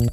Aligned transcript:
Und 0.00 0.08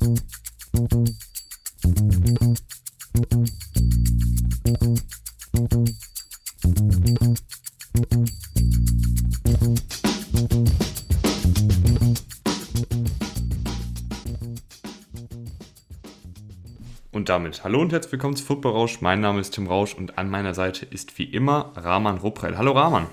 damit 17.30 17.64
hallo 17.64 17.80
und 17.80 17.94
herzlich 17.94 18.12
willkommen 18.12 18.36
zu 18.36 18.44
Football 18.44 18.74
Rausch. 18.74 19.00
Mein 19.00 19.22
Name 19.22 19.40
ist 19.40 19.52
Tim 19.52 19.68
Rausch 19.68 19.94
und 19.96 20.18
an 20.18 20.30
meiner 20.30 20.54
Seite 20.54 20.86
ist 20.86 21.18
wie 21.18 21.24
immer 21.24 21.72
Rahman 21.78 22.18
Ruprell. 22.18 22.58
Hallo 22.58 22.74
Rahman. 22.74 23.08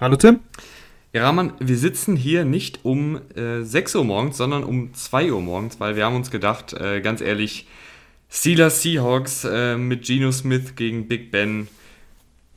Hallo 0.00 0.16
Tim. 0.16 0.40
Ja, 1.14 1.24
Rahman, 1.24 1.52
wir 1.58 1.76
sitzen 1.76 2.16
hier 2.16 2.46
nicht 2.46 2.86
um 2.86 3.20
äh, 3.36 3.62
6 3.62 3.96
Uhr 3.96 4.04
morgens, 4.04 4.38
sondern 4.38 4.64
um 4.64 4.94
2 4.94 5.30
Uhr 5.30 5.42
morgens, 5.42 5.78
weil 5.78 5.94
wir 5.94 6.06
haben 6.06 6.16
uns 6.16 6.30
gedacht, 6.30 6.72
äh, 6.72 7.02
ganz 7.02 7.20
ehrlich, 7.20 7.66
Steelers 8.30 8.80
Seahawks 8.80 9.44
äh, 9.44 9.76
mit 9.76 10.06
Geno 10.06 10.32
Smith 10.32 10.74
gegen 10.74 11.08
Big 11.08 11.30
Ben 11.30 11.68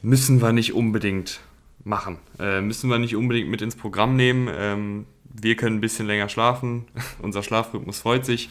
müssen 0.01 0.41
wir 0.41 0.53
nicht 0.53 0.71
unbedingt 0.71 1.41
machen. 1.83 2.17
Äh, 2.39 2.61
müssen 2.61 2.89
wir 2.89 2.97
nicht 2.97 3.17
unbedingt 3.17 3.49
mit 3.49 3.61
ins 3.61 3.75
Programm 3.75 4.15
nehmen. 4.15 4.47
Ähm, 4.49 5.05
wir 5.25 5.57
können 5.57 5.79
ein 5.79 5.81
bisschen 5.81 6.07
länger 6.07 6.29
schlafen. 6.29 6.85
Unser 7.21 7.43
Schlafrhythmus 7.43 7.99
freut 7.99 8.25
sich. 8.25 8.47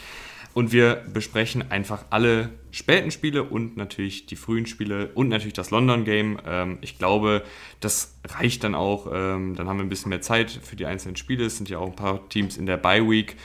Und 0.54 0.72
wir 0.72 1.02
besprechen 1.12 1.70
einfach 1.70 2.04
alle 2.10 2.50
späten 2.70 3.10
Spiele 3.10 3.42
und 3.42 3.76
natürlich 3.76 4.26
die 4.26 4.36
frühen 4.36 4.66
Spiele 4.66 5.10
und 5.14 5.28
natürlich 5.28 5.52
das 5.52 5.70
London 5.70 6.04
Game. 6.04 6.38
Ähm, 6.46 6.78
ich 6.80 6.96
glaube, 6.96 7.42
das 7.80 8.16
reicht 8.24 8.62
dann 8.62 8.76
auch. 8.76 9.08
Ähm, 9.12 9.56
dann 9.56 9.68
haben 9.68 9.78
wir 9.78 9.84
ein 9.84 9.88
bisschen 9.88 10.10
mehr 10.10 10.20
Zeit 10.20 10.50
für 10.50 10.76
die 10.76 10.86
einzelnen 10.86 11.16
Spiele. 11.16 11.44
Es 11.44 11.56
sind 11.56 11.68
ja 11.68 11.78
auch 11.78 11.88
ein 11.88 11.96
paar 11.96 12.28
Teams 12.28 12.56
in 12.56 12.66
der 12.66 12.76
Bye 12.76 13.08
Week. 13.08 13.36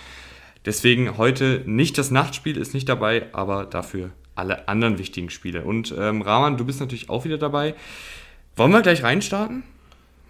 Deswegen 0.66 1.18
heute 1.18 1.64
nicht 1.66 1.98
das 1.98 2.12
Nachtspiel, 2.12 2.58
ist 2.58 2.76
nicht 2.76 2.88
dabei, 2.88 3.28
aber 3.34 3.66
dafür 3.66 4.12
alle 4.36 4.68
anderen 4.68 5.00
wichtigen 5.00 5.32
Spiele. 5.32 5.64
Und 5.64 5.94
ähm, 5.98 6.22
Rahman, 6.22 6.58
du 6.58 6.66
bist 6.66 6.80
natürlich 6.80 7.10
auch 7.10 7.26
wieder 7.26 7.38
dabei. 7.38 7.74
Wollen 8.56 8.72
wir 8.72 8.82
gleich 8.82 9.04
reinstarten? 9.04 9.64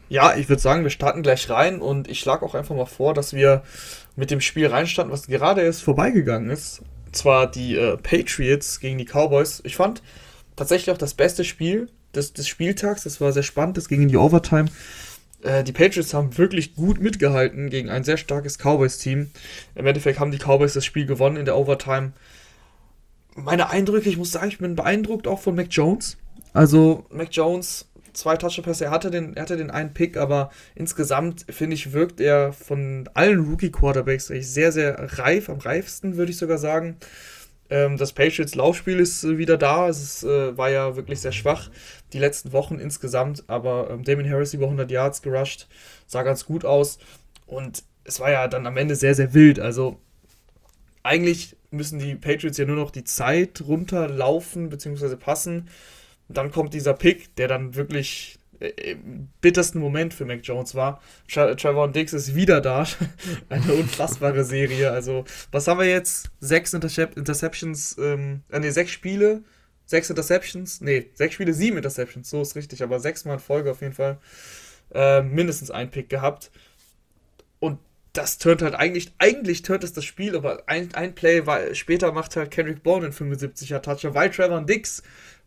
Ja, 0.09 0.35
ich 0.35 0.49
würde 0.49 0.61
sagen, 0.61 0.83
wir 0.83 0.89
starten 0.89 1.21
gleich 1.21 1.49
rein 1.49 1.81
und 1.81 2.07
ich 2.07 2.19
schlage 2.19 2.43
auch 2.43 2.55
einfach 2.55 2.75
mal 2.75 2.85
vor, 2.85 3.13
dass 3.13 3.33
wir 3.33 3.63
mit 4.15 4.31
dem 4.31 4.41
Spiel 4.41 4.67
reinstanden, 4.67 5.13
was 5.13 5.27
gerade 5.27 5.61
erst 5.61 5.83
vorbeigegangen 5.83 6.49
ist. 6.49 6.81
Und 7.05 7.15
zwar 7.15 7.49
die 7.49 7.75
äh, 7.75 7.97
Patriots 7.97 8.79
gegen 8.79 8.97
die 8.97 9.05
Cowboys. 9.05 9.61
Ich 9.63 9.75
fand 9.75 10.01
tatsächlich 10.55 10.93
auch 10.93 10.97
das 10.97 11.13
beste 11.13 11.43
Spiel 11.43 11.89
des, 12.13 12.33
des 12.33 12.47
Spieltags. 12.47 13.03
Das 13.03 13.21
war 13.21 13.31
sehr 13.31 13.43
spannend, 13.43 13.77
das 13.77 13.87
ging 13.87 14.01
in 14.01 14.09
die 14.09 14.17
Overtime. 14.17 14.65
Äh, 15.41 15.63
die 15.63 15.71
Patriots 15.71 16.13
haben 16.13 16.37
wirklich 16.37 16.75
gut 16.75 16.99
mitgehalten 16.99 17.69
gegen 17.69 17.89
ein 17.89 18.03
sehr 18.03 18.17
starkes 18.17 18.57
Cowboys-Team. 18.57 19.31
Im 19.75 19.85
Endeffekt 19.85 20.19
haben 20.19 20.31
die 20.31 20.37
Cowboys 20.37 20.73
das 20.73 20.85
Spiel 20.85 21.05
gewonnen 21.05 21.37
in 21.37 21.45
der 21.45 21.57
Overtime. 21.57 22.11
Meine 23.35 23.69
Eindrücke, 23.69 24.09
ich 24.09 24.17
muss 24.17 24.31
sagen, 24.31 24.49
ich 24.49 24.57
bin 24.57 24.75
beeindruckt 24.75 25.27
auch 25.27 25.39
von 25.39 25.55
Mac 25.55 25.67
Jones. 25.69 26.17
Also, 26.53 27.05
Mac 27.09 27.29
Jones 27.31 27.88
zwei 28.13 28.37
Touchdown-Pässe. 28.37 28.85
Er 28.85 28.91
hatte, 28.91 29.11
den, 29.11 29.35
er 29.35 29.43
hatte 29.43 29.57
den 29.57 29.71
einen 29.71 29.93
Pick, 29.93 30.17
aber 30.17 30.51
insgesamt, 30.75 31.45
finde 31.49 31.75
ich, 31.75 31.93
wirkt 31.93 32.19
er 32.19 32.53
von 32.53 33.09
allen 33.13 33.39
Rookie-Quarterbacks 33.49 34.27
sehr, 34.27 34.71
sehr 34.71 35.17
reif, 35.17 35.49
am 35.49 35.59
reifsten, 35.59 36.17
würde 36.17 36.31
ich 36.31 36.37
sogar 36.37 36.57
sagen. 36.57 36.97
Ähm, 37.69 37.97
das 37.97 38.13
Patriots-Laufspiel 38.13 38.99
ist 38.99 39.23
äh, 39.23 39.37
wieder 39.37 39.57
da. 39.57 39.87
Es 39.87 40.01
ist, 40.01 40.23
äh, 40.23 40.57
war 40.57 40.69
ja 40.69 40.95
wirklich 40.95 41.21
sehr 41.21 41.31
schwach 41.31 41.69
die 42.13 42.19
letzten 42.19 42.51
Wochen 42.51 42.79
insgesamt, 42.79 43.43
aber 43.47 43.89
ähm, 43.91 44.03
Damien 44.03 44.29
Harris 44.29 44.53
über 44.53 44.65
100 44.65 44.89
Yards 44.89 45.21
gerusht, 45.21 45.67
sah 46.07 46.23
ganz 46.23 46.45
gut 46.45 46.65
aus. 46.65 46.99
Und 47.45 47.83
es 48.03 48.19
war 48.19 48.31
ja 48.31 48.47
dann 48.47 48.65
am 48.65 48.77
Ende 48.77 48.95
sehr, 48.95 49.15
sehr 49.15 49.33
wild. 49.33 49.59
Also 49.59 49.99
eigentlich 51.03 51.55
müssen 51.71 51.99
die 51.99 52.15
Patriots 52.15 52.57
ja 52.57 52.65
nur 52.65 52.75
noch 52.75 52.91
die 52.91 53.03
Zeit 53.03 53.61
runterlaufen 53.61 54.69
bzw. 54.69 55.15
passen 55.15 55.67
dann 56.29 56.51
kommt 56.51 56.73
dieser 56.73 56.93
Pick, 56.93 57.35
der 57.35 57.47
dann 57.47 57.75
wirklich 57.75 58.39
äh, 58.59 58.91
im 58.91 59.29
bittersten 59.41 59.79
Moment 59.79 60.13
für 60.13 60.25
Mac 60.25 60.41
Jones 60.43 60.75
war. 60.75 61.01
Trevor 61.27 61.91
Dix 61.91 62.13
ist 62.13 62.35
wieder 62.35 62.61
da. 62.61 62.85
Eine 63.49 63.73
unfassbare 63.73 64.43
Serie. 64.43 64.91
Also, 64.91 65.25
was 65.51 65.67
haben 65.67 65.79
wir 65.79 65.87
jetzt? 65.87 66.29
Sechs 66.39 66.73
Intercep 66.73 67.17
Interceptions, 67.17 67.97
ähm, 67.99 68.43
äh, 68.49 68.59
nee, 68.59 68.69
sechs 68.69 68.91
Spiele, 68.91 69.43
sechs 69.85 70.09
Interceptions, 70.09 70.81
nee, 70.81 71.09
sechs 71.13 71.33
Spiele, 71.33 71.53
sieben 71.53 71.77
Interceptions, 71.77 72.29
so 72.29 72.41
ist 72.41 72.55
richtig, 72.55 72.83
aber 72.83 72.99
sechsmal 72.99 73.35
in 73.35 73.39
Folge 73.39 73.71
auf 73.71 73.81
jeden 73.81 73.93
Fall. 73.93 74.17
Äh, 74.93 75.21
mindestens 75.21 75.71
ein 75.71 75.89
Pick 75.89 76.09
gehabt. 76.09 76.51
Und 77.59 77.79
das 78.13 78.39
turnt 78.39 78.61
halt 78.61 78.75
eigentlich, 78.75 79.13
eigentlich 79.19 79.61
turnt 79.61 79.83
es 79.83 79.93
das 79.93 80.03
Spiel, 80.03 80.35
aber 80.35 80.63
ein, 80.67 80.93
ein 80.95 81.13
Play 81.13 81.45
war, 81.45 81.73
später 81.75 82.11
macht 82.11 82.35
halt 82.35 82.51
Kendrick 82.51 82.83
Bourne 82.83 83.07
in 83.07 83.13
75er 83.13 83.81
Toucher, 83.81 84.13
weil 84.15 84.31
Trevor 84.31 84.61
Dix 84.61 85.03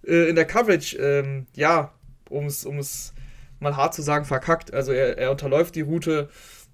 äh, 0.07 0.29
in 0.29 0.37
der 0.37 0.45
Coverage, 0.45 0.97
ähm, 0.97 1.47
ja, 1.55 1.93
um 2.29 2.47
es 2.47 3.15
mal 3.61 3.77
hart 3.77 3.95
zu 3.95 4.03
sagen, 4.03 4.25
verkackt. 4.25 4.73
Also 4.75 4.93
er, 4.93 5.19
er 5.19 5.31
unterläuft 5.31 5.75
die 5.75 5.83
Route 5.83 6.29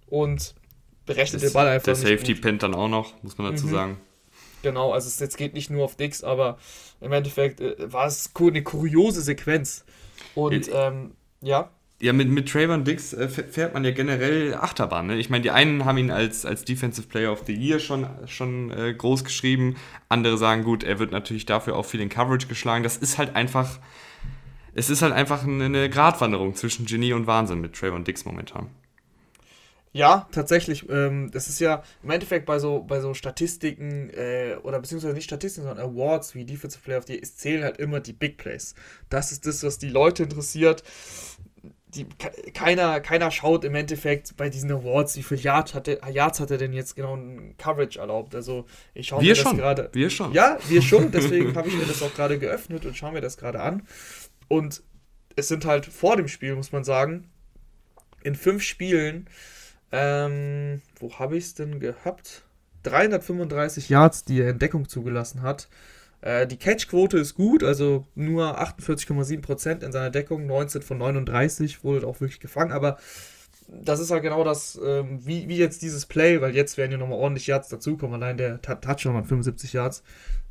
und 0.06 0.55
berechnet 1.06 1.43
das, 1.43 1.50
den 1.50 1.55
Ball 1.55 1.69
einfach. 1.69 1.84
Der 1.84 1.94
Safety 1.94 2.34
pennt 2.34 2.62
dann 2.62 2.75
auch 2.75 2.88
noch, 2.88 3.22
muss 3.22 3.38
man 3.38 3.53
dazu 3.53 3.67
mhm. 3.67 3.71
sagen. 3.71 4.00
Genau, 4.62 4.93
also 4.93 5.06
es 5.06 5.21
jetzt 5.21 5.37
geht 5.37 5.55
nicht 5.55 5.71
nur 5.71 5.84
auf 5.84 5.97
Dix, 5.97 6.25
aber 6.25 6.59
im 7.00 7.12
Endeffekt 7.12 7.61
äh, 7.61 7.93
war 7.93 8.06
es 8.06 8.31
eine 8.37 8.62
kuriose 8.62 9.21
Sequenz. 9.21 9.84
Und 10.34 10.69
ähm, 10.72 11.12
ja. 11.41 11.71
Ja, 12.01 12.13
mit, 12.13 12.29
mit 12.29 12.49
Trayvon 12.49 12.85
Dix 12.85 13.13
äh, 13.13 13.29
fährt 13.29 13.75
man 13.75 13.85
ja 13.85 13.91
generell 13.91 14.55
Achterbahn. 14.55 15.09
Ne? 15.09 15.17
Ich 15.17 15.31
meine, 15.31 15.43
die 15.43 15.51
einen 15.51 15.85
haben 15.85 15.99
ihn 15.99 16.13
als, 16.13 16.47
als 16.47 16.65
Defensive 16.65 17.09
Player 17.09 17.33
of 17.33 17.43
the 17.47 17.53
Year 17.55 17.81
schon, 17.81 18.07
schon 18.27 18.71
äh, 18.71 18.95
groß 18.95 19.25
geschrieben. 19.25 19.75
Andere 20.09 20.39
sagen, 20.39 20.63
gut, 20.63 20.85
er 20.85 21.01
wird 21.01 21.11
natürlich 21.11 21.45
dafür 21.45 21.75
auch 21.75 21.85
viel 21.85 22.01
in 22.01 22.09
Coverage 22.09 22.47
geschlagen. 22.47 22.85
Das 22.85 22.97
ist 22.97 23.19
halt 23.19 23.35
einfach, 23.35 23.81
es 24.75 24.91
ist 24.91 25.03
halt 25.03 25.13
einfach 25.13 25.43
eine, 25.43 25.91
Gratwanderung 25.91 26.55
zwischen 26.55 26.87
Genie 26.87 27.15
und 27.15 27.27
Wahnsinn 27.27 27.61
mit 27.61 27.75
Trayvon 27.75 28.05
Dix 28.05 28.25
momentan. 28.25 28.69
Ja, 29.93 30.29
tatsächlich. 30.31 30.89
Ähm, 30.89 31.31
das 31.33 31.49
ist 31.49 31.59
ja 31.59 31.83
im 32.05 32.11
Endeffekt 32.11 32.47
bei 32.47 32.61
so, 32.61 32.85
bei 32.85 33.01
so 33.01 33.15
Statistiken 33.15 34.11
äh, 34.11 34.57
oder 34.63 34.79
beziehungsweise 34.79 35.15
nicht 35.15 35.25
Statistiken, 35.25 35.67
sondern 35.67 35.85
Awards 35.85 36.37
wie 36.37 36.45
Defensive 36.45 36.81
Player 36.85 36.99
of 36.99 37.07
the 37.07 37.15
Year, 37.15 37.23
es 37.23 37.37
zählen 37.37 37.65
halt 37.65 37.79
immer 37.79 37.99
die 37.99 38.13
Big 38.13 38.37
Plays. 38.37 38.77
Das 39.09 39.33
ist 39.33 39.47
das, 39.47 39.65
was 39.65 39.79
die 39.79 39.89
Leute 39.89 40.23
interessiert 40.23 40.85
die, 41.94 42.06
keiner, 42.53 43.00
keiner 43.00 43.31
schaut 43.31 43.65
im 43.65 43.75
Endeffekt 43.75 44.37
bei 44.37 44.50
diesen 44.50 44.71
Awards, 44.71 45.16
wie 45.16 45.22
viele 45.22 45.41
Yards 45.41 45.75
hat, 45.75 45.88
er, 45.88 46.06
Yards 46.10 46.41
hat 46.41 46.50
er 46.50 46.59
denn 46.59 46.72
jetzt 46.72 46.97
genau 46.97 47.16
ein 47.16 47.56
Coverage 47.56 47.99
erlaubt. 47.99 48.34
Also 48.34 48.66
ich 48.94 49.09
schaue 49.09 49.22
mir 49.22 49.34
das 49.34 49.44
gerade. 49.44 49.88
Wir 49.93 50.10
schon. 50.10 50.32
Ja, 50.32 50.59
wir 50.69 50.82
schon. 50.82 51.10
Deswegen 51.12 51.54
habe 51.56 51.69
ich 51.69 51.75
mir 51.75 51.87
das 51.87 52.03
auch 52.03 52.15
gerade 52.15 52.38
geöffnet 52.38 52.84
und 52.84 52.97
schaue 52.97 53.12
mir 53.12 53.21
das 53.21 53.37
gerade 53.38 53.60
an. 53.60 53.87
Und 54.49 54.82
es 55.37 55.49
sind 55.49 55.65
halt 55.65 55.87
vor 55.87 56.16
dem 56.16 56.28
Spiel, 56.28 56.54
muss 56.56 56.72
man 56.72 56.84
sagen, 56.84 57.31
in 58.22 58.34
fünf 58.34 58.62
Spielen, 58.62 59.28
ähm, 59.93 60.82
wo 60.99 61.19
habe 61.19 61.37
ich 61.37 61.44
es 61.44 61.55
denn 61.55 61.81
gehabt? 61.81 62.43
335 62.82 63.88
Yards, 63.88 64.25
die 64.25 64.41
er 64.41 64.50
in 64.50 64.59
Deckung 64.59 64.88
zugelassen 64.88 65.43
hat. 65.43 65.69
Äh, 66.21 66.47
die 66.47 66.56
Catch-Quote 66.56 67.19
ist 67.19 67.34
gut, 67.34 67.62
also 67.62 68.06
nur 68.15 68.61
48,7% 68.61 69.84
in 69.84 69.93
seiner 69.93 70.11
Deckung, 70.11 70.47
19 70.47 70.83
von 70.83 70.99
39 70.99 71.84
wurde 71.84 72.06
auch 72.06 72.21
wirklich 72.21 72.41
gefangen, 72.41 72.73
aber 72.73 72.99
das 73.69 74.01
ist 74.01 74.11
halt 74.11 74.23
genau 74.23 74.45
das, 74.45 74.81
ähm, 74.83 75.21
wie, 75.25 75.49
wie 75.49 75.59
jetzt 75.59 75.83
dieses 75.83 76.06
Play, 76.06 76.41
weil 76.41 76.55
jetzt 76.55 76.79
werden 76.79 76.93
ja 76.93 76.99
nochmal 76.99 77.19
ordentlich 77.19 77.47
Yards 77.47 77.69
dazukommen, 77.69 78.15
allein 78.15 78.39
der 78.39 78.61
Touchdown 78.62 79.17
hat 79.17 79.27
75 79.27 79.75
Yards. 79.75 80.03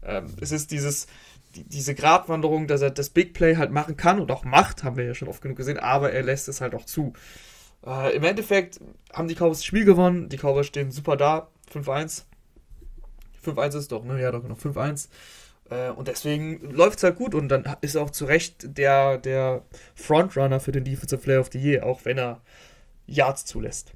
Ähm, 0.03 0.27
es 0.39 0.51
ist 0.51 0.71
dieses, 0.71 1.07
die, 1.55 1.63
diese 1.63 1.95
Gratwanderung, 1.95 2.67
dass 2.67 2.81
er 2.81 2.91
das 2.91 3.09
Big 3.09 3.33
Play 3.33 3.55
halt 3.55 3.71
machen 3.71 3.97
kann 3.97 4.19
und 4.19 4.31
auch 4.31 4.45
macht, 4.45 4.83
haben 4.83 4.97
wir 4.97 5.05
ja 5.05 5.15
schon 5.15 5.27
oft 5.27 5.41
genug 5.41 5.57
gesehen, 5.57 5.79
aber 5.79 6.11
er 6.11 6.23
lässt 6.23 6.47
es 6.47 6.61
halt 6.61 6.75
auch 6.75 6.85
zu. 6.85 7.13
Äh, 7.85 8.15
Im 8.15 8.23
Endeffekt 8.23 8.79
haben 9.11 9.27
die 9.27 9.35
Cowboys 9.35 9.59
das 9.59 9.65
Spiel 9.65 9.85
gewonnen, 9.85 10.29
die 10.29 10.37
Cowboys 10.37 10.67
stehen 10.67 10.91
super 10.91 11.17
da, 11.17 11.49
5-1. 11.73 12.23
5-1 13.43 13.77
ist 13.77 13.91
doch, 13.91 14.03
ne? 14.03 14.21
Ja, 14.21 14.31
doch, 14.31 14.43
genau, 14.43 14.55
5-1. 14.55 15.09
Äh, 15.69 15.89
und 15.89 16.07
deswegen 16.07 16.71
läuft 16.71 16.97
es 16.97 17.03
halt 17.03 17.15
gut 17.15 17.35
und 17.35 17.49
dann 17.49 17.65
ist 17.81 17.95
auch 17.97 18.09
zu 18.09 18.25
Recht 18.25 18.77
der, 18.77 19.17
der 19.17 19.63
Frontrunner 19.95 20.59
für 20.59 20.71
den 20.71 20.83
Defensive 20.83 21.21
Player 21.21 21.39
of 21.39 21.49
the 21.51 21.59
Year, 21.59 21.85
auch 21.85 22.05
wenn 22.05 22.17
er 22.17 22.41
Yards 23.05 23.45
zulässt. 23.45 23.93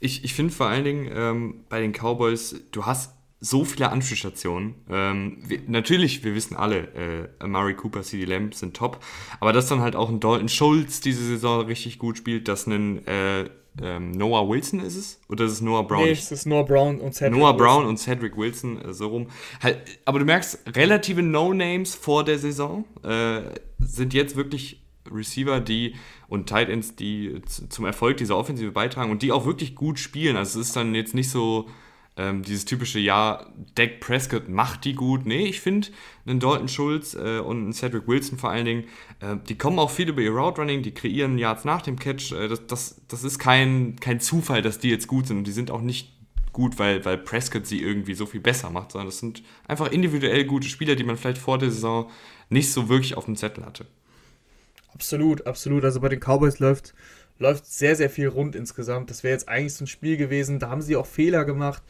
Ich, 0.00 0.24
ich 0.24 0.34
finde 0.34 0.54
vor 0.54 0.66
allen 0.66 0.84
Dingen 0.84 1.10
ähm, 1.12 1.64
bei 1.68 1.80
den 1.80 1.92
Cowboys, 1.92 2.54
du 2.70 2.86
hast 2.86 3.12
so 3.40 3.64
viele 3.64 3.90
Anspielstationen. 3.90 4.74
Ähm, 4.88 5.42
natürlich, 5.66 6.24
wir 6.24 6.34
wissen 6.34 6.56
alle, 6.56 6.78
äh, 6.94 7.28
Amari 7.38 7.74
Cooper, 7.74 8.02
CD 8.02 8.24
Lamb 8.24 8.54
sind 8.54 8.74
top, 8.74 9.04
aber 9.40 9.52
dass 9.52 9.68
dann 9.68 9.80
halt 9.80 9.94
auch 9.94 10.08
ein 10.08 10.20
Dalton 10.20 10.48
Schultz 10.48 11.00
diese 11.00 11.24
Saison 11.24 11.66
richtig 11.66 11.98
gut 11.98 12.16
spielt, 12.16 12.48
dass 12.48 12.66
ein 12.66 13.06
äh, 13.06 13.50
ähm, 13.82 14.12
Noah 14.12 14.48
Wilson 14.48 14.80
ist 14.80 14.96
es? 14.96 15.20
Oder 15.28 15.44
ist 15.44 15.52
es 15.52 15.60
Noah 15.60 15.86
Brown? 15.86 16.04
Nee, 16.04 16.12
es 16.12 16.32
ist 16.32 16.46
Noah 16.46 16.64
Brown 16.64 17.00
und 17.00 17.14
Cedric 17.14 17.38
Noah 17.38 17.52
Wilson. 17.52 17.56
Brown 17.58 17.86
und 17.86 17.96
Cedric 17.98 18.36
Wilson, 18.36 18.80
äh, 18.82 18.92
so 18.92 19.08
rum. 19.08 19.26
Halt, 19.62 19.78
aber 20.04 20.18
du 20.18 20.24
merkst, 20.24 20.60
relative 20.74 21.22
No-Names 21.22 21.94
vor 21.94 22.24
der 22.24 22.38
Saison 22.38 22.84
äh, 23.02 23.42
sind 23.78 24.14
jetzt 24.14 24.36
wirklich 24.36 24.82
Receiver, 25.10 25.60
die 25.60 25.94
und 26.28 26.48
Tight 26.48 26.68
Ends, 26.68 26.96
die 26.96 27.40
zum 27.46 27.84
Erfolg 27.84 28.16
dieser 28.16 28.36
Offensive 28.36 28.72
beitragen 28.72 29.10
und 29.10 29.22
die 29.22 29.32
auch 29.32 29.46
wirklich 29.46 29.74
gut 29.74 29.98
spielen. 29.98 30.36
Also 30.36 30.60
es 30.60 30.68
ist 30.68 30.76
dann 30.76 30.94
jetzt 30.94 31.14
nicht 31.14 31.30
so 31.30 31.66
ähm, 32.16 32.42
dieses 32.42 32.64
typische, 32.64 32.98
ja, 32.98 33.46
Dak 33.74 34.00
Prescott 34.00 34.48
macht 34.48 34.84
die 34.84 34.94
gut. 34.94 35.26
Nee, 35.26 35.46
ich 35.46 35.60
finde, 35.60 35.88
einen 36.24 36.40
Dalton 36.40 36.68
Schulz 36.68 37.14
äh, 37.14 37.38
und 37.40 37.58
einen 37.58 37.72
Cedric 37.72 38.08
Wilson 38.08 38.38
vor 38.38 38.50
allen 38.50 38.64
Dingen, 38.64 38.84
äh, 39.20 39.36
die 39.48 39.58
kommen 39.58 39.78
auch 39.78 39.90
viel 39.90 40.08
über 40.08 40.22
ihr 40.22 40.30
Route 40.30 40.60
Running, 40.60 40.82
die 40.82 40.94
kreieren 40.94 41.36
Yards 41.36 41.64
nach 41.64 41.82
dem 41.82 41.98
Catch. 41.98 42.32
Äh, 42.32 42.48
das, 42.48 42.66
das, 42.66 43.02
das 43.08 43.22
ist 43.22 43.38
kein, 43.38 43.96
kein 44.00 44.20
Zufall, 44.20 44.62
dass 44.62 44.78
die 44.78 44.88
jetzt 44.88 45.08
gut 45.08 45.26
sind 45.26 45.38
und 45.38 45.46
die 45.46 45.52
sind 45.52 45.70
auch 45.70 45.82
nicht 45.82 46.16
gut, 46.52 46.78
weil, 46.78 47.04
weil 47.04 47.18
Prescott 47.18 47.66
sie 47.66 47.82
irgendwie 47.82 48.14
so 48.14 48.24
viel 48.24 48.40
besser 48.40 48.70
macht, 48.70 48.92
sondern 48.92 49.08
das 49.08 49.18
sind 49.18 49.42
einfach 49.68 49.92
individuell 49.92 50.46
gute 50.46 50.68
Spieler, 50.68 50.96
die 50.96 51.04
man 51.04 51.18
vielleicht 51.18 51.36
vor 51.36 51.58
der 51.58 51.70
Saison 51.70 52.10
nicht 52.48 52.72
so 52.72 52.88
wirklich 52.88 53.14
auf 53.14 53.26
dem 53.26 53.36
Zettel 53.36 53.66
hatte. 53.66 53.84
Absolut, 54.94 55.46
absolut. 55.46 55.84
Also 55.84 56.00
bei 56.00 56.08
den 56.08 56.20
Cowboys 56.20 56.58
läuft, 56.58 56.94
läuft 57.38 57.66
sehr, 57.66 57.96
sehr 57.96 58.10
viel 58.10 58.28
rund 58.28 58.56
insgesamt. 58.56 59.10
Das 59.10 59.22
wäre 59.22 59.32
jetzt 59.32 59.48
eigentlich 59.48 59.74
so 59.74 59.84
ein 59.84 59.88
Spiel 59.88 60.16
gewesen, 60.16 60.58
da 60.58 60.70
haben 60.70 60.82
sie 60.82 60.96
auch 60.96 61.06
Fehler 61.06 61.44
gemacht. 61.44 61.82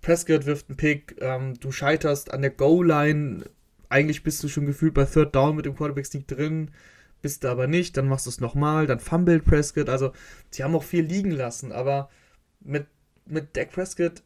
Prescott 0.00 0.46
wirft 0.46 0.68
einen 0.68 0.76
Pick, 0.76 1.16
ähm, 1.20 1.54
du 1.60 1.72
scheiterst 1.72 2.32
an 2.32 2.42
der 2.42 2.50
Goal-Line. 2.50 3.44
Eigentlich 3.88 4.22
bist 4.22 4.42
du 4.42 4.48
schon 4.48 4.66
gefühlt 4.66 4.94
bei 4.94 5.04
Third 5.04 5.34
Down 5.34 5.56
mit 5.56 5.66
dem 5.66 5.76
Quarterback-Sneak 5.76 6.26
drin, 6.28 6.70
bist 7.22 7.44
du 7.44 7.48
aber 7.48 7.66
nicht, 7.66 7.96
dann 7.96 8.08
machst 8.08 8.26
du 8.26 8.30
es 8.30 8.40
nochmal, 8.40 8.86
dann 8.86 9.00
fummelt 9.00 9.44
Prescott. 9.44 9.88
Also, 9.88 10.12
sie 10.50 10.62
haben 10.62 10.74
auch 10.74 10.82
viel 10.82 11.04
liegen 11.04 11.30
lassen, 11.30 11.72
aber 11.72 12.10
mit 12.60 12.86
mit 13.26 13.56
Dak 13.56 13.72
Prescott 13.72 14.22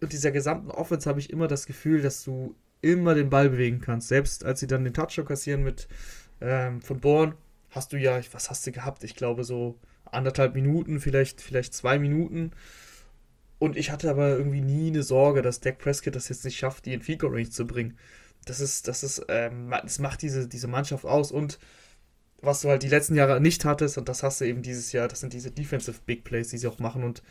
und 0.00 0.12
dieser 0.12 0.32
gesamten 0.32 0.70
Offense 0.70 1.08
habe 1.08 1.20
ich 1.20 1.30
immer 1.30 1.48
das 1.48 1.66
Gefühl, 1.66 2.02
dass 2.02 2.24
du 2.24 2.54
immer 2.82 3.14
den 3.14 3.30
Ball 3.30 3.48
bewegen 3.48 3.80
kannst. 3.80 4.08
Selbst 4.08 4.44
als 4.44 4.60
sie 4.60 4.66
dann 4.66 4.84
den 4.84 4.94
Touchdown 4.94 5.26
kassieren 5.26 5.62
mit 5.62 5.88
ähm, 6.40 6.82
von 6.82 7.00
Born, 7.00 7.34
hast 7.70 7.92
du 7.92 7.98
ja, 7.98 8.20
was 8.32 8.50
hast 8.50 8.66
du 8.66 8.72
gehabt? 8.72 9.04
Ich 9.04 9.16
glaube 9.16 9.44
so 9.44 9.78
anderthalb 10.14 10.54
Minuten, 10.54 11.00
vielleicht, 11.00 11.40
vielleicht 11.40 11.74
zwei 11.74 11.98
Minuten. 11.98 12.52
Und 13.58 13.76
ich 13.76 13.90
hatte 13.90 14.10
aber 14.10 14.30
irgendwie 14.30 14.60
nie 14.60 14.88
eine 14.88 15.02
Sorge, 15.02 15.42
dass 15.42 15.60
Dak 15.60 15.78
Prescott 15.78 16.16
das 16.16 16.28
jetzt 16.28 16.44
nicht 16.44 16.58
schafft, 16.58 16.86
die 16.86 16.94
in 16.94 17.02
Fico 17.02 17.26
Range 17.28 17.50
zu 17.50 17.66
bringen. 17.66 17.98
Das 18.46 18.60
ist, 18.60 18.88
das 18.88 19.02
ist, 19.02 19.24
ähm, 19.28 19.72
das 19.82 19.98
macht 19.98 20.22
diese, 20.22 20.48
diese 20.48 20.68
Mannschaft 20.68 21.04
aus 21.04 21.32
und 21.32 21.58
was 22.44 22.60
du 22.60 22.68
halt 22.68 22.82
die 22.82 22.88
letzten 22.88 23.14
Jahre 23.14 23.40
nicht 23.40 23.64
hattest, 23.64 23.98
und 23.98 24.08
das 24.08 24.22
hast 24.22 24.40
du 24.40 24.44
eben 24.44 24.62
dieses 24.62 24.92
Jahr, 24.92 25.08
das 25.08 25.20
sind 25.20 25.32
diese 25.32 25.50
Defensive 25.50 26.00
Big 26.04 26.24
Plays, 26.24 26.48
die 26.48 26.58
sie 26.58 26.66
auch 26.66 26.78
machen. 26.78 27.02
Und 27.02 27.22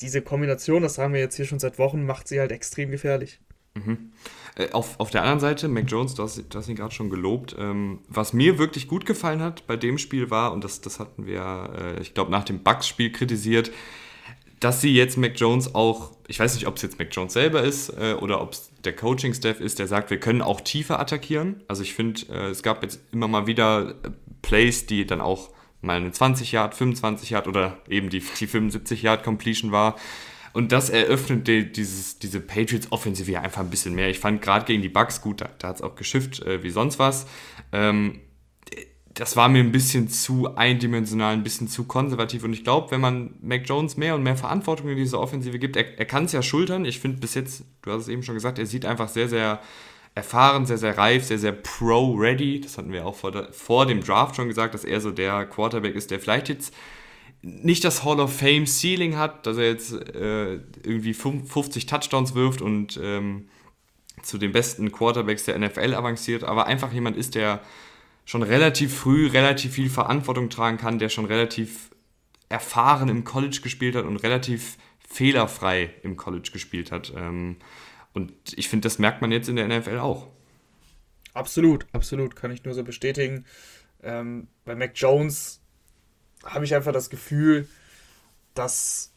diese 0.00 0.22
Kombination, 0.22 0.82
das 0.82 0.94
sagen 0.94 1.12
wir 1.12 1.20
jetzt 1.20 1.36
hier 1.36 1.44
schon 1.44 1.58
seit 1.58 1.78
Wochen, 1.78 2.04
macht 2.04 2.28
sie 2.28 2.40
halt 2.40 2.52
extrem 2.52 2.90
gefährlich. 2.90 3.40
Mhm. 3.74 4.12
Äh, 4.56 4.70
auf, 4.70 5.00
auf 5.00 5.10
der 5.10 5.22
anderen 5.22 5.40
Seite, 5.40 5.68
Mac 5.68 5.84
Jones, 5.88 6.14
du 6.14 6.22
hast, 6.22 6.36
du 6.36 6.58
hast 6.58 6.68
ihn 6.68 6.76
gerade 6.76 6.94
schon 6.94 7.10
gelobt. 7.10 7.56
Ähm, 7.58 8.00
was 8.08 8.32
mir 8.32 8.58
wirklich 8.58 8.88
gut 8.88 9.06
gefallen 9.06 9.40
hat 9.40 9.66
bei 9.66 9.76
dem 9.76 9.98
Spiel 9.98 10.30
war, 10.30 10.52
und 10.52 10.64
das, 10.64 10.80
das 10.80 11.00
hatten 11.00 11.26
wir, 11.26 11.70
äh, 11.76 12.00
ich 12.00 12.14
glaube, 12.14 12.30
nach 12.30 12.44
dem 12.44 12.62
Bucks-Spiel 12.62 13.10
kritisiert, 13.12 13.72
dass 14.60 14.80
sie 14.80 14.94
jetzt 14.94 15.18
Mac 15.18 15.32
Jones 15.36 15.74
auch, 15.74 16.12
ich 16.26 16.40
weiß 16.40 16.54
nicht, 16.54 16.66
ob 16.66 16.76
es 16.76 16.82
jetzt 16.82 16.98
Mac 16.98 17.08
Jones 17.10 17.32
selber 17.32 17.62
ist 17.62 17.90
äh, 17.90 18.14
oder 18.18 18.40
ob 18.40 18.52
es 18.52 18.70
der 18.84 18.94
Coaching-Staff 18.94 19.60
ist, 19.60 19.78
der 19.78 19.88
sagt, 19.88 20.10
wir 20.10 20.20
können 20.20 20.40
auch 20.40 20.60
tiefer 20.60 21.00
attackieren. 21.00 21.62
Also 21.68 21.82
ich 21.82 21.94
finde, 21.94 22.22
äh, 22.30 22.50
es 22.50 22.62
gab 22.62 22.82
jetzt 22.82 23.00
immer 23.12 23.28
mal 23.28 23.46
wieder 23.46 23.90
äh, 23.90 24.10
Plays, 24.40 24.86
die 24.86 25.04
dann 25.04 25.20
auch 25.20 25.50
mal 25.80 25.96
eine 25.96 26.12
20 26.12 26.52
Yard, 26.52 26.74
25 26.74 27.30
Yard 27.30 27.48
oder 27.48 27.78
eben 27.88 28.08
die, 28.08 28.20
die 28.20 28.46
75 28.46 29.02
Yard 29.02 29.22
Completion 29.22 29.72
war. 29.72 29.96
Und 30.54 30.70
das 30.70 30.88
eröffnet 30.88 31.48
die, 31.48 31.70
dieses, 31.70 32.20
diese 32.20 32.40
Patriots-Offensive 32.40 33.30
ja 33.30 33.40
einfach 33.40 33.60
ein 33.60 33.70
bisschen 33.70 33.94
mehr. 33.94 34.08
Ich 34.08 34.20
fand 34.20 34.40
gerade 34.40 34.64
gegen 34.64 34.82
die 34.82 34.88
Bucks 34.88 35.20
gut, 35.20 35.40
da, 35.40 35.50
da 35.58 35.68
hat 35.68 35.76
es 35.76 35.82
auch 35.82 35.96
geschifft 35.96 36.40
äh, 36.42 36.62
wie 36.62 36.70
sonst 36.70 37.00
was. 37.00 37.26
Ähm, 37.72 38.20
das 39.14 39.36
war 39.36 39.48
mir 39.48 39.60
ein 39.60 39.72
bisschen 39.72 40.08
zu 40.08 40.56
eindimensional, 40.56 41.32
ein 41.32 41.42
bisschen 41.42 41.66
zu 41.66 41.84
konservativ. 41.84 42.44
Und 42.44 42.52
ich 42.52 42.62
glaube, 42.62 42.92
wenn 42.92 43.00
man 43.00 43.34
Mac 43.42 43.62
Jones 43.66 43.96
mehr 43.96 44.14
und 44.14 44.22
mehr 44.22 44.36
Verantwortung 44.36 44.88
in 44.88 44.96
diese 44.96 45.18
Offensive 45.18 45.58
gibt, 45.58 45.76
er, 45.76 45.98
er 45.98 46.04
kann 46.04 46.24
es 46.24 46.32
ja 46.32 46.40
schultern. 46.40 46.84
Ich 46.84 47.00
finde 47.00 47.18
bis 47.18 47.34
jetzt, 47.34 47.64
du 47.82 47.90
hast 47.90 48.02
es 48.02 48.08
eben 48.08 48.22
schon 48.22 48.36
gesagt, 48.36 48.58
er 48.58 48.66
sieht 48.66 48.86
einfach 48.86 49.08
sehr, 49.08 49.28
sehr 49.28 49.60
erfahren, 50.14 50.66
sehr, 50.66 50.78
sehr 50.78 50.96
reif, 50.96 51.24
sehr, 51.24 51.38
sehr 51.40 51.52
pro-ready. 51.52 52.60
Das 52.60 52.78
hatten 52.78 52.92
wir 52.92 53.06
auch 53.06 53.16
vor, 53.16 53.32
der, 53.32 53.52
vor 53.52 53.86
dem 53.86 54.02
Draft 54.02 54.36
schon 54.36 54.46
gesagt, 54.46 54.74
dass 54.74 54.84
er 54.84 55.00
so 55.00 55.10
der 55.10 55.46
Quarterback 55.46 55.96
ist, 55.96 56.12
der 56.12 56.20
vielleicht 56.20 56.48
jetzt 56.48 56.72
nicht 57.44 57.84
das 57.84 58.04
Hall 58.04 58.20
of 58.20 58.34
Fame 58.34 58.66
Ceiling 58.66 59.16
hat, 59.16 59.46
dass 59.46 59.58
er 59.58 59.66
jetzt 59.66 59.92
äh, 59.92 60.54
irgendwie 60.82 61.14
50 61.14 61.86
Touchdowns 61.86 62.34
wirft 62.34 62.62
und 62.62 62.98
ähm, 63.02 63.48
zu 64.22 64.38
den 64.38 64.52
besten 64.52 64.90
Quarterbacks 64.90 65.44
der 65.44 65.58
NFL 65.58 65.94
avanciert, 65.94 66.44
aber 66.44 66.66
einfach 66.66 66.92
jemand 66.92 67.16
ist, 67.16 67.34
der 67.34 67.60
schon 68.24 68.42
relativ 68.42 68.94
früh 68.96 69.26
relativ 69.26 69.74
viel 69.74 69.90
Verantwortung 69.90 70.48
tragen 70.48 70.78
kann, 70.78 70.98
der 70.98 71.10
schon 71.10 71.26
relativ 71.26 71.90
erfahren 72.48 73.08
im 73.10 73.24
College 73.24 73.60
gespielt 73.62 73.94
hat 73.96 74.06
und 74.06 74.16
relativ 74.16 74.78
fehlerfrei 75.06 75.90
im 76.02 76.16
College 76.16 76.50
gespielt 76.50 76.90
hat. 76.90 77.12
Ähm, 77.14 77.56
und 78.14 78.32
ich 78.56 78.68
finde, 78.68 78.86
das 78.86 78.98
merkt 78.98 79.20
man 79.20 79.32
jetzt 79.32 79.48
in 79.48 79.56
der 79.56 79.68
NFL 79.68 79.98
auch. 79.98 80.28
Absolut, 81.34 81.86
absolut, 81.92 82.36
kann 82.36 82.52
ich 82.52 82.64
nur 82.64 82.74
so 82.74 82.84
bestätigen. 82.84 83.44
Ähm, 84.02 84.48
bei 84.64 84.74
Mac 84.74 84.92
Jones 84.94 85.60
habe 86.44 86.64
ich 86.64 86.74
einfach 86.74 86.92
das 86.92 87.10
Gefühl, 87.10 87.68
dass 88.54 89.12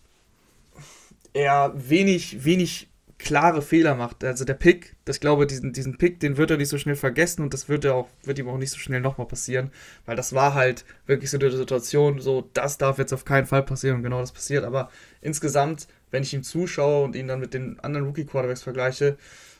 er 1.33 1.73
wenig, 1.75 2.43
wenig 2.43 2.89
klare 3.19 3.61
Fehler 3.61 3.95
macht. 3.95 4.23
Also 4.23 4.45
der 4.45 4.53
Pick, 4.53 4.95
ich 5.07 5.19
glaube, 5.19 5.47
diesen, 5.47 5.73
diesen 5.73 5.97
Pick, 5.97 6.19
den 6.19 6.37
wird 6.37 6.51
er 6.51 6.57
nicht 6.57 6.69
so 6.69 6.77
schnell 6.77 6.95
vergessen 6.95 7.41
und 7.41 7.53
das 7.53 7.67
wird, 7.67 7.83
er 7.85 7.95
auch, 7.95 8.07
wird 8.23 8.37
ihm 8.37 8.47
auch 8.47 8.57
nicht 8.57 8.71
so 8.71 8.77
schnell 8.77 9.01
nochmal 9.01 9.27
passieren, 9.27 9.71
weil 10.05 10.15
das 10.15 10.33
war 10.33 10.53
halt 10.53 10.85
wirklich 11.07 11.31
so 11.31 11.37
eine 11.39 11.51
Situation, 11.51 12.19
so, 12.19 12.49
das 12.53 12.77
darf 12.77 12.99
jetzt 12.99 13.13
auf 13.13 13.25
keinen 13.25 13.47
Fall 13.47 13.63
passieren 13.63 13.97
und 13.97 14.03
genau 14.03 14.19
das 14.19 14.31
passiert. 14.31 14.63
Aber 14.63 14.91
insgesamt 15.21 15.87
wenn 16.11 16.23
ich 16.23 16.33
ihm 16.33 16.43
zuschaue 16.43 17.03
und 17.03 17.15
ihn 17.15 17.27
dann 17.27 17.39
mit 17.39 17.53
den 17.53 17.79
anderen 17.79 18.07
Rookie-Quarterbacks 18.07 18.63
vergleiche, 18.63 19.17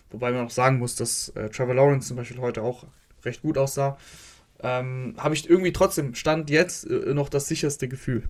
wobei 0.10 0.32
man 0.32 0.46
auch 0.46 0.52
sagen 0.52 0.80
muss, 0.80 0.96
dass 0.96 1.30
äh, 1.30 1.50
Trevor 1.50 1.76
Lawrence 1.76 2.08
zum 2.08 2.18
Beispiel 2.18 2.40
heute 2.40 2.62
auch 2.62 2.86
recht 3.26 3.42
gut 3.42 3.58
aussah, 3.58 3.98
ähm, 4.62 5.16
habe 5.18 5.36
ich 5.36 5.50
irgendwie 5.50 5.74
trotzdem, 5.74 6.16
stand 6.16 6.50
jetzt 6.50 6.90
äh, 6.90 7.14
noch 7.14 7.30
das 7.30 7.48
sicherste 7.48 7.88
Gefühl. 7.88 8.24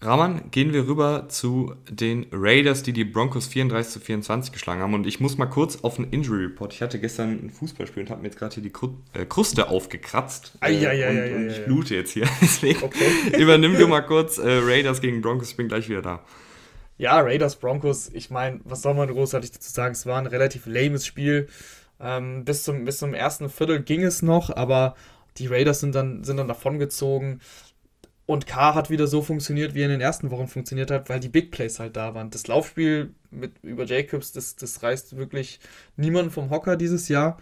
Raman, 0.00 0.52
gehen 0.52 0.72
wir 0.72 0.86
rüber 0.86 1.28
zu 1.28 1.74
den 1.90 2.26
Raiders, 2.30 2.84
die 2.84 2.92
die 2.92 3.04
Broncos 3.04 3.48
34 3.48 3.94
zu 3.94 3.98
24 3.98 4.52
geschlagen 4.52 4.80
haben. 4.80 4.94
Und 4.94 5.08
ich 5.08 5.18
muss 5.18 5.38
mal 5.38 5.46
kurz 5.46 5.82
auf 5.82 5.98
einen 5.98 6.12
Injury 6.12 6.44
Report. 6.44 6.72
Ich 6.72 6.82
hatte 6.82 7.00
gestern 7.00 7.30
ein 7.46 7.50
Fußballspiel 7.50 8.04
und 8.04 8.10
habe 8.10 8.22
mir 8.22 8.28
jetzt 8.28 8.38
gerade 8.38 8.54
hier 8.54 8.62
die 8.62 8.72
äh, 9.18 9.26
Kruste 9.26 9.68
aufgekratzt. 9.68 10.52
Äh, 10.62 10.74
ja, 10.74 10.92
ja, 10.92 11.08
und, 11.08 11.16
ja, 11.16 11.36
und 11.36 11.50
ich 11.50 11.64
blute 11.64 11.96
jetzt 11.96 12.12
hier. 12.12 12.28
Deswegen 12.40 12.84
okay. 12.84 13.10
übernimm 13.38 13.76
du 13.76 13.88
mal 13.88 14.02
kurz 14.02 14.38
äh, 14.38 14.60
Raiders 14.62 15.00
gegen 15.00 15.20
Broncos. 15.20 15.50
Ich 15.50 15.56
bin 15.56 15.66
gleich 15.66 15.88
wieder 15.88 16.02
da. 16.02 16.24
Ja, 16.96 17.18
Raiders 17.20 17.56
Broncos, 17.56 18.08
ich 18.12 18.30
meine, 18.30 18.60
was 18.64 18.82
soll 18.82 18.94
man 18.94 19.08
großartig 19.08 19.50
dazu 19.50 19.70
sagen? 19.70 19.92
Es 19.92 20.06
war 20.06 20.18
ein 20.18 20.26
relativ 20.26 20.66
lames 20.66 21.06
Spiel. 21.06 21.48
Ähm, 22.00 22.44
bis, 22.44 22.64
zum, 22.64 22.84
bis 22.84 22.98
zum 22.98 23.14
ersten 23.14 23.48
Viertel 23.48 23.82
ging 23.82 24.02
es 24.02 24.22
noch, 24.22 24.50
aber 24.54 24.94
die 25.36 25.46
Raiders 25.46 25.80
sind 25.80 25.94
dann, 25.94 26.24
sind 26.24 26.36
dann 26.36 26.48
davongezogen. 26.48 27.40
Und 28.26 28.46
K 28.46 28.74
hat 28.74 28.90
wieder 28.90 29.06
so 29.06 29.22
funktioniert, 29.22 29.74
wie 29.74 29.80
er 29.80 29.86
in 29.86 29.92
den 29.92 30.00
ersten 30.02 30.30
Wochen 30.30 30.48
funktioniert 30.48 30.90
hat, 30.90 31.08
weil 31.08 31.18
die 31.18 31.30
Big 31.30 31.50
Plays 31.50 31.80
halt 31.80 31.96
da 31.96 32.14
waren. 32.14 32.28
Das 32.28 32.46
Laufspiel 32.46 33.14
mit, 33.30 33.52
über 33.62 33.84
Jacobs, 33.84 34.32
das, 34.32 34.54
das 34.56 34.82
reißt 34.82 35.16
wirklich 35.16 35.60
niemanden 35.96 36.30
vom 36.30 36.50
Hocker 36.50 36.76
dieses 36.76 37.08
Jahr. 37.08 37.38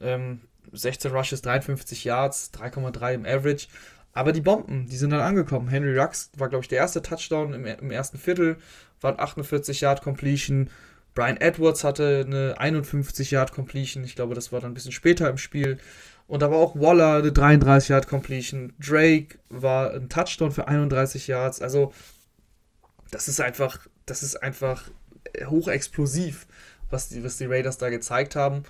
Ähm, 0.00 0.40
16 0.72 1.10
Rushes, 1.10 1.42
53 1.42 2.04
Yards, 2.04 2.52
3,3 2.54 3.14
im 3.14 3.26
Average. 3.26 3.66
Aber 4.12 4.32
die 4.32 4.40
Bomben, 4.40 4.86
die 4.86 4.96
sind 4.96 5.10
dann 5.10 5.20
angekommen. 5.20 5.68
Henry 5.68 5.98
Rux 5.98 6.30
war, 6.36 6.48
glaube 6.48 6.62
ich, 6.62 6.68
der 6.68 6.78
erste 6.78 7.02
Touchdown 7.02 7.52
im, 7.52 7.64
im 7.64 7.90
ersten 7.90 8.18
Viertel 8.18 8.56
war 9.00 9.18
48 9.18 9.80
Yard 9.80 10.02
Completion. 10.02 10.70
Brian 11.14 11.36
Edwards 11.36 11.84
hatte 11.84 12.24
eine 12.26 12.58
51 12.58 13.30
Yard 13.30 13.52
Completion. 13.52 14.04
Ich 14.04 14.14
glaube, 14.14 14.34
das 14.34 14.52
war 14.52 14.60
dann 14.60 14.72
ein 14.72 14.74
bisschen 14.74 14.92
später 14.92 15.28
im 15.28 15.38
Spiel. 15.38 15.78
Und 16.26 16.42
da 16.42 16.50
war 16.50 16.58
auch 16.58 16.76
Waller 16.76 17.16
eine 17.16 17.32
33 17.32 17.88
Yard 17.88 18.06
Completion. 18.06 18.72
Drake 18.78 19.38
war 19.48 19.92
ein 19.92 20.08
Touchdown 20.08 20.52
für 20.52 20.68
31 20.68 21.26
Yards. 21.26 21.60
Also, 21.60 21.92
das 23.10 23.26
ist 23.26 23.40
einfach, 23.40 23.86
das 24.06 24.22
ist 24.22 24.36
einfach 24.36 24.84
hochexplosiv, 25.44 26.46
was 26.88 27.08
die, 27.08 27.24
was 27.24 27.36
die 27.36 27.46
Raiders 27.46 27.78
da 27.78 27.90
gezeigt 27.90 28.36
haben. 28.36 28.62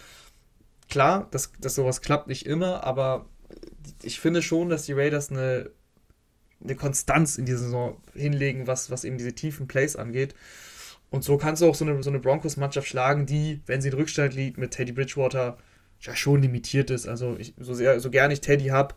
Klar, 0.88 1.28
dass, 1.30 1.52
dass 1.60 1.74
sowas 1.74 2.00
klappt 2.00 2.28
nicht 2.28 2.46
immer, 2.46 2.84
aber 2.84 3.26
ich 4.02 4.18
finde 4.20 4.42
schon, 4.42 4.70
dass 4.70 4.86
die 4.86 4.94
Raiders 4.94 5.30
eine 5.30 5.70
eine 6.62 6.76
Konstanz 6.76 7.38
in 7.38 7.46
dieser 7.46 7.58
Saison 7.58 7.96
hinlegen, 8.14 8.66
was, 8.66 8.90
was 8.90 9.04
eben 9.04 9.18
diese 9.18 9.34
tiefen 9.34 9.66
Plays 9.66 9.96
angeht. 9.96 10.34
Und 11.10 11.24
so 11.24 11.36
kannst 11.36 11.60
du 11.60 11.68
auch 11.68 11.74
so 11.74 11.84
eine, 11.84 12.02
so 12.02 12.10
eine 12.10 12.20
Broncos-Mannschaft 12.20 12.86
schlagen, 12.86 13.26
die, 13.26 13.60
wenn 13.66 13.82
sie 13.82 13.88
in 13.88 13.94
Rückstand 13.94 14.34
liegt, 14.34 14.58
mit 14.58 14.70
Teddy 14.70 14.92
Bridgewater 14.92 15.58
ja 16.00 16.16
schon 16.16 16.42
limitiert 16.42 16.90
ist. 16.90 17.08
Also 17.08 17.36
ich, 17.38 17.54
so, 17.58 17.74
sehr, 17.74 18.00
so 18.00 18.10
gern 18.10 18.30
ich 18.30 18.40
Teddy 18.40 18.66
habe, 18.66 18.94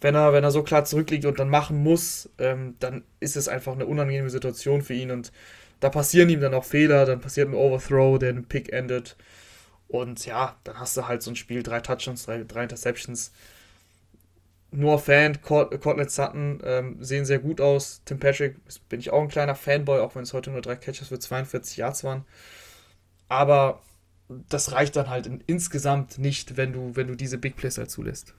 wenn 0.00 0.14
er, 0.14 0.32
wenn 0.32 0.44
er 0.44 0.50
so 0.50 0.62
klar 0.62 0.84
zurückliegt 0.84 1.24
und 1.24 1.38
dann 1.38 1.48
machen 1.48 1.82
muss, 1.82 2.28
ähm, 2.38 2.74
dann 2.80 3.04
ist 3.20 3.36
es 3.36 3.48
einfach 3.48 3.72
eine 3.72 3.86
unangenehme 3.86 4.30
Situation 4.30 4.82
für 4.82 4.94
ihn. 4.94 5.10
Und 5.10 5.32
da 5.80 5.88
passieren 5.88 6.28
ihm 6.28 6.40
dann 6.40 6.54
auch 6.54 6.64
Fehler, 6.64 7.06
dann 7.06 7.20
passiert 7.20 7.48
ein 7.48 7.54
Overthrow, 7.54 8.18
der 8.18 8.30
einen 8.30 8.44
Pick 8.44 8.72
endet. 8.72 9.16
Und 9.88 10.24
ja, 10.26 10.56
dann 10.64 10.78
hast 10.78 10.96
du 10.96 11.08
halt 11.08 11.22
so 11.22 11.30
ein 11.30 11.36
Spiel, 11.36 11.62
drei 11.62 11.80
Touchdowns, 11.80 12.24
drei, 12.24 12.44
drei 12.44 12.64
Interceptions 12.64 13.32
Noah 14.72 14.98
Fan, 14.98 15.40
Cortland 15.42 16.10
Sutton 16.10 16.60
ähm, 16.64 16.96
sehen 17.00 17.24
sehr 17.24 17.38
gut 17.38 17.60
aus. 17.60 18.00
Tim 18.04 18.18
Patrick 18.18 18.56
bin 18.88 19.00
ich 19.00 19.12
auch 19.12 19.22
ein 19.22 19.28
kleiner 19.28 19.54
Fanboy, 19.54 20.00
auch 20.00 20.14
wenn 20.14 20.22
es 20.22 20.32
heute 20.32 20.50
nur 20.50 20.62
drei 20.62 20.76
Catches 20.76 21.08
für 21.08 21.18
42 21.18 21.76
Yards 21.76 22.04
waren. 22.04 22.24
Aber 23.28 23.82
das 24.48 24.72
reicht 24.72 24.96
dann 24.96 25.10
halt 25.10 25.26
in, 25.26 25.42
insgesamt 25.46 26.18
nicht, 26.18 26.56
wenn 26.56 26.72
du, 26.72 26.96
wenn 26.96 27.06
du 27.06 27.14
diese 27.14 27.38
Big 27.38 27.56
Plays 27.56 27.76
halt 27.76 27.90
zulässt. 27.90 28.34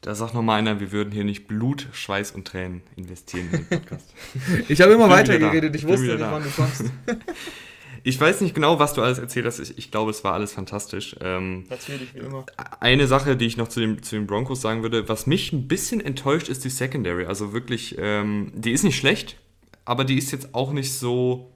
Da 0.00 0.14
sagt 0.14 0.32
nochmal 0.32 0.60
einer, 0.60 0.78
wir 0.78 0.92
würden 0.92 1.10
hier 1.10 1.24
nicht 1.24 1.48
Blut, 1.48 1.88
Schweiß 1.92 2.30
und 2.30 2.46
Tränen 2.46 2.82
investieren 2.94 3.46
in 3.46 3.52
den 3.52 3.66
Podcast. 3.66 4.14
ich 4.68 4.80
habe 4.80 4.92
immer 4.92 5.10
weitergeredet, 5.10 5.74
ich 5.74 5.86
wusste 5.86 6.06
nicht, 6.06 6.20
wann 6.20 6.44
du 6.44 6.50
kommst. 6.50 6.84
Ich 8.02 8.20
weiß 8.20 8.40
nicht 8.40 8.54
genau, 8.54 8.78
was 8.78 8.94
du 8.94 9.02
alles 9.02 9.18
erzählt 9.18 9.46
hast. 9.46 9.58
Ich, 9.58 9.76
ich 9.78 9.90
glaube, 9.90 10.10
es 10.10 10.24
war 10.24 10.34
alles 10.34 10.52
fantastisch. 10.52 11.16
Ähm, 11.20 11.64
Natürlich, 11.68 12.14
wie 12.14 12.20
immer. 12.20 12.46
Eine 12.80 13.06
Sache, 13.06 13.36
die 13.36 13.46
ich 13.46 13.56
noch 13.56 13.68
zu, 13.68 13.80
dem, 13.80 14.02
zu 14.02 14.16
den 14.16 14.26
Broncos 14.26 14.60
sagen 14.60 14.82
würde, 14.82 15.08
was 15.08 15.26
mich 15.26 15.52
ein 15.52 15.68
bisschen 15.68 16.00
enttäuscht, 16.00 16.48
ist 16.48 16.64
die 16.64 16.70
Secondary. 16.70 17.26
Also 17.26 17.52
wirklich, 17.52 17.96
ähm, 17.98 18.52
die 18.54 18.72
ist 18.72 18.84
nicht 18.84 18.96
schlecht, 18.96 19.36
aber 19.84 20.04
die 20.04 20.18
ist 20.18 20.32
jetzt 20.32 20.54
auch 20.54 20.72
nicht 20.72 20.92
so 20.92 21.52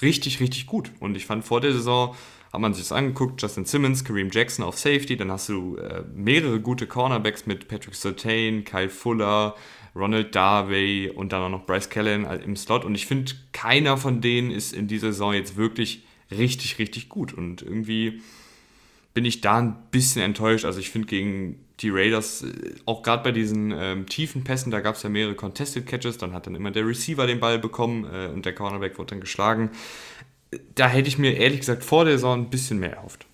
richtig, 0.00 0.40
richtig 0.40 0.66
gut. 0.66 0.90
Und 1.00 1.16
ich 1.16 1.26
fand 1.26 1.44
vor 1.44 1.60
der 1.60 1.72
Saison, 1.72 2.14
hat 2.52 2.60
man 2.60 2.74
sich 2.74 2.84
das 2.84 2.92
angeguckt, 2.92 3.40
Justin 3.40 3.64
Simmons, 3.64 4.04
Kareem 4.04 4.30
Jackson 4.30 4.64
auf 4.64 4.78
Safety, 4.78 5.16
dann 5.16 5.30
hast 5.30 5.48
du 5.48 5.76
äh, 5.76 6.02
mehrere 6.14 6.60
gute 6.60 6.86
Cornerbacks 6.86 7.46
mit 7.46 7.66
Patrick 7.66 7.94
Sertain, 7.94 8.64
Kyle 8.64 8.90
Fuller, 8.90 9.54
Ronald 9.94 10.34
Darby 10.34 11.10
und 11.14 11.32
dann 11.32 11.42
auch 11.42 11.48
noch 11.50 11.66
Bryce 11.66 11.90
Callan 11.90 12.24
im 12.42 12.56
Slot. 12.56 12.84
Und 12.84 12.94
ich 12.94 13.06
finde, 13.06 13.32
keiner 13.52 13.96
von 13.96 14.20
denen 14.20 14.50
ist 14.50 14.72
in 14.72 14.88
dieser 14.88 15.12
Saison 15.12 15.34
jetzt 15.34 15.56
wirklich 15.56 16.04
richtig, 16.30 16.78
richtig 16.78 17.08
gut. 17.08 17.32
Und 17.32 17.62
irgendwie 17.62 18.22
bin 19.14 19.24
ich 19.24 19.40
da 19.40 19.58
ein 19.58 19.76
bisschen 19.90 20.22
enttäuscht. 20.22 20.64
Also 20.64 20.80
ich 20.80 20.90
finde 20.90 21.08
gegen 21.08 21.64
die 21.80 21.90
Raiders, 21.90 22.42
äh, 22.42 22.74
auch 22.86 23.02
gerade 23.02 23.22
bei 23.22 23.32
diesen 23.32 23.72
ähm, 23.72 24.06
tiefen 24.06 24.44
Pässen, 24.44 24.70
da 24.70 24.80
gab 24.80 24.94
es 24.94 25.02
ja 25.02 25.10
mehrere 25.10 25.34
Contested 25.34 25.86
Catches, 25.86 26.18
dann 26.18 26.32
hat 26.32 26.46
dann 26.46 26.54
immer 26.54 26.70
der 26.70 26.86
Receiver 26.86 27.26
den 27.26 27.40
Ball 27.40 27.58
bekommen 27.58 28.04
äh, 28.04 28.28
und 28.28 28.46
der 28.46 28.54
Cornerback 28.54 28.98
wurde 28.98 29.10
dann 29.10 29.20
geschlagen. 29.20 29.70
Da 30.74 30.88
hätte 30.88 31.08
ich 31.08 31.18
mir 31.18 31.36
ehrlich 31.36 31.60
gesagt 31.60 31.84
vor 31.84 32.04
der 32.04 32.14
Saison 32.14 32.40
ein 32.40 32.50
bisschen 32.50 32.78
mehr 32.78 32.94
erhofft. 32.94 33.26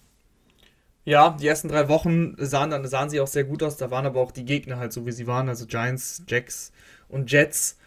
Ja, 1.08 1.30
die 1.40 1.46
ersten 1.46 1.68
drei 1.68 1.88
Wochen 1.88 2.34
sahen, 2.36 2.68
dann, 2.68 2.86
sahen 2.86 3.08
sie 3.08 3.18
auch 3.20 3.26
sehr 3.26 3.44
gut 3.44 3.62
aus. 3.62 3.78
Da 3.78 3.90
waren 3.90 4.04
aber 4.04 4.20
auch 4.20 4.30
die 4.30 4.44
Gegner 4.44 4.76
halt 4.76 4.92
so, 4.92 5.06
wie 5.06 5.12
sie 5.12 5.26
waren. 5.26 5.48
Also 5.48 5.64
Giants, 5.64 6.22
Jacks 6.28 6.70
und 7.08 7.32
Jets. 7.32 7.78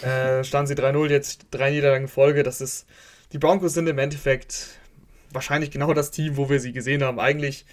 Äh, 0.00 0.44
standen 0.44 0.68
sie 0.68 0.74
3-0, 0.74 1.10
jetzt 1.10 1.46
drei 1.50 1.72
Niederlagen 1.72 2.06
Folge. 2.06 2.44
Das 2.44 2.60
ist, 2.60 2.86
die 3.32 3.38
Broncos 3.38 3.74
sind 3.74 3.88
im 3.88 3.98
Endeffekt 3.98 4.78
wahrscheinlich 5.32 5.72
genau 5.72 5.92
das 5.92 6.12
Team, 6.12 6.36
wo 6.36 6.50
wir 6.50 6.60
sie 6.60 6.72
gesehen 6.72 7.02
haben. 7.02 7.18
Eigentlich, 7.18 7.66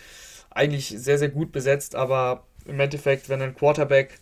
eigentlich 0.49 0.87
sehr, 0.87 1.19
sehr 1.19 1.29
gut 1.29 1.51
besetzt, 1.51 1.93
aber 1.93 2.47
im 2.65 2.79
Endeffekt, 2.79 3.29
wenn 3.29 3.43
ein 3.43 3.53
Quarterback 3.53 4.17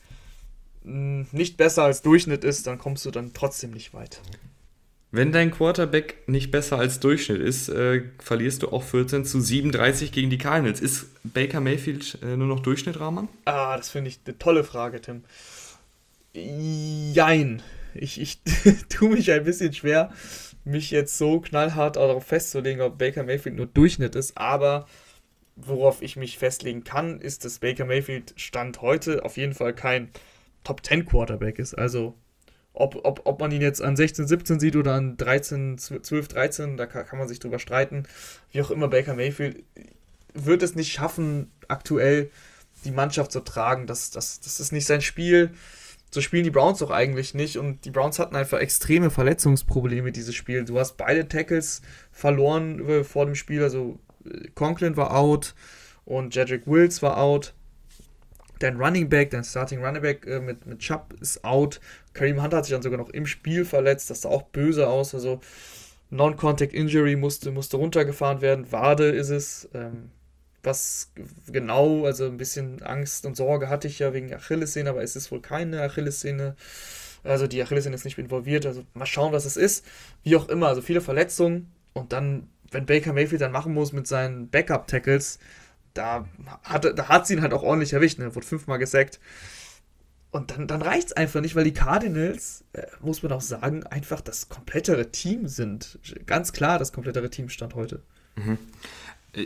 hm, 0.83 1.27
nicht 1.31 1.55
besser 1.55 1.83
als 1.83 2.01
Durchschnitt 2.01 2.43
ist, 2.43 2.67
dann 2.67 2.77
kommst 2.77 3.05
du 3.05 3.11
dann 3.11 3.31
trotzdem 3.33 3.71
nicht 3.71 3.93
weit. 3.93 4.19
Wenn 5.15 5.31
dein 5.31 5.51
Quarterback 5.51 6.27
nicht 6.27 6.49
besser 6.49 6.79
als 6.79 6.99
Durchschnitt 6.99 7.39
ist, 7.39 7.69
äh, 7.69 8.01
verlierst 8.17 8.63
du 8.63 8.69
auch 8.69 8.81
14 8.81 9.25
zu 9.25 9.39
37 9.39 10.11
gegen 10.11 10.31
die 10.31 10.39
Cardinals. 10.39 10.81
Ist 10.81 11.05
Baker 11.23 11.59
Mayfield 11.59 12.17
äh, 12.23 12.35
nur 12.35 12.47
noch 12.47 12.61
Durchschnitt, 12.61 12.99
Rahman? 12.99 13.27
Ah, 13.45 13.77
das 13.77 13.91
finde 13.91 14.09
ich 14.09 14.21
eine 14.25 14.39
tolle 14.39 14.63
Frage, 14.63 15.01
Tim. 15.01 15.23
Jein. 16.33 17.61
Ich, 17.93 18.19
ich 18.19 18.39
tue 18.89 19.09
mich 19.09 19.31
ein 19.31 19.43
bisschen 19.43 19.71
schwer, 19.71 20.11
mich 20.63 20.89
jetzt 20.89 21.15
so 21.19 21.39
knallhart 21.41 21.97
darauf 21.97 22.25
festzulegen, 22.25 22.81
ob 22.81 22.97
Baker 22.97 23.21
Mayfield 23.21 23.55
nur 23.55 23.67
Durchschnitt 23.67 24.15
ist, 24.15 24.35
aber 24.35 24.87
worauf 25.55 26.01
ich 26.01 26.15
mich 26.15 26.39
festlegen 26.39 26.83
kann, 26.83 27.21
ist, 27.21 27.45
dass 27.45 27.59
Baker 27.59 27.85
Mayfield 27.85 28.33
Stand 28.35 28.81
heute 28.81 29.23
auf 29.23 29.37
jeden 29.37 29.53
Fall 29.53 29.75
kein 29.75 30.09
Top 30.63 30.83
10 30.83 31.05
Quarterback 31.05 31.59
ist. 31.59 31.75
Also 31.75 32.15
ob, 32.73 32.99
ob, 33.03 33.21
ob 33.25 33.39
man 33.39 33.51
ihn 33.51 33.61
jetzt 33.61 33.81
an 33.81 33.95
16, 33.95 34.27
17 34.27 34.59
sieht 34.59 34.75
oder 34.75 34.93
an 34.95 35.15
13, 35.17 35.77
12, 35.77 36.27
13, 36.27 36.77
da 36.77 36.87
kann, 36.87 37.19
man 37.19 37.27
sich 37.27 37.39
drüber 37.39 37.59
streiten. 37.59 38.03
Wie 38.51 38.61
auch 38.61 38.71
immer, 38.71 38.87
Baker 38.87 39.13
Mayfield 39.13 39.63
wird 40.33 40.63
es 40.63 40.75
nicht 40.75 40.91
schaffen, 40.91 41.51
aktuell 41.67 42.31
die 42.83 42.91
Mannschaft 42.91 43.31
zu 43.31 43.41
tragen. 43.41 43.85
Das, 43.85 44.09
das, 44.09 44.39
das 44.39 44.59
ist 44.59 44.71
nicht 44.71 44.87
sein 44.87 45.01
Spiel. 45.01 45.51
So 46.09 46.21
spielen 46.21 46.43
die 46.43 46.51
Browns 46.51 46.79
doch 46.79 46.91
eigentlich 46.91 47.33
nicht. 47.33 47.57
Und 47.57 47.85
die 47.85 47.91
Browns 47.91 48.17
hatten 48.19 48.35
einfach 48.35 48.59
extreme 48.59 49.11
Verletzungsprobleme 49.11 50.11
dieses 50.11 50.35
Spiel. 50.35 50.65
Du 50.65 50.79
hast 50.79 50.97
beide 50.97 51.27
Tackles 51.27 51.81
verloren 52.11 52.87
äh, 52.87 53.03
vor 53.03 53.25
dem 53.25 53.35
Spiel. 53.35 53.63
Also 53.63 53.99
äh, 54.25 54.47
Conklin 54.55 54.97
war 54.97 55.15
out 55.15 55.53
und 56.05 56.35
Jedrick 56.35 56.65
Wills 56.65 57.01
war 57.01 57.17
out. 57.17 57.53
Dein 58.63 58.77
Running 58.77 59.09
Back, 59.09 59.31
dein 59.31 59.43
Starting 59.43 59.83
Running 59.83 60.01
Back 60.01 60.25
äh, 60.25 60.39
mit, 60.39 60.65
mit 60.65 60.79
Chubb 60.79 61.13
ist 61.19 61.43
out. 61.43 61.81
Kareem 62.13 62.41
Hunt 62.41 62.53
hat 62.53 62.63
sich 62.63 62.73
dann 62.73 62.81
sogar 62.81 62.97
noch 62.97 63.09
im 63.09 63.25
Spiel 63.25 63.65
verletzt. 63.65 64.09
Das 64.09 64.21
sah 64.21 64.29
auch 64.29 64.43
böse 64.43 64.87
aus. 64.87 65.13
Also 65.13 65.41
Non-Contact 66.11 66.73
Injury 66.73 67.17
musste, 67.17 67.51
musste 67.51 67.75
runtergefahren 67.75 68.39
werden. 68.39 68.71
Wade 68.71 69.09
ist 69.09 69.29
es. 69.29 69.67
Ähm, 69.73 70.11
was 70.63 71.11
genau, 71.51 72.05
also 72.05 72.25
ein 72.25 72.37
bisschen 72.37 72.81
Angst 72.83 73.25
und 73.25 73.35
Sorge 73.35 73.67
hatte 73.67 73.89
ich 73.89 73.99
ja 73.99 74.13
wegen 74.13 74.33
Achillessehne, 74.33 74.89
aber 74.89 75.03
es 75.03 75.17
ist 75.17 75.29
wohl 75.29 75.41
keine 75.41 75.81
Achillessehne. 75.81 76.55
Also 77.25 77.47
die 77.47 77.61
Achillessehne 77.61 77.95
ist 77.95 78.05
nicht 78.05 78.17
involviert. 78.17 78.65
Also 78.65 78.85
mal 78.93 79.05
schauen, 79.05 79.33
was 79.33 79.43
es 79.43 79.57
ist. 79.57 79.85
Wie 80.23 80.37
auch 80.37 80.47
immer, 80.47 80.69
also 80.69 80.81
viele 80.81 81.01
Verletzungen. 81.01 81.69
Und 81.91 82.13
dann, 82.13 82.47
wenn 82.71 82.85
Baker 82.85 83.11
Mayfield 83.11 83.41
dann 83.41 83.51
machen 83.51 83.73
muss 83.73 83.91
mit 83.91 84.07
seinen 84.07 84.49
Backup-Tackles, 84.49 85.39
da 85.93 86.27
hat, 86.63 86.97
da 86.97 87.07
hat 87.07 87.27
sie 87.27 87.35
ihn 87.35 87.41
halt 87.41 87.53
auch 87.53 87.63
ordentlich 87.63 87.93
erwischt. 87.93 88.19
Ne? 88.19 88.33
Wurde 88.35 88.45
fünfmal 88.45 88.79
gesackt. 88.79 89.19
Und 90.31 90.49
dann, 90.49 90.67
dann 90.67 90.81
reicht 90.81 91.07
es 91.07 91.13
einfach 91.13 91.41
nicht, 91.41 91.55
weil 91.55 91.63
die 91.63 91.73
Cardinals, 91.73 92.63
äh, 92.73 92.87
muss 93.01 93.21
man 93.21 93.31
auch 93.31 93.41
sagen, 93.41 93.83
einfach 93.83 94.19
das 94.19 94.49
komplettere 94.49 95.11
Team 95.11 95.47
sind. 95.47 95.99
Ganz 96.25 96.53
klar 96.53 96.79
das 96.79 96.91
komplettere 96.91 97.29
Team 97.29 97.49
stand 97.49 97.75
heute. 97.75 98.01
Mhm. 98.35 98.57
Äh, 99.33 99.45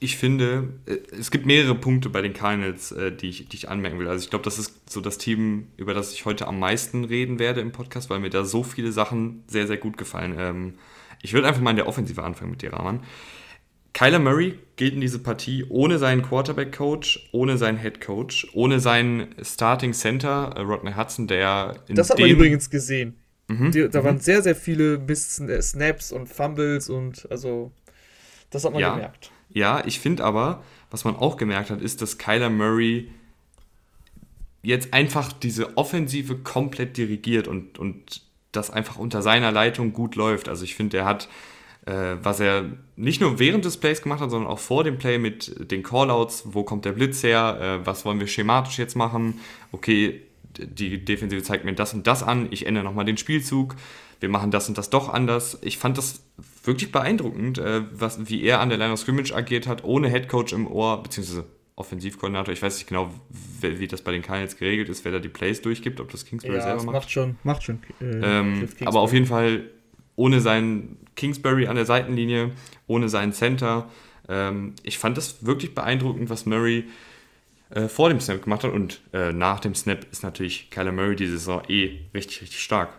ich 0.00 0.16
finde, 0.16 0.68
äh, 0.86 0.98
es 1.18 1.32
gibt 1.32 1.44
mehrere 1.44 1.74
Punkte 1.74 2.08
bei 2.08 2.22
den 2.22 2.34
Cardinals, 2.34 2.92
äh, 2.92 3.10
die 3.10 3.30
ich, 3.30 3.48
die 3.48 3.56
ich 3.56 3.68
anmerken 3.68 3.98
will. 3.98 4.06
Also 4.06 4.22
ich 4.22 4.30
glaube, 4.30 4.44
das 4.44 4.60
ist 4.60 4.88
so 4.88 5.00
das 5.00 5.18
Team, 5.18 5.68
über 5.76 5.92
das 5.92 6.12
ich 6.12 6.24
heute 6.24 6.46
am 6.46 6.60
meisten 6.60 7.04
reden 7.04 7.40
werde 7.40 7.60
im 7.60 7.72
Podcast, 7.72 8.08
weil 8.08 8.20
mir 8.20 8.30
da 8.30 8.44
so 8.44 8.62
viele 8.62 8.92
Sachen 8.92 9.42
sehr, 9.48 9.66
sehr 9.66 9.76
gut 9.76 9.96
gefallen. 9.96 10.36
Ähm, 10.38 10.74
ich 11.20 11.32
würde 11.32 11.48
einfach 11.48 11.60
mal 11.60 11.70
in 11.70 11.76
der 11.76 11.88
Offensive 11.88 12.22
anfangen 12.22 12.52
mit 12.52 12.62
dir, 12.62 12.72
Rahman. 12.72 13.00
Kyler 13.98 14.20
Murray 14.20 14.56
geht 14.76 14.94
in 14.94 15.00
diese 15.00 15.18
Partie 15.18 15.66
ohne 15.68 15.98
seinen 15.98 16.22
Quarterback-Coach, 16.22 17.30
ohne 17.32 17.58
seinen 17.58 17.78
Head-Coach, 17.78 18.46
ohne 18.52 18.78
seinen 18.78 19.34
Starting 19.42 19.92
Center, 19.92 20.52
äh, 20.54 20.60
Rodney 20.60 20.92
Hudson, 20.92 21.26
der 21.26 21.74
in 21.88 21.96
Das 21.96 22.08
hat 22.08 22.20
man 22.20 22.30
übrigens 22.30 22.70
gesehen. 22.70 23.16
Mhm. 23.48 23.72
Die, 23.72 23.88
da 23.88 24.00
mhm. 24.00 24.04
waren 24.04 24.18
sehr, 24.20 24.40
sehr 24.42 24.54
viele 24.54 24.98
Miss 24.98 25.40
äh, 25.40 25.60
Snaps 25.60 26.12
und 26.12 26.28
Fumbles 26.28 26.88
und 26.88 27.26
also 27.28 27.72
das 28.50 28.64
hat 28.64 28.72
man 28.72 28.80
ja. 28.80 28.94
gemerkt. 28.94 29.32
Ja, 29.48 29.82
ich 29.84 29.98
finde 29.98 30.22
aber, 30.22 30.62
was 30.92 31.04
man 31.04 31.16
auch 31.16 31.36
gemerkt 31.36 31.70
hat, 31.70 31.82
ist, 31.82 32.00
dass 32.00 32.18
Kyler 32.18 32.50
Murray 32.50 33.10
jetzt 34.62 34.94
einfach 34.94 35.32
diese 35.32 35.76
Offensive 35.76 36.36
komplett 36.36 36.96
dirigiert 36.98 37.48
und, 37.48 37.80
und 37.80 38.22
das 38.52 38.70
einfach 38.70 38.96
unter 38.96 39.22
seiner 39.22 39.50
Leitung 39.50 39.92
gut 39.92 40.14
läuft. 40.14 40.48
Also 40.48 40.62
ich 40.62 40.76
finde, 40.76 40.98
er 40.98 41.04
hat 41.04 41.28
was 42.22 42.40
er 42.40 42.66
nicht 42.96 43.20
nur 43.20 43.38
während 43.38 43.64
des 43.64 43.76
Plays 43.76 44.02
gemacht 44.02 44.20
hat, 44.20 44.30
sondern 44.30 44.50
auch 44.50 44.58
vor 44.58 44.84
dem 44.84 44.98
Play 44.98 45.18
mit 45.18 45.70
den 45.70 45.82
Callouts, 45.82 46.42
wo 46.46 46.64
kommt 46.64 46.84
der 46.84 46.92
Blitz 46.92 47.22
her, 47.22 47.80
äh, 47.82 47.86
was 47.86 48.04
wollen 48.04 48.20
wir 48.20 48.26
schematisch 48.26 48.78
jetzt 48.78 48.96
machen, 48.96 49.40
okay, 49.72 50.22
die 50.58 51.04
Defensive 51.04 51.42
zeigt 51.42 51.64
mir 51.64 51.74
das 51.74 51.94
und 51.94 52.06
das 52.06 52.22
an, 52.22 52.48
ich 52.50 52.66
ändere 52.66 52.84
nochmal 52.84 53.04
den 53.04 53.16
Spielzug, 53.16 53.76
wir 54.20 54.28
machen 54.28 54.50
das 54.50 54.68
und 54.68 54.76
das 54.76 54.90
doch 54.90 55.08
anders. 55.08 55.58
Ich 55.62 55.78
fand 55.78 55.96
das 55.96 56.24
wirklich 56.64 56.90
beeindruckend, 56.90 57.58
äh, 57.58 57.82
was, 57.92 58.28
wie 58.28 58.42
er 58.42 58.60
an 58.60 58.68
der 58.68 58.78
Line 58.78 58.92
of 58.92 58.98
Scrimmage 58.98 59.32
agiert 59.32 59.66
hat, 59.66 59.84
ohne 59.84 60.08
Headcoach 60.08 60.52
im 60.52 60.66
Ohr, 60.66 61.02
beziehungsweise 61.02 61.44
Offensivkoordinator. 61.76 62.52
Ich 62.52 62.60
weiß 62.60 62.76
nicht 62.76 62.88
genau, 62.88 63.10
wie, 63.60 63.86
das 63.86 64.02
bei 64.02 64.10
den 64.10 64.22
Cardinals 64.22 64.56
geregelt 64.56 64.88
ist, 64.88 65.04
wer 65.04 65.12
da 65.12 65.20
die 65.20 65.28
Plays 65.28 65.62
durchgibt, 65.62 66.00
ob 66.00 66.10
das 66.10 66.24
Kingsbury 66.24 66.56
ja, 66.56 66.62
selber 66.62 66.82
macht. 66.82 66.94
macht 66.94 67.10
schon, 67.10 67.36
macht 67.44 67.62
schon. 67.62 67.78
Äh, 68.00 68.40
ähm, 68.40 68.68
aber 68.84 69.00
auf 69.00 69.12
jeden 69.12 69.26
Fall 69.26 69.70
ohne 70.16 70.40
seinen 70.40 70.96
Kingsbury 71.18 71.66
an 71.66 71.76
der 71.76 71.84
Seitenlinie, 71.84 72.52
ohne 72.86 73.08
seinen 73.08 73.32
Center. 73.32 73.90
Ähm, 74.28 74.74
ich 74.84 74.98
fand 74.98 75.18
das 75.18 75.44
wirklich 75.44 75.74
beeindruckend, 75.74 76.30
was 76.30 76.46
Murray 76.46 76.84
äh, 77.70 77.88
vor 77.88 78.08
dem 78.08 78.20
Snap 78.20 78.42
gemacht 78.42 78.64
hat. 78.64 78.72
Und 78.72 79.02
äh, 79.12 79.32
nach 79.32 79.60
dem 79.60 79.74
Snap 79.74 80.06
ist 80.10 80.22
natürlich 80.22 80.70
Kyler 80.70 80.92
Murray 80.92 81.16
diese 81.16 81.32
Saison 81.32 81.62
eh 81.68 81.98
richtig, 82.14 82.42
richtig 82.42 82.60
stark. 82.60 82.90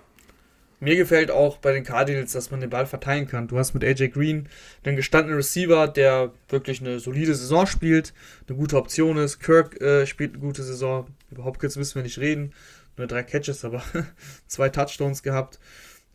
Mir 0.82 0.96
gefällt 0.96 1.32
auch 1.32 1.58
bei 1.58 1.74
den 1.74 1.84
Cardinals, 1.84 2.32
dass 2.32 2.52
man 2.52 2.62
den 2.62 2.70
Ball 2.70 2.86
verteilen 2.86 3.28
kann. 3.28 3.48
Du 3.48 3.58
hast 3.58 3.74
mit 3.74 3.84
AJ 3.84 4.10
Green 4.10 4.48
einen 4.84 4.96
gestandenen 4.96 5.38
Receiver, 5.38 5.88
der 5.88 6.32
wirklich 6.48 6.80
eine 6.82 7.00
solide 7.00 7.36
Saison 7.36 7.68
spielt, 7.68 8.14
eine 8.48 8.58
gute 8.58 8.78
Option 8.78 9.18
ist. 9.18 9.40
Kirk 9.40 9.82
äh, 9.82 10.06
spielt 10.06 10.34
eine 10.34 10.42
gute 10.42 10.64
Saison. 10.64 11.08
Über 11.32 11.44
Hopkins 11.44 11.76
müssen 11.76 11.96
wir 11.96 12.04
nicht 12.04 12.20
reden. 12.20 12.54
Nur 12.96 13.08
drei 13.08 13.24
Catches, 13.24 13.66
aber 13.66 13.82
zwei 14.48 14.70
Touchdowns 14.70 15.24
gehabt. 15.24 15.60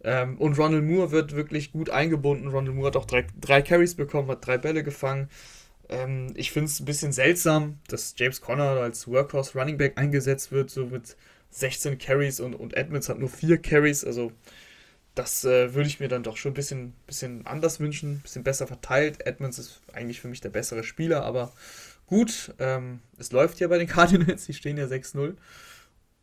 Ähm, 0.04 0.36
und 0.38 0.58
Ronald 0.58 0.84
Moore 0.84 1.10
wird 1.10 1.34
wirklich 1.34 1.72
gut 1.72 1.90
eingebunden. 1.90 2.48
Ronald 2.48 2.74
Moore 2.74 2.88
hat 2.88 2.96
auch 2.96 3.06
drei, 3.06 3.26
drei 3.40 3.62
Carries 3.62 3.94
bekommen, 3.94 4.28
hat 4.28 4.46
drei 4.46 4.58
Bälle 4.58 4.84
gefangen. 4.84 5.28
Ähm, 5.88 6.32
ich 6.36 6.52
finde 6.52 6.70
es 6.70 6.80
ein 6.80 6.84
bisschen 6.84 7.12
seltsam, 7.12 7.78
dass 7.88 8.14
James 8.16 8.40
Conner 8.40 8.80
als 8.80 9.08
Workhorse 9.08 9.58
Running 9.58 9.78
Back 9.78 9.98
eingesetzt 9.98 10.52
wird, 10.52 10.70
so 10.70 10.86
mit 10.86 11.16
16 11.50 11.98
Carries 11.98 12.40
und, 12.40 12.54
und 12.54 12.76
Edmonds 12.76 13.08
hat 13.08 13.18
nur 13.18 13.28
4 13.28 13.58
Carries. 13.58 14.04
Also 14.04 14.32
das 15.14 15.44
äh, 15.44 15.74
würde 15.74 15.88
ich 15.88 16.00
mir 16.00 16.08
dann 16.08 16.22
doch 16.22 16.36
schon 16.36 16.52
ein 16.52 16.54
bisschen, 16.54 16.92
bisschen 17.06 17.46
anders 17.46 17.80
wünschen, 17.80 18.14
ein 18.14 18.20
bisschen 18.20 18.42
besser 18.42 18.66
verteilt. 18.66 19.26
Edmonds 19.26 19.58
ist 19.58 19.80
eigentlich 19.92 20.20
für 20.20 20.28
mich 20.28 20.40
der 20.40 20.50
bessere 20.50 20.84
Spieler, 20.84 21.24
aber 21.24 21.52
gut, 22.06 22.52
ähm, 22.58 23.00
es 23.18 23.32
läuft 23.32 23.60
ja 23.60 23.68
bei 23.68 23.78
den 23.78 23.88
Cardinals, 23.88 24.46
die 24.46 24.54
stehen 24.54 24.76
ja 24.76 24.86
6-0. 24.86 25.34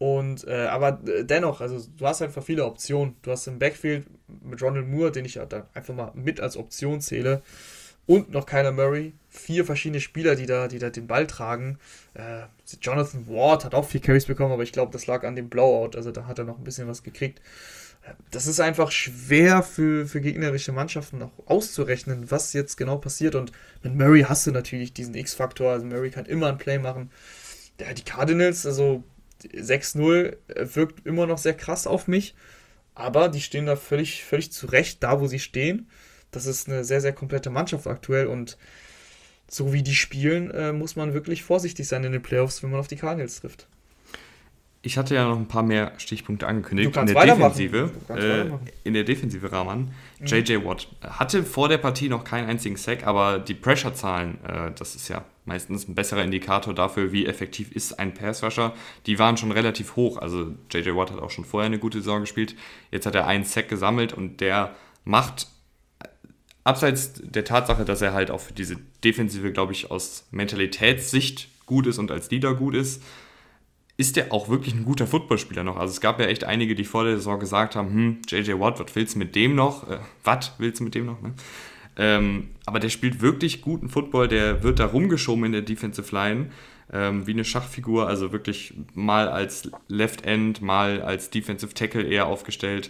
Und, 0.01 0.47
äh, 0.47 0.65
aber 0.65 0.93
dennoch, 0.93 1.61
also 1.61 1.79
du 1.95 2.07
hast 2.07 2.23
einfach 2.23 2.41
viele 2.41 2.65
Optionen. 2.65 3.17
Du 3.21 3.29
hast 3.29 3.45
im 3.45 3.59
Backfield 3.59 4.07
mit 4.43 4.59
Ronald 4.59 4.87
Moore, 4.87 5.11
den 5.11 5.25
ich 5.25 5.35
ja 5.35 5.45
da 5.45 5.67
einfach 5.75 5.93
mal 5.93 6.11
mit 6.15 6.39
als 6.39 6.57
Option 6.57 7.01
zähle, 7.01 7.43
und 8.07 8.31
noch 8.31 8.47
keiner 8.47 8.71
Murray. 8.71 9.13
Vier 9.29 9.63
verschiedene 9.63 10.01
Spieler, 10.01 10.35
die 10.35 10.47
da, 10.47 10.67
die 10.67 10.79
da 10.79 10.89
den 10.89 11.05
Ball 11.05 11.27
tragen. 11.27 11.77
Äh, 12.15 12.45
Jonathan 12.81 13.27
Ward 13.27 13.63
hat 13.63 13.75
auch 13.75 13.87
vier 13.87 14.01
Carries 14.01 14.25
bekommen, 14.25 14.51
aber 14.51 14.63
ich 14.63 14.71
glaube, 14.71 14.91
das 14.91 15.05
lag 15.05 15.23
an 15.23 15.35
dem 15.35 15.49
Blowout. 15.49 15.95
Also 15.95 16.09
da 16.09 16.25
hat 16.25 16.39
er 16.39 16.45
noch 16.45 16.57
ein 16.57 16.63
bisschen 16.63 16.87
was 16.87 17.03
gekriegt. 17.03 17.39
Äh, 18.01 18.13
das 18.31 18.47
ist 18.47 18.59
einfach 18.59 18.89
schwer 18.89 19.61
für, 19.61 20.07
für 20.07 20.19
gegnerische 20.19 20.71
Mannschaften 20.71 21.19
noch 21.19 21.31
auszurechnen, 21.45 22.31
was 22.31 22.53
jetzt 22.53 22.75
genau 22.75 22.97
passiert. 22.97 23.35
Und 23.35 23.51
mit 23.83 23.93
Murray 23.93 24.23
hast 24.23 24.47
du 24.47 24.51
natürlich 24.51 24.93
diesen 24.93 25.13
X-Faktor. 25.13 25.73
Also 25.73 25.85
Murray 25.85 26.09
kann 26.09 26.25
immer 26.25 26.47
ein 26.47 26.57
Play 26.57 26.79
machen. 26.79 27.11
Ja, 27.79 27.93
die 27.93 28.03
Cardinals, 28.03 28.65
also 28.65 29.03
6-0 29.43 30.37
äh, 30.47 30.75
wirkt 30.75 31.05
immer 31.05 31.27
noch 31.27 31.37
sehr 31.37 31.53
krass 31.53 31.87
auf 31.87 32.07
mich. 32.07 32.35
Aber 32.93 33.29
die 33.29 33.41
stehen 33.41 33.65
da 33.65 33.75
völlig, 33.75 34.23
völlig 34.23 34.51
zurecht, 34.51 35.01
da 35.01 35.19
wo 35.19 35.27
sie 35.27 35.39
stehen. 35.39 35.87
Das 36.31 36.45
ist 36.45 36.67
eine 36.67 36.83
sehr, 36.83 37.01
sehr 37.01 37.13
komplette 37.13 37.49
Mannschaft 37.49 37.87
aktuell 37.87 38.27
und 38.27 38.57
so 39.49 39.73
wie 39.73 39.83
die 39.83 39.95
spielen, 39.95 40.49
äh, 40.51 40.71
muss 40.71 40.95
man 40.95 41.13
wirklich 41.13 41.43
vorsichtig 41.43 41.87
sein 41.87 42.05
in 42.05 42.13
den 42.13 42.21
Playoffs, 42.21 42.63
wenn 42.63 42.71
man 42.71 42.79
auf 42.79 42.87
die 42.87 42.95
Cardinals 42.95 43.41
trifft. 43.41 43.67
Ich 44.83 44.97
hatte 44.97 45.13
ja 45.13 45.27
noch 45.27 45.37
ein 45.37 45.47
paar 45.47 45.61
mehr 45.61 45.93
Stichpunkte 45.97 46.47
angekündigt. 46.47 46.95
in 46.97 47.05
der 47.05 47.25
Defensive, 47.25 47.91
äh, 48.09 48.45
in 48.83 48.93
der 48.95 49.03
Defensive 49.03 49.51
Rahman, 49.51 49.91
mhm. 50.19 50.25
JJ 50.25 50.65
Watt 50.65 50.87
hatte 51.03 51.43
vor 51.43 51.69
der 51.69 51.77
Partie 51.77 52.09
noch 52.09 52.23
keinen 52.23 52.49
einzigen 52.49 52.77
Sack, 52.77 53.05
aber 53.05 53.37
die 53.37 53.53
Pressure-Zahlen, 53.53 54.43
äh, 54.43 54.71
das 54.75 54.95
ist 54.95 55.07
ja 55.07 55.23
meistens 55.45 55.87
ein 55.87 55.93
besserer 55.93 56.23
Indikator 56.23 56.73
dafür, 56.73 57.11
wie 57.11 57.27
effektiv 57.27 57.71
ist 57.71 57.99
ein 57.99 58.13
Pass-Rusher, 58.13 58.73
die 59.05 59.19
waren 59.19 59.37
schon 59.37 59.51
relativ 59.51 59.95
hoch. 59.95 60.17
Also 60.17 60.55
JJ 60.71 60.95
Watt 60.95 61.11
hat 61.11 61.19
auch 61.19 61.29
schon 61.29 61.45
vorher 61.45 61.67
eine 61.67 61.79
gute 61.79 61.99
Saison 61.99 62.21
gespielt. 62.21 62.55
Jetzt 62.89 63.05
hat 63.05 63.13
er 63.13 63.27
einen 63.27 63.43
Sack 63.43 63.69
gesammelt 63.69 64.13
und 64.13 64.41
der 64.41 64.75
macht 65.03 65.47
abseits 66.63 67.13
der 67.21 67.45
Tatsache, 67.45 67.85
dass 67.85 68.01
er 68.01 68.13
halt 68.13 68.31
auch 68.31 68.39
für 68.39 68.53
diese 68.53 68.77
Defensive, 69.03 69.51
glaube 69.51 69.73
ich, 69.73 69.91
aus 69.91 70.27
Mentalitätssicht 70.31 71.49
gut 71.65 71.87
ist 71.87 71.97
und 71.97 72.11
als 72.11 72.29
Leader 72.29 72.53
gut 72.55 72.75
ist, 72.75 73.01
ist 74.01 74.15
der 74.15 74.33
auch 74.33 74.49
wirklich 74.49 74.73
ein 74.73 74.83
guter 74.83 75.05
Footballspieler 75.05 75.63
noch. 75.63 75.77
Also 75.77 75.91
es 75.91 76.01
gab 76.01 76.19
ja 76.19 76.25
echt 76.25 76.43
einige, 76.43 76.73
die 76.73 76.85
vor 76.85 77.03
der 77.03 77.17
Saison 77.17 77.39
gesagt 77.39 77.75
haben, 77.75 77.93
hm, 77.93 78.17
JJ 78.27 78.59
Watt, 78.59 78.79
was 78.79 78.95
willst 78.95 79.13
du 79.13 79.19
mit 79.19 79.35
dem 79.35 79.53
noch? 79.53 79.87
Äh, 79.87 79.99
was 80.23 80.53
willst 80.57 80.79
du 80.79 80.85
mit 80.85 80.95
dem 80.95 81.05
noch? 81.05 81.21
Ne? 81.21 81.33
Ähm, 81.97 82.49
aber 82.65 82.79
der 82.79 82.89
spielt 82.89 83.21
wirklich 83.21 83.61
guten 83.61 83.89
Football, 83.89 84.27
der 84.27 84.63
wird 84.63 84.79
da 84.79 84.85
rumgeschoben 84.87 85.45
in 85.45 85.51
der 85.51 85.61
Defensive 85.61 86.13
Line, 86.15 86.49
ähm, 86.91 87.27
wie 87.27 87.31
eine 87.31 87.45
Schachfigur, 87.45 88.07
also 88.07 88.31
wirklich 88.31 88.73
mal 88.95 89.29
als 89.29 89.69
Left 89.87 90.25
End, 90.25 90.63
mal 90.63 91.01
als 91.03 91.29
Defensive 91.29 91.75
Tackle 91.75 92.03
eher 92.03 92.25
aufgestellt. 92.25 92.89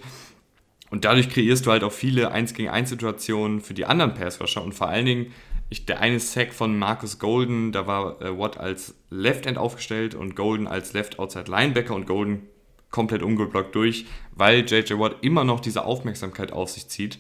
Und 0.91 1.03
dadurch 1.03 1.29
kreierst 1.29 1.65
du 1.65 1.71
halt 1.71 1.83
auch 1.83 1.91
viele 1.91 2.31
1 2.31 2.53
gegen 2.53 2.69
1 2.69 2.89
Situationen 2.89 3.59
für 3.59 3.73
die 3.73 3.85
anderen 3.85 4.13
Passrusher 4.13 4.63
und 4.63 4.73
vor 4.73 4.87
allen 4.87 5.05
Dingen 5.05 5.33
ich, 5.71 5.85
der 5.85 6.01
eine 6.01 6.19
Sack 6.19 6.53
von 6.53 6.77
Marcus 6.77 7.17
Golden, 7.17 7.71
da 7.71 7.87
war 7.87 8.21
äh, 8.21 8.37
Watt 8.37 8.57
als 8.57 8.93
Left 9.09 9.45
End 9.45 9.57
aufgestellt 9.57 10.13
und 10.13 10.35
Golden 10.35 10.67
als 10.67 10.91
Left 10.91 11.17
Outside 11.17 11.49
Linebacker 11.49 11.95
und 11.95 12.05
Golden 12.05 12.47
komplett 12.91 13.23
ungeblockt 13.23 13.73
durch, 13.73 14.05
weil 14.35 14.65
JJ 14.65 14.99
Watt 14.99 15.15
immer 15.21 15.45
noch 15.45 15.61
diese 15.61 15.85
Aufmerksamkeit 15.85 16.51
auf 16.51 16.69
sich 16.69 16.89
zieht. 16.89 17.19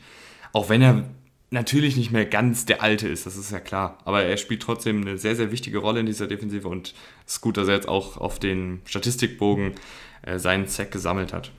Auch 0.51 0.67
wenn 0.67 0.81
er 0.81 1.05
natürlich 1.49 1.95
nicht 1.95 2.11
mehr 2.11 2.25
ganz 2.25 2.65
der 2.65 2.83
Alte 2.83 3.07
ist, 3.07 3.25
das 3.25 3.37
ist 3.37 3.53
ja 3.53 3.61
klar. 3.61 3.97
Aber 4.03 4.23
er 4.23 4.35
spielt 4.35 4.61
trotzdem 4.61 4.99
eine 4.99 5.17
sehr, 5.17 5.37
sehr 5.37 5.51
wichtige 5.51 5.77
Rolle 5.77 6.01
in 6.01 6.05
dieser 6.05 6.27
Defensive 6.27 6.67
und 6.67 6.93
es 7.25 7.35
ist 7.35 7.41
gut, 7.41 7.55
dass 7.55 7.69
er 7.69 7.75
jetzt 7.75 7.87
auch 7.87 8.17
auf 8.17 8.37
den 8.37 8.81
Statistikbogen 8.83 9.75
äh, 10.23 10.39
seinen 10.39 10.67
Sack 10.67 10.91
gesammelt 10.91 11.31
hat. 11.31 11.51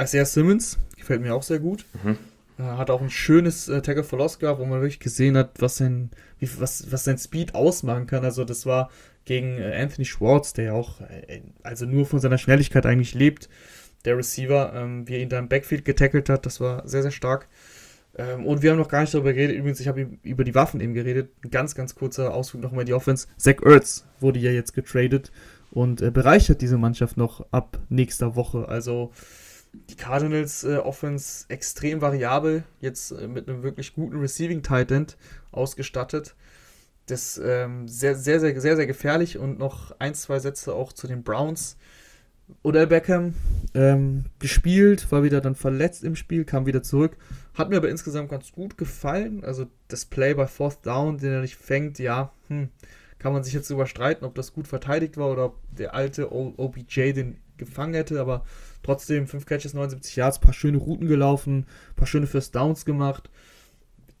Isaiah 0.00 0.24
Simmons 0.24 0.78
gefällt 0.96 1.20
mir 1.20 1.34
auch 1.34 1.42
sehr 1.42 1.58
gut. 1.58 1.84
Mhm. 2.02 2.16
Hat 2.58 2.90
auch 2.90 3.02
ein 3.02 3.10
schönes 3.10 3.68
äh, 3.68 3.82
Tackle 3.82 4.04
for 4.04 4.18
Loss 4.18 4.38
gehabt, 4.38 4.60
wo 4.60 4.64
man 4.64 4.80
wirklich 4.80 5.00
gesehen 5.00 5.36
hat, 5.36 5.60
was 5.60 5.76
sein, 5.76 6.10
wie, 6.38 6.48
was, 6.58 6.90
was 6.90 7.04
sein 7.04 7.18
Speed 7.18 7.54
ausmachen 7.54 8.06
kann. 8.06 8.24
Also 8.24 8.44
das 8.44 8.64
war 8.64 8.90
gegen 9.26 9.58
äh, 9.58 9.76
Anthony 9.78 10.06
Schwartz, 10.06 10.54
der 10.54 10.64
ja 10.66 10.72
auch 10.72 11.00
äh, 11.02 11.42
also 11.62 11.84
nur 11.84 12.06
von 12.06 12.18
seiner 12.18 12.38
Schnelligkeit 12.38 12.86
eigentlich 12.86 13.14
lebt, 13.14 13.50
der 14.06 14.16
Receiver, 14.16 14.72
ähm, 14.74 15.06
wie 15.06 15.14
er 15.14 15.20
ihn 15.20 15.28
da 15.28 15.38
im 15.38 15.48
Backfield 15.48 15.84
getackelt 15.84 16.30
hat, 16.30 16.46
das 16.46 16.60
war 16.60 16.88
sehr, 16.88 17.02
sehr 17.02 17.10
stark. 17.10 17.48
Ähm, 18.16 18.46
und 18.46 18.62
wir 18.62 18.70
haben 18.70 18.78
noch 18.78 18.88
gar 18.88 19.02
nicht 19.02 19.12
darüber 19.12 19.34
geredet, 19.34 19.56
übrigens, 19.56 19.80
ich 19.80 19.88
habe 19.88 20.08
über 20.22 20.44
die 20.44 20.54
Waffen 20.54 20.80
eben 20.80 20.94
geredet, 20.94 21.30
ein 21.44 21.50
ganz, 21.50 21.74
ganz 21.74 21.94
kurzer 21.94 22.32
Ausflug 22.32 22.62
nochmal 22.62 22.86
die 22.86 22.94
Offense. 22.94 23.26
Zach 23.36 23.56
Ertz 23.62 24.06
wurde 24.20 24.38
ja 24.38 24.50
jetzt 24.50 24.72
getradet 24.72 25.30
und 25.70 26.00
äh, 26.00 26.10
bereichert 26.10 26.62
diese 26.62 26.78
Mannschaft 26.78 27.18
noch 27.18 27.46
ab 27.52 27.78
nächster 27.90 28.34
Woche. 28.36 28.68
Also 28.68 29.12
die 29.90 29.96
Cardinals 29.96 30.64
äh, 30.64 30.76
Offense 30.76 31.46
extrem 31.48 32.00
variabel, 32.00 32.64
jetzt 32.80 33.10
äh, 33.12 33.28
mit 33.28 33.48
einem 33.48 33.62
wirklich 33.62 33.94
guten 33.94 34.18
Receiving 34.18 34.62
Tight 34.62 34.90
End 34.90 35.16
ausgestattet. 35.52 36.34
Das 37.06 37.38
ähm, 37.38 37.86
sehr, 37.86 38.16
sehr, 38.16 38.40
sehr, 38.40 38.60
sehr, 38.60 38.76
sehr 38.76 38.86
gefährlich 38.86 39.38
und 39.38 39.58
noch 39.58 39.94
ein, 40.00 40.14
zwei 40.14 40.38
Sätze 40.40 40.74
auch 40.74 40.92
zu 40.92 41.06
den 41.06 41.22
Browns. 41.22 41.76
Odell 42.62 42.86
Beckham 42.86 43.34
ähm, 43.74 44.24
gespielt, 44.38 45.10
war 45.10 45.22
wieder 45.22 45.40
dann 45.40 45.56
verletzt 45.56 46.04
im 46.04 46.16
Spiel, 46.16 46.44
kam 46.44 46.66
wieder 46.66 46.82
zurück. 46.82 47.16
Hat 47.54 47.70
mir 47.70 47.76
aber 47.76 47.88
insgesamt 47.88 48.30
ganz 48.30 48.52
gut 48.52 48.76
gefallen. 48.78 49.44
Also 49.44 49.66
das 49.88 50.04
Play 50.04 50.34
bei 50.34 50.46
Fourth 50.46 50.84
Down, 50.86 51.18
den 51.18 51.32
er 51.32 51.40
nicht 51.40 51.56
fängt, 51.56 51.98
ja, 51.98 52.32
hm, 52.48 52.68
kann 53.18 53.32
man 53.32 53.42
sich 53.42 53.54
jetzt 53.54 53.70
überstreiten, 53.70 54.26
ob 54.26 54.34
das 54.34 54.52
gut 54.52 54.68
verteidigt 54.68 55.16
war 55.16 55.30
oder 55.30 55.46
ob 55.46 55.60
der 55.76 55.94
alte 55.94 56.30
OBJ 56.32 57.12
den 57.12 57.38
gefangen 57.56 57.94
hätte, 57.94 58.20
aber 58.20 58.44
Trotzdem 58.86 59.26
5 59.26 59.46
Catches, 59.46 59.74
79 59.74 60.14
Yards, 60.14 60.38
paar 60.38 60.52
schöne 60.52 60.78
Routen 60.78 61.08
gelaufen, 61.08 61.66
paar 61.96 62.06
schöne 62.06 62.28
First 62.28 62.54
Downs 62.54 62.84
gemacht. 62.84 63.30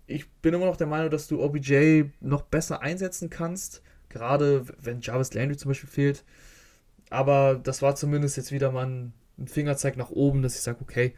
Ich 0.08 0.28
bin 0.42 0.54
immer 0.54 0.66
noch 0.66 0.76
der 0.76 0.88
Meinung, 0.88 1.08
dass 1.08 1.28
du 1.28 1.40
OBJ 1.40 2.06
noch 2.18 2.42
besser 2.42 2.82
einsetzen 2.82 3.30
kannst, 3.30 3.80
gerade 4.08 4.66
wenn 4.82 5.02
Jarvis 5.02 5.34
Landry 5.34 5.56
zum 5.56 5.68
Beispiel 5.68 5.88
fehlt. 5.88 6.24
Aber 7.10 7.60
das 7.62 7.80
war 7.80 7.94
zumindest 7.94 8.36
jetzt 8.36 8.50
wieder 8.50 8.72
mal 8.72 8.86
ein, 8.86 9.12
Fingerzeig 9.46 9.96
nach 9.96 10.10
oben, 10.10 10.42
dass 10.42 10.56
ich 10.56 10.62
sage, 10.62 10.78
okay, 10.80 11.14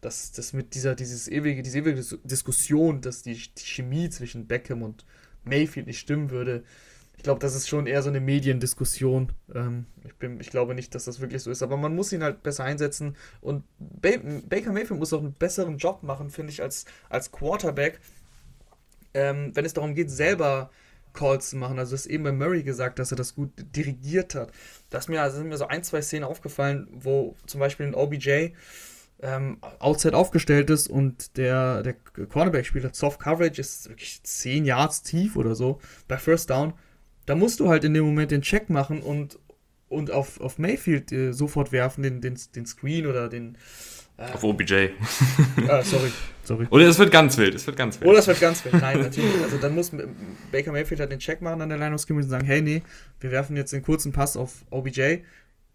dass 0.00 0.30
das 0.30 0.52
mit 0.52 0.76
dieser 0.76 0.94
dieses 0.94 1.26
ewige, 1.26 1.62
diese 1.62 1.78
ewige 1.78 2.04
Diskussion, 2.22 3.00
dass 3.00 3.22
die, 3.22 3.34
die 3.34 3.64
Chemie 3.64 4.10
zwischen 4.10 4.46
Beckham 4.46 4.82
und 4.82 5.04
Mayfield 5.42 5.88
nicht 5.88 5.98
stimmen 5.98 6.30
würde, 6.30 6.62
ich 7.22 7.24
glaube, 7.24 7.38
das 7.38 7.54
ist 7.54 7.68
schon 7.68 7.86
eher 7.86 8.02
so 8.02 8.08
eine 8.08 8.18
Mediendiskussion. 8.18 9.30
Ähm, 9.54 9.86
ich, 10.04 10.12
bin, 10.16 10.40
ich 10.40 10.50
glaube 10.50 10.74
nicht, 10.74 10.92
dass 10.92 11.04
das 11.04 11.20
wirklich 11.20 11.40
so 11.40 11.52
ist, 11.52 11.62
aber 11.62 11.76
man 11.76 11.94
muss 11.94 12.12
ihn 12.12 12.24
halt 12.24 12.42
besser 12.42 12.64
einsetzen 12.64 13.14
und 13.40 13.62
ba 13.78 14.10
Baker 14.48 14.72
Mayfield 14.72 14.98
muss 14.98 15.12
auch 15.12 15.20
einen 15.20 15.32
besseren 15.32 15.78
Job 15.78 16.02
machen, 16.02 16.30
finde 16.30 16.50
ich, 16.50 16.62
als, 16.62 16.84
als 17.10 17.30
Quarterback, 17.30 18.00
ähm, 19.14 19.52
wenn 19.54 19.64
es 19.64 19.72
darum 19.72 19.94
geht, 19.94 20.10
selber 20.10 20.72
Calls 21.12 21.50
zu 21.50 21.58
machen. 21.58 21.78
Also, 21.78 21.94
es 21.94 22.06
ist 22.06 22.10
eben 22.10 22.24
bei 22.24 22.32
Murray 22.32 22.64
gesagt, 22.64 22.98
dass 22.98 23.12
er 23.12 23.16
das 23.16 23.36
gut 23.36 23.52
dirigiert 23.56 24.34
hat. 24.34 24.50
Da 24.90 24.98
mir, 25.06 25.30
sind 25.30 25.48
mir 25.48 25.58
so 25.58 25.68
ein, 25.68 25.84
zwei 25.84 26.02
Szenen 26.02 26.24
aufgefallen, 26.24 26.88
wo 26.90 27.36
zum 27.46 27.60
Beispiel 27.60 27.86
ein 27.86 27.94
OBJ 27.94 28.48
ähm, 29.20 29.58
outside 29.78 30.16
aufgestellt 30.16 30.70
ist 30.70 30.88
und 30.88 31.36
der, 31.36 31.84
der 31.84 31.94
Cornerback 31.94 32.66
spielt 32.66 32.84
hat 32.84 32.96
Soft 32.96 33.20
Coverage, 33.20 33.60
ist 33.60 33.88
wirklich 33.88 34.24
10 34.24 34.64
Yards 34.64 35.04
tief 35.04 35.36
oder 35.36 35.54
so 35.54 35.80
bei 36.08 36.18
First 36.18 36.50
Down 36.50 36.74
da 37.26 37.34
musst 37.34 37.60
du 37.60 37.68
halt 37.68 37.84
in 37.84 37.94
dem 37.94 38.04
Moment 38.04 38.30
den 38.30 38.42
Check 38.42 38.70
machen 38.70 39.00
und, 39.00 39.38
und 39.88 40.10
auf, 40.10 40.40
auf 40.40 40.58
Mayfield 40.58 41.12
äh, 41.12 41.32
sofort 41.32 41.72
werfen, 41.72 42.02
den, 42.02 42.20
den, 42.20 42.38
den 42.54 42.66
Screen 42.66 43.06
oder 43.06 43.28
den. 43.28 43.56
Äh, 44.16 44.32
auf 44.32 44.44
OBJ. 44.44 44.88
ah, 45.68 45.82
sorry, 45.82 46.10
sorry. 46.44 46.66
Oder 46.70 46.86
es 46.86 46.98
wird 46.98 47.10
ganz 47.10 47.36
wild, 47.38 47.54
es 47.54 47.66
wird 47.66 47.76
ganz 47.76 48.00
wild. 48.00 48.10
Oder 48.10 48.18
es 48.18 48.26
wird 48.26 48.40
ganz 48.40 48.64
wild, 48.64 48.74
nein, 48.74 49.00
natürlich. 49.00 49.42
Also 49.42 49.58
dann 49.58 49.74
muss 49.74 49.92
Baker 50.50 50.72
Mayfield 50.72 51.00
halt 51.00 51.12
den 51.12 51.18
Check 51.18 51.40
machen 51.42 51.62
an 51.62 51.68
der 51.68 51.78
Line 51.78 51.94
of 51.94 52.00
Scrimmage 52.00 52.24
und 52.24 52.30
sagen, 52.30 52.46
hey, 52.46 52.60
nee, 52.60 52.82
wir 53.20 53.30
werfen 53.30 53.56
jetzt 53.56 53.72
den 53.72 53.82
kurzen 53.82 54.12
Pass 54.12 54.36
auf 54.36 54.64
OBJ 54.70 55.18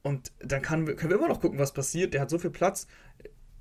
und 0.07 0.31
dann 0.39 0.61
kann, 0.61 0.85
können 0.85 1.09
wir 1.09 1.17
immer 1.17 1.27
noch 1.27 1.41
gucken, 1.41 1.59
was 1.59 1.73
passiert. 1.73 2.13
Der 2.13 2.21
hat 2.21 2.29
so 2.29 2.39
viel 2.39 2.49
Platz. 2.49 2.87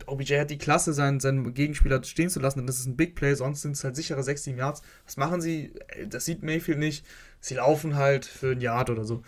OBJ 0.07 0.39
hat 0.39 0.51
die 0.51 0.59
Klasse, 0.59 0.93
seinen, 0.93 1.21
seinen 1.21 1.55
Gegenspieler 1.55 2.03
stehen 2.05 2.31
zu 2.31 2.41
lassen, 2.41 2.61
und 2.61 2.67
das 2.67 2.79
ist 2.79 2.87
ein 2.87 2.97
Big 2.97 3.15
Play, 3.15 3.35
sonst 3.35 3.63
sind 3.63 3.73
es 3.73 3.85
halt 3.85 3.97
sichere 3.97 4.23
6, 4.23 4.45
7 4.45 4.59
Yards. 4.59 4.83
Was 5.05 5.17
machen 5.17 5.41
sie? 5.41 5.73
Das 6.09 6.25
sieht 6.25 6.43
Mayfield 6.43 6.79
nicht 6.79 7.05
sie 7.47 7.55
laufen 7.55 7.97
halt 7.97 8.25
für 8.25 8.53
ein 8.53 8.61
Yard 8.61 8.91
oder 8.91 9.05
so. 9.05 9.23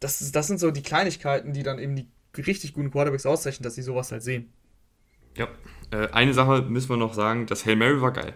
Das, 0.00 0.20
ist, 0.20 0.34
das 0.34 0.48
sind 0.48 0.58
so 0.58 0.70
die 0.70 0.82
Kleinigkeiten, 0.82 1.52
die 1.52 1.62
dann 1.62 1.78
eben 1.78 1.96
die 1.96 2.08
richtig 2.40 2.74
guten 2.74 2.90
Quarterbacks 2.90 3.26
auszeichnen, 3.26 3.62
dass 3.62 3.74
sie 3.74 3.82
sowas 3.82 4.10
halt 4.10 4.22
sehen. 4.22 4.52
Ja, 5.36 5.48
äh, 5.90 6.08
eine 6.08 6.34
Sache 6.34 6.62
müssen 6.62 6.90
wir 6.90 6.96
noch 6.96 7.14
sagen, 7.14 7.46
das 7.46 7.64
Hail 7.64 7.76
Mary 7.76 8.00
war 8.00 8.12
geil. 8.12 8.34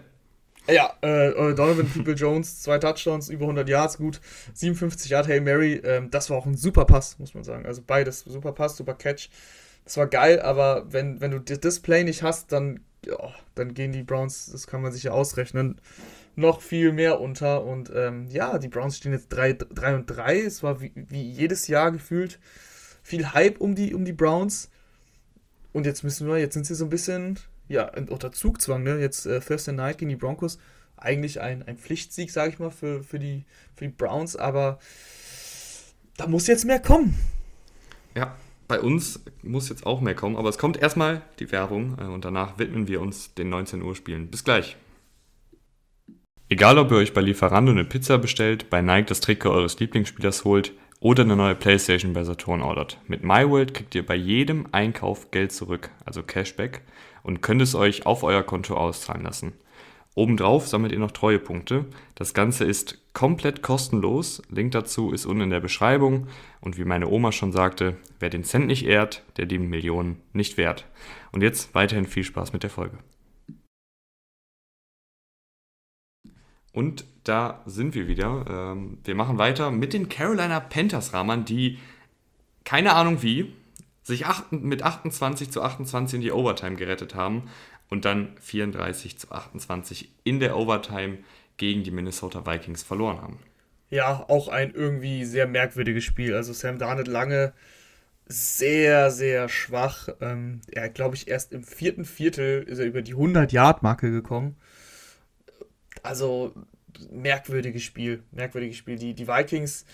Ja, 0.69 0.93
äh, 1.01 1.29
äh 1.29 1.55
Donovan 1.55 1.87
People 1.87 2.13
Jones, 2.13 2.61
zwei 2.61 2.77
Touchdowns, 2.77 3.29
über 3.29 3.43
100 3.43 3.69
Yards, 3.69 3.97
gut, 3.97 4.19
57 4.53 5.11
Yard 5.11 5.27
Hail 5.27 5.41
Mary, 5.41 5.75
ähm, 5.83 6.09
das 6.09 6.29
war 6.29 6.37
auch 6.37 6.45
ein 6.45 6.57
super 6.57 6.85
Pass, 6.85 7.19
muss 7.19 7.33
man 7.33 7.43
sagen. 7.43 7.65
Also 7.65 7.81
beides, 7.85 8.21
super 8.21 8.51
Pass, 8.53 8.77
super 8.77 8.93
Catch. 8.93 9.29
Das 9.87 9.95
war 9.95 10.07
geil, 10.07 10.41
aber 10.41 10.91
wenn, 10.91 11.21
wenn 11.21 11.31
du 11.31 11.39
das 11.39 11.61
Display 11.61 12.03
nicht 12.03 12.21
hast, 12.21 12.51
dann, 12.51 12.81
oh, 13.09 13.31
dann 13.55 13.73
gehen 13.73 13.93
die 13.93 14.03
Browns, 14.03 14.51
das 14.51 14.67
kann 14.67 14.81
man 14.81 14.91
sich 14.91 15.03
ja 15.03 15.11
ausrechnen, 15.13 15.79
noch 16.35 16.59
viel 16.59 16.91
mehr 16.91 17.21
unter. 17.21 17.63
Und 17.63 17.89
ähm, 17.95 18.27
ja, 18.27 18.57
die 18.59 18.67
Browns 18.67 18.97
stehen 18.97 19.13
jetzt 19.13 19.29
3, 19.29 19.53
3 19.53 19.95
und 19.95 20.07
3. 20.07 20.41
Es 20.41 20.61
war 20.61 20.81
wie, 20.81 20.91
wie 20.93 21.21
jedes 21.21 21.69
Jahr 21.69 21.93
gefühlt 21.93 22.37
viel 23.01 23.31
Hype 23.31 23.61
um 23.61 23.75
die, 23.75 23.95
um 23.95 24.03
die 24.03 24.11
Browns. 24.11 24.69
Und 25.71 25.85
jetzt 25.85 26.03
müssen 26.03 26.27
wir, 26.27 26.37
jetzt 26.37 26.55
sind 26.55 26.65
sie 26.65 26.75
so 26.75 26.83
ein 26.83 26.89
bisschen, 26.89 27.39
ja, 27.69 27.89
unter 28.09 28.33
Zugzwang, 28.33 28.83
ne? 28.83 28.99
Jetzt 28.99 29.25
äh, 29.25 29.39
Thursday 29.39 29.73
Night 29.73 29.99
gegen 29.99 30.09
die 30.09 30.17
Broncos. 30.17 30.59
Eigentlich 30.97 31.39
ein, 31.39 31.63
ein 31.63 31.77
Pflichtsieg, 31.77 32.29
sage 32.31 32.49
ich 32.49 32.59
mal, 32.59 32.71
für, 32.71 33.05
für, 33.05 33.19
die, 33.19 33.45
für 33.73 33.85
die 33.85 33.93
Browns, 33.93 34.35
aber 34.35 34.79
da 36.17 36.27
muss 36.27 36.47
jetzt 36.47 36.65
mehr 36.65 36.81
kommen. 36.81 37.17
Ja, 38.13 38.35
bei 38.67 38.79
uns 38.79 39.23
muss 39.43 39.69
jetzt 39.69 39.85
auch 39.85 40.01
mehr 40.01 40.15
kommen, 40.15 40.35
aber 40.35 40.49
es 40.49 40.57
kommt 40.57 40.77
erstmal 40.77 41.21
die 41.39 41.51
Werbung 41.51 41.97
äh, 41.99 42.05
und 42.05 42.25
danach 42.25 42.59
widmen 42.59 42.87
wir 42.87 43.01
uns 43.01 43.33
den 43.33 43.49
19 43.49 43.81
Uhr 43.81 43.95
Spielen. 43.95 44.27
Bis 44.27 44.43
gleich. 44.43 44.77
Egal 46.49 46.77
ob 46.77 46.91
ihr 46.91 46.97
euch 46.97 47.13
bei 47.13 47.21
Lieferando 47.21 47.71
eine 47.71 47.83
Pizza 47.83 48.17
bestellt, 48.17 48.69
bei 48.69 48.81
Nike 48.81 49.07
das 49.07 49.19
Trikot 49.19 49.51
eures 49.51 49.79
Lieblingsspielers 49.79 50.45
holt 50.45 50.71
oder 50.99 51.23
eine 51.23 51.35
neue 51.35 51.55
Playstation 51.55 52.13
bei 52.13 52.23
Saturn 52.23 52.61
ordert. 52.61 52.99
Mit 53.07 53.23
MyWorld 53.23 53.73
kriegt 53.73 53.95
ihr 53.95 54.05
bei 54.05 54.15
jedem 54.15 54.67
Einkauf 54.71 55.31
Geld 55.31 55.51
zurück, 55.51 55.91
also 56.05 56.23
Cashback, 56.23 56.81
und 57.23 57.41
könnt 57.41 57.61
es 57.61 57.75
euch 57.75 58.05
auf 58.05 58.23
euer 58.23 58.43
Konto 58.43 58.75
auszahlen 58.75 59.23
lassen. 59.23 59.53
Obendrauf 60.17 60.67
sammelt 60.67 60.91
ihr 60.93 60.97
noch 60.97 61.11
Treuepunkte. 61.11 61.85
Das 62.15 62.33
Ganze 62.33 62.65
ist 62.65 62.97
komplett 63.13 63.61
kostenlos. 63.61 64.41
Link 64.49 64.71
dazu 64.71 65.11
ist 65.11 65.27
unten 65.27 65.43
in 65.43 65.49
der 65.51 65.59
Beschreibung. 65.59 66.25
Und 66.59 66.75
wie 66.79 66.85
meine 66.85 67.07
Oma 67.07 67.31
schon 67.31 67.51
sagte, 67.51 67.97
wer 68.19 68.31
den 68.31 68.43
Cent 68.43 68.65
nicht 68.65 68.87
ehrt, 68.87 69.21
der 69.37 69.45
die 69.45 69.59
Millionen 69.59 70.19
nicht 70.33 70.57
wert. 70.57 70.87
Und 71.31 71.43
jetzt 71.43 71.75
weiterhin 71.75 72.07
viel 72.07 72.23
Spaß 72.23 72.51
mit 72.51 72.63
der 72.63 72.71
Folge. 72.71 72.97
Und 76.73 77.05
da 77.23 77.61
sind 77.67 77.93
wir 77.93 78.07
wieder. 78.07 78.43
Ähm, 78.49 78.97
wir 79.03 79.13
machen 79.13 79.37
weiter 79.37 79.69
mit 79.69 79.93
den 79.93 80.09
Carolina 80.09 80.59
Panthers 80.59 81.13
Rahmern, 81.13 81.45
die 81.45 81.77
keine 82.63 82.93
Ahnung 82.95 83.21
wie 83.21 83.53
sich 84.01 84.25
mit 84.49 84.81
28 84.81 85.51
zu 85.51 85.61
28 85.61 86.15
in 86.15 86.21
die 86.21 86.31
Overtime 86.31 86.75
gerettet 86.75 87.13
haben 87.13 87.43
und 87.89 88.05
dann 88.05 88.35
34 88.41 89.17
zu 89.17 89.31
28 89.31 90.11
in 90.23 90.39
der 90.39 90.57
Overtime 90.57 91.19
gegen 91.57 91.83
die 91.83 91.91
Minnesota 91.91 92.45
Vikings 92.45 92.83
verloren 92.83 93.21
haben. 93.21 93.39
Ja, 93.89 94.25
auch 94.27 94.47
ein 94.49 94.73
irgendwie 94.73 95.25
sehr 95.25 95.47
merkwürdiges 95.47 96.03
Spiel. 96.03 96.35
Also 96.35 96.53
Sam 96.53 96.77
Darnett 96.77 97.07
lange 97.07 97.53
sehr, 98.25 99.11
sehr 99.11 99.47
schwach. 99.47 100.09
Ähm, 100.19 100.61
er 100.69 100.89
glaube 100.89 101.15
ich, 101.15 101.27
erst 101.27 101.53
im 101.53 101.63
vierten 101.63 102.03
Viertel 102.03 102.63
ist 102.63 102.79
er 102.79 102.85
über 102.85 103.01
die 103.01 103.15
100-Yard-Marke 103.15 104.11
gekommen. 104.11 104.57
Also 106.03 106.53
merkwürdiges 107.09 107.83
Spiel. 107.83 108.23
Merkwürdiges 108.31 108.77
Spiel. 108.77 108.97
Die, 108.97 109.13
die 109.13 109.27
Vikings 109.27 109.85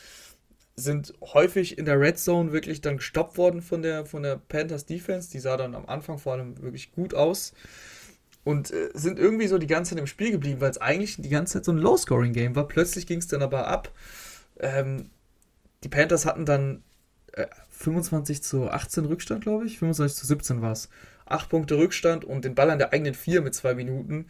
sind 0.75 1.13
häufig 1.21 1.77
in 1.77 1.85
der 1.85 1.99
Red 1.99 2.17
Zone 2.17 2.51
wirklich 2.51 2.81
dann 2.81 2.97
gestoppt 2.97 3.37
worden 3.37 3.61
von 3.61 3.81
der, 3.81 4.05
von 4.05 4.23
der 4.23 4.37
Panthers 4.37 4.85
Defense. 4.85 5.29
Die 5.29 5.39
sah 5.39 5.57
dann 5.57 5.75
am 5.75 5.85
Anfang 5.85 6.17
vor 6.17 6.33
allem 6.33 6.61
wirklich 6.61 6.91
gut 6.91 7.13
aus. 7.13 7.53
Und 8.43 8.71
äh, 8.71 8.89
sind 8.93 9.19
irgendwie 9.19 9.47
so 9.47 9.57
die 9.57 9.67
ganze 9.67 9.91
Zeit 9.91 9.99
im 9.99 10.07
Spiel 10.07 10.31
geblieben, 10.31 10.59
weil 10.61 10.71
es 10.71 10.79
eigentlich 10.79 11.17
die 11.17 11.29
ganze 11.29 11.53
Zeit 11.53 11.65
so 11.65 11.71
ein 11.71 11.77
Low-Scoring-Game 11.77 12.55
war. 12.55 12.67
Plötzlich 12.67 13.07
ging 13.07 13.19
es 13.19 13.27
dann 13.27 13.41
aber 13.41 13.67
ab. 13.67 13.91
Ähm, 14.59 15.11
die 15.83 15.89
Panthers 15.89 16.25
hatten 16.25 16.45
dann 16.45 16.83
äh, 17.33 17.47
25 17.69 18.43
zu 18.43 18.69
18 18.69 19.05
Rückstand, 19.05 19.43
glaube 19.43 19.65
ich. 19.65 19.79
25 19.79 20.17
zu 20.17 20.27
17 20.27 20.61
war 20.61 20.71
es. 20.71 20.89
Acht 21.25 21.49
Punkte 21.49 21.77
Rückstand 21.77 22.25
und 22.25 22.43
den 22.43 22.55
Ball 22.55 22.69
an 22.69 22.79
der 22.79 22.91
eigenen 22.91 23.13
vier 23.13 23.41
mit 23.41 23.53
zwei 23.53 23.75
Minuten 23.75 24.27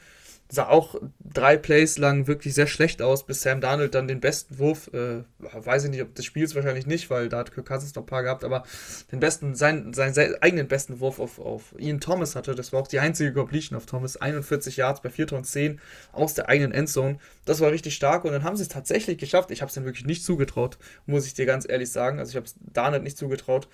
sah 0.50 0.68
auch 0.68 0.96
drei 1.20 1.58
Plays 1.58 1.98
lang 1.98 2.28
wirklich 2.28 2.54
sehr 2.54 2.68
schlecht 2.68 3.02
aus, 3.02 3.26
bis 3.26 3.42
Sam 3.42 3.60
Darnold 3.60 3.96
dann 3.96 4.08
den 4.08 4.20
besten 4.20 4.60
Wurf, 4.60 4.90
äh, 4.94 5.24
weiß 5.40 5.86
ich 5.86 5.90
nicht, 5.90 6.02
ob 6.02 6.14
des 6.14 6.26
Spiels 6.26 6.54
wahrscheinlich 6.54 6.86
nicht, 6.86 7.10
weil 7.10 7.30
da 7.30 7.40
hat 7.40 7.54
Kirk 7.54 7.66
Cousins 7.66 7.96
noch 7.96 8.04
ein 8.04 8.08
paar 8.08 8.24
gehabt, 8.24 8.44
aber 8.44 8.64
den 9.12 9.20
besten, 9.20 9.56
seinen, 9.56 9.94
seinen, 9.94 10.14
seinen 10.14 10.36
eigenen 10.42 10.68
besten 10.68 11.00
Wurf 11.00 11.20
auf, 11.20 11.40
auf 11.40 11.74
Ian 11.80 12.00
Thomas 12.00 12.36
hatte. 12.36 12.54
Das 12.54 12.72
war 12.72 12.82
auch 12.82 12.88
die 12.88 13.00
einzige 13.00 13.34
Completion 13.34 13.76
auf 13.78 13.86
Thomas. 13.86 14.18
41 14.18 14.78
Yards 14.78 15.02
bei 15.02 15.10
4 15.10 15.28
Tonnen 15.28 15.44
10 15.44 15.80
aus 16.12 16.36
der 16.36 16.50
eigenen 16.50 16.72
Endzone. 16.72 17.18
Das 17.46 17.60
war 17.60 17.72
richtig 17.72 17.96
stark 17.96 18.24
und 18.24 18.32
dann 18.32 18.44
haben 18.44 18.56
sie 18.56 18.64
es 18.64 18.70
tatsächlich 18.70 19.18
geschafft. 19.18 19.50
Ich 19.50 19.62
habe 19.62 19.70
es 19.70 19.76
dann 19.76 19.86
wirklich 19.86 20.06
nicht 20.06 20.24
zugetraut, 20.24 20.78
muss 21.06 21.26
ich 21.26 21.34
dir 21.34 21.46
ganz 21.46 21.68
ehrlich 21.68 21.92
sagen. 21.92 22.20
Also 22.20 22.30
ich 22.32 22.36
habe 22.36 22.46
es 22.46 22.56
Darnold 22.60 23.04
nicht 23.04 23.18
zugetraut. 23.18 23.68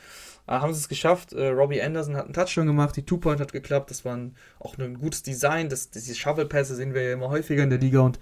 Äh, 0.49 0.53
haben 0.53 0.73
sie 0.73 0.79
es 0.79 0.89
geschafft. 0.89 1.33
Äh, 1.33 1.49
Robbie 1.49 1.81
Anderson 1.81 2.17
hat 2.17 2.25
einen 2.25 2.33
Touchdown 2.33 2.65
gemacht, 2.65 2.95
die 2.95 3.05
Two-Point 3.05 3.39
hat 3.39 3.53
geklappt. 3.53 3.91
Das 3.91 4.03
war 4.03 4.17
ein, 4.17 4.35
auch 4.59 4.77
ein 4.77 4.99
gutes 4.99 5.21
Design. 5.21 5.69
Das, 5.69 5.91
diese 5.91 6.15
Shovel-Pässe 6.15 6.75
sehen 6.75 6.93
wir 6.93 7.03
ja 7.03 7.13
immer 7.13 7.29
häufiger 7.29 7.63
in 7.63 7.69
der 7.69 7.79
Liga 7.79 7.99
und 7.99 8.19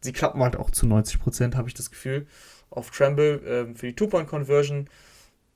sie 0.00 0.12
klappen 0.12 0.42
halt 0.42 0.56
auch 0.56 0.70
zu 0.70 0.86
90 0.86 1.20
Prozent, 1.20 1.56
habe 1.56 1.68
ich 1.68 1.74
das 1.74 1.90
Gefühl, 1.90 2.26
auf 2.70 2.90
Tremble 2.90 3.42
äh, 3.44 3.74
für 3.74 3.86
die 3.86 3.94
Two-Point-Conversion. 3.94 4.88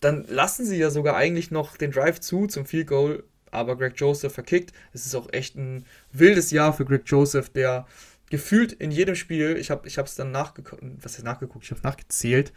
Dann 0.00 0.26
lassen 0.28 0.66
sie 0.66 0.76
ja 0.76 0.90
sogar 0.90 1.16
eigentlich 1.16 1.50
noch 1.50 1.76
den 1.76 1.92
Drive 1.92 2.20
zu 2.20 2.46
zum 2.46 2.66
Field 2.66 2.88
Goal, 2.88 3.24
aber 3.50 3.76
Greg 3.76 3.94
Joseph 3.96 4.34
verkickt. 4.34 4.72
Es 4.92 5.06
ist 5.06 5.14
auch 5.14 5.32
echt 5.32 5.56
ein 5.56 5.86
wildes 6.12 6.50
Jahr 6.50 6.72
für 6.72 6.84
Greg 6.84 7.02
Joseph, 7.06 7.50
der 7.50 7.86
gefühlt 8.28 8.72
in 8.72 8.90
jedem 8.90 9.14
Spiel, 9.14 9.56
ich 9.56 9.70
habe 9.70 9.86
es 9.86 10.14
dann 10.16 10.32
nachgeguckt, 10.32 10.82
was 11.02 11.18
ist 11.18 11.24
nachgeguckt, 11.24 11.64
ich 11.64 11.70
habe 11.70 11.82
nachgezählt, 11.82 12.52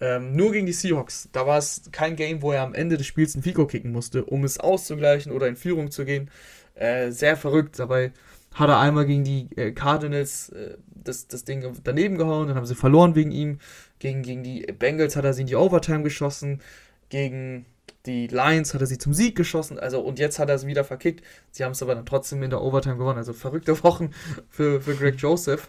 ähm, 0.00 0.34
nur 0.34 0.52
gegen 0.52 0.66
die 0.66 0.72
Seahawks. 0.72 1.28
Da 1.32 1.46
war 1.46 1.58
es 1.58 1.82
kein 1.92 2.16
Game, 2.16 2.42
wo 2.42 2.52
er 2.52 2.62
am 2.62 2.74
Ende 2.74 2.96
des 2.96 3.06
Spiels 3.06 3.34
ein 3.34 3.42
Fico 3.42 3.66
kicken 3.66 3.92
musste, 3.92 4.24
um 4.24 4.44
es 4.44 4.58
auszugleichen 4.58 5.32
oder 5.32 5.48
in 5.48 5.56
Führung 5.56 5.90
zu 5.90 6.04
gehen. 6.04 6.30
Äh, 6.74 7.10
sehr 7.10 7.36
verrückt. 7.36 7.78
Dabei 7.78 8.12
hat 8.54 8.68
er 8.68 8.80
einmal 8.80 9.06
gegen 9.06 9.24
die 9.24 9.48
äh, 9.56 9.72
Cardinals 9.72 10.48
äh, 10.50 10.76
das, 11.04 11.28
das 11.28 11.44
Ding 11.44 11.64
daneben 11.84 12.18
gehauen, 12.18 12.48
dann 12.48 12.56
haben 12.56 12.66
sie 12.66 12.74
verloren 12.74 13.14
wegen 13.14 13.30
ihm. 13.30 13.58
Gegen, 13.98 14.22
gegen 14.22 14.42
die 14.42 14.62
Bengals 14.78 15.16
hat 15.16 15.24
er 15.24 15.34
sie 15.34 15.42
in 15.42 15.46
die 15.46 15.56
Overtime 15.56 16.02
geschossen. 16.02 16.60
Gegen 17.08 17.66
die 18.06 18.28
Lions 18.28 18.72
hat 18.72 18.80
er 18.80 18.86
sie 18.86 18.98
zum 18.98 19.12
Sieg 19.12 19.36
geschossen. 19.36 19.78
Also, 19.78 20.00
und 20.00 20.18
jetzt 20.18 20.38
hat 20.38 20.48
er 20.48 20.54
es 20.54 20.66
wieder 20.66 20.84
verkickt. 20.84 21.24
Sie 21.50 21.64
haben 21.64 21.72
es 21.72 21.82
aber 21.82 21.94
dann 21.94 22.06
trotzdem 22.06 22.42
in 22.42 22.50
der 22.50 22.62
Overtime 22.62 22.96
gewonnen. 22.96 23.18
Also 23.18 23.32
verrückte 23.32 23.82
Wochen 23.84 24.10
für, 24.48 24.80
für 24.80 24.94
Greg 24.94 25.16
Joseph. 25.16 25.68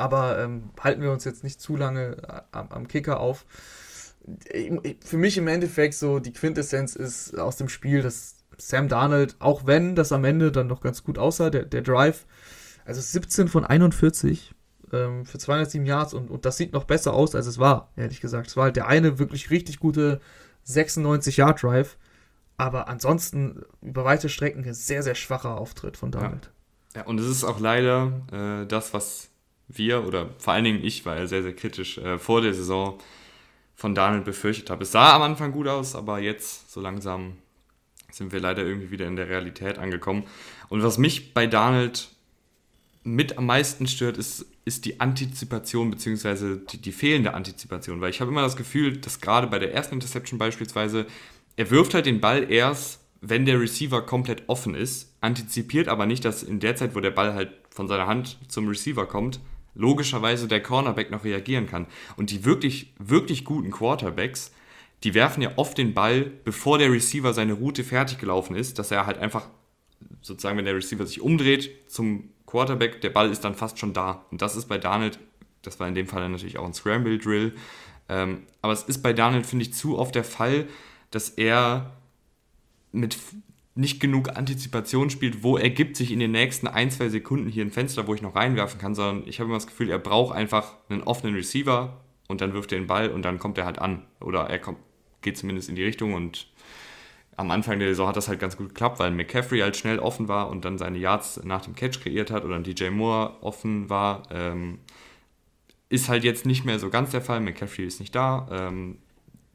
Aber 0.00 0.38
ähm, 0.38 0.70
halten 0.80 1.02
wir 1.02 1.12
uns 1.12 1.24
jetzt 1.24 1.44
nicht 1.44 1.60
zu 1.60 1.76
lange 1.76 2.16
äh, 2.26 2.40
am, 2.52 2.68
am 2.70 2.88
Kicker 2.88 3.20
auf. 3.20 3.44
Für 5.04 5.16
mich 5.16 5.36
im 5.36 5.48
Endeffekt 5.48 5.94
so 5.94 6.18
die 6.18 6.32
Quintessenz 6.32 6.96
ist 6.96 7.38
aus 7.38 7.56
dem 7.56 7.68
Spiel, 7.68 8.02
dass 8.02 8.36
Sam 8.58 8.88
Darnold, 8.88 9.36
auch 9.38 9.66
wenn 9.66 9.94
das 9.94 10.12
am 10.12 10.24
Ende 10.24 10.52
dann 10.52 10.66
noch 10.66 10.80
ganz 10.80 11.04
gut 11.04 11.18
aussah, 11.18 11.50
der, 11.50 11.64
der 11.64 11.82
Drive, 11.82 12.26
also 12.84 13.00
17 13.00 13.48
von 13.48 13.64
41 13.64 14.54
ähm, 14.92 15.24
für 15.24 15.38
207 15.38 15.86
Yards 15.86 16.14
und, 16.14 16.30
und 16.30 16.44
das 16.44 16.56
sieht 16.56 16.72
noch 16.72 16.84
besser 16.84 17.14
aus, 17.14 17.34
als 17.34 17.46
es 17.46 17.58
war, 17.58 17.90
ehrlich 17.96 18.20
gesagt. 18.20 18.48
Es 18.48 18.56
war 18.56 18.64
halt 18.64 18.76
der 18.76 18.86
eine 18.86 19.18
wirklich 19.18 19.50
richtig 19.50 19.80
gute 19.80 20.20
96 20.64 21.38
Yard 21.38 21.62
Drive, 21.62 21.96
aber 22.56 22.88
ansonsten 22.88 23.62
über 23.80 24.04
weite 24.04 24.28
Strecken 24.28 24.64
ein 24.64 24.74
sehr, 24.74 25.02
sehr 25.02 25.14
schwacher 25.14 25.56
Auftritt 25.58 25.96
von 25.96 26.10
Darnold. 26.10 26.50
Ja. 26.94 27.00
ja 27.02 27.06
und 27.06 27.18
es 27.18 27.26
ist 27.26 27.44
auch 27.44 27.60
leider 27.60 28.12
äh, 28.32 28.66
das, 28.66 28.92
was 28.92 29.29
wir 29.72 30.06
oder 30.06 30.30
vor 30.38 30.52
allen 30.52 30.64
Dingen 30.64 30.84
ich 30.84 31.06
war 31.06 31.16
ja 31.16 31.26
sehr, 31.26 31.42
sehr 31.42 31.54
kritisch 31.54 31.98
äh, 31.98 32.18
vor 32.18 32.40
der 32.40 32.54
Saison 32.54 32.98
von 33.74 33.94
Daniel 33.94 34.22
befürchtet 34.22 34.68
habe. 34.68 34.82
Es 34.82 34.92
sah 34.92 35.14
am 35.16 35.22
Anfang 35.22 35.52
gut 35.52 35.66
aus, 35.66 35.94
aber 35.94 36.18
jetzt 36.18 36.70
so 36.70 36.80
langsam 36.80 37.38
sind 38.10 38.32
wir 38.32 38.40
leider 38.40 38.64
irgendwie 38.64 38.90
wieder 38.90 39.06
in 39.06 39.16
der 39.16 39.28
Realität 39.28 39.78
angekommen. 39.78 40.24
Und 40.68 40.82
was 40.82 40.98
mich 40.98 41.32
bei 41.32 41.46
Daniel 41.46 41.92
mit 43.02 43.38
am 43.38 43.46
meisten 43.46 43.86
stört, 43.86 44.18
ist, 44.18 44.46
ist 44.64 44.84
die 44.84 45.00
Antizipation 45.00 45.90
bzw. 45.90 46.58
Die, 46.70 46.78
die 46.78 46.92
fehlende 46.92 47.34
Antizipation. 47.34 48.00
Weil 48.00 48.10
ich 48.10 48.20
habe 48.20 48.30
immer 48.30 48.42
das 48.42 48.56
Gefühl, 48.56 48.98
dass 48.98 49.20
gerade 49.20 49.46
bei 49.46 49.58
der 49.58 49.72
ersten 49.72 49.94
Interception 49.94 50.38
beispielsweise, 50.38 51.06
er 51.56 51.70
wirft 51.70 51.94
halt 51.94 52.06
den 52.06 52.20
Ball 52.20 52.50
erst, 52.50 53.00
wenn 53.22 53.46
der 53.46 53.60
Receiver 53.60 54.02
komplett 54.02 54.42
offen 54.48 54.74
ist, 54.74 55.14
antizipiert 55.20 55.88
aber 55.88 56.06
nicht, 56.06 56.24
dass 56.24 56.42
in 56.42 56.60
der 56.60 56.76
Zeit, 56.76 56.94
wo 56.94 57.00
der 57.00 57.10
Ball 57.10 57.34
halt 57.34 57.52
von 57.70 57.88
seiner 57.88 58.06
Hand 58.06 58.38
zum 58.48 58.68
Receiver 58.68 59.06
kommt, 59.06 59.40
logischerweise 59.74 60.48
der 60.48 60.62
Cornerback 60.62 61.10
noch 61.10 61.24
reagieren 61.24 61.66
kann. 61.66 61.86
Und 62.16 62.30
die 62.30 62.44
wirklich, 62.44 62.92
wirklich 62.98 63.44
guten 63.44 63.70
Quarterbacks, 63.70 64.52
die 65.04 65.14
werfen 65.14 65.42
ja 65.42 65.52
oft 65.56 65.78
den 65.78 65.94
Ball, 65.94 66.30
bevor 66.44 66.78
der 66.78 66.92
Receiver 66.92 67.32
seine 67.32 67.54
Route 67.54 67.84
fertig 67.84 68.18
gelaufen 68.18 68.54
ist, 68.54 68.78
dass 68.78 68.90
er 68.90 69.06
halt 69.06 69.18
einfach, 69.18 69.48
sozusagen, 70.20 70.58
wenn 70.58 70.64
der 70.64 70.74
Receiver 70.74 71.06
sich 71.06 71.20
umdreht 71.20 71.70
zum 71.90 72.30
Quarterback, 72.46 73.00
der 73.00 73.10
Ball 73.10 73.30
ist 73.30 73.44
dann 73.44 73.54
fast 73.54 73.78
schon 73.78 73.92
da. 73.92 74.24
Und 74.30 74.42
das 74.42 74.56
ist 74.56 74.66
bei 74.66 74.78
Darnold, 74.78 75.18
das 75.62 75.80
war 75.80 75.88
in 75.88 75.94
dem 75.94 76.06
Fall 76.06 76.28
natürlich 76.28 76.58
auch 76.58 76.66
ein 76.66 76.74
Scramble 76.74 77.18
Drill, 77.18 77.54
ähm, 78.08 78.42
aber 78.60 78.72
es 78.72 78.82
ist 78.82 79.02
bei 79.02 79.12
Darnold, 79.12 79.46
finde 79.46 79.64
ich, 79.64 79.72
zu 79.72 79.98
oft 79.98 80.14
der 80.14 80.24
Fall, 80.24 80.66
dass 81.10 81.30
er 81.30 81.92
mit 82.92 83.16
nicht 83.80 83.98
genug 83.98 84.36
Antizipation 84.36 85.08
spielt, 85.08 85.42
wo 85.42 85.56
ergibt 85.56 85.96
sich 85.96 86.12
in 86.12 86.20
den 86.20 86.32
nächsten 86.32 86.68
ein, 86.68 86.90
zwei 86.90 87.08
Sekunden 87.08 87.48
hier 87.48 87.64
ein 87.64 87.70
Fenster, 87.70 88.06
wo 88.06 88.14
ich 88.14 88.22
noch 88.22 88.36
reinwerfen 88.36 88.78
kann, 88.78 88.94
sondern 88.94 89.26
ich 89.26 89.40
habe 89.40 89.48
immer 89.48 89.56
das 89.56 89.66
Gefühl, 89.66 89.90
er 89.90 89.98
braucht 89.98 90.36
einfach 90.36 90.74
einen 90.88 91.02
offenen 91.02 91.34
Receiver 91.34 91.98
und 92.28 92.42
dann 92.42 92.52
wirft 92.52 92.72
er 92.72 92.78
den 92.78 92.86
Ball 92.86 93.10
und 93.10 93.22
dann 93.22 93.38
kommt 93.38 93.56
er 93.56 93.64
halt 93.64 93.78
an. 93.78 94.02
Oder 94.20 94.50
er 94.50 94.58
kommt, 94.58 94.78
geht 95.22 95.38
zumindest 95.38 95.70
in 95.70 95.76
die 95.76 95.82
Richtung 95.82 96.12
und 96.12 96.46
am 97.36 97.50
Anfang 97.50 97.78
der 97.78 97.88
Saison 97.88 98.08
hat 98.08 98.16
das 98.16 98.28
halt 98.28 98.38
ganz 98.38 98.58
gut 98.58 98.68
geklappt, 98.68 98.98
weil 98.98 99.10
McCaffrey 99.12 99.60
halt 99.60 99.76
schnell 99.76 99.98
offen 99.98 100.28
war 100.28 100.50
und 100.50 100.66
dann 100.66 100.76
seine 100.76 100.98
Yards 100.98 101.42
nach 101.42 101.62
dem 101.62 101.74
Catch 101.74 102.02
kreiert 102.02 102.30
hat 102.30 102.44
oder 102.44 102.58
DJ 102.58 102.90
Moore 102.90 103.42
offen 103.42 103.88
war. 103.88 104.24
Ähm, 104.30 104.78
ist 105.88 106.10
halt 106.10 106.22
jetzt 106.22 106.44
nicht 106.44 106.66
mehr 106.66 106.78
so 106.78 106.90
ganz 106.90 107.12
der 107.12 107.22
Fall. 107.22 107.40
McCaffrey 107.40 107.86
ist 107.86 107.98
nicht 107.98 108.14
da. 108.14 108.46
Ähm, 108.50 108.98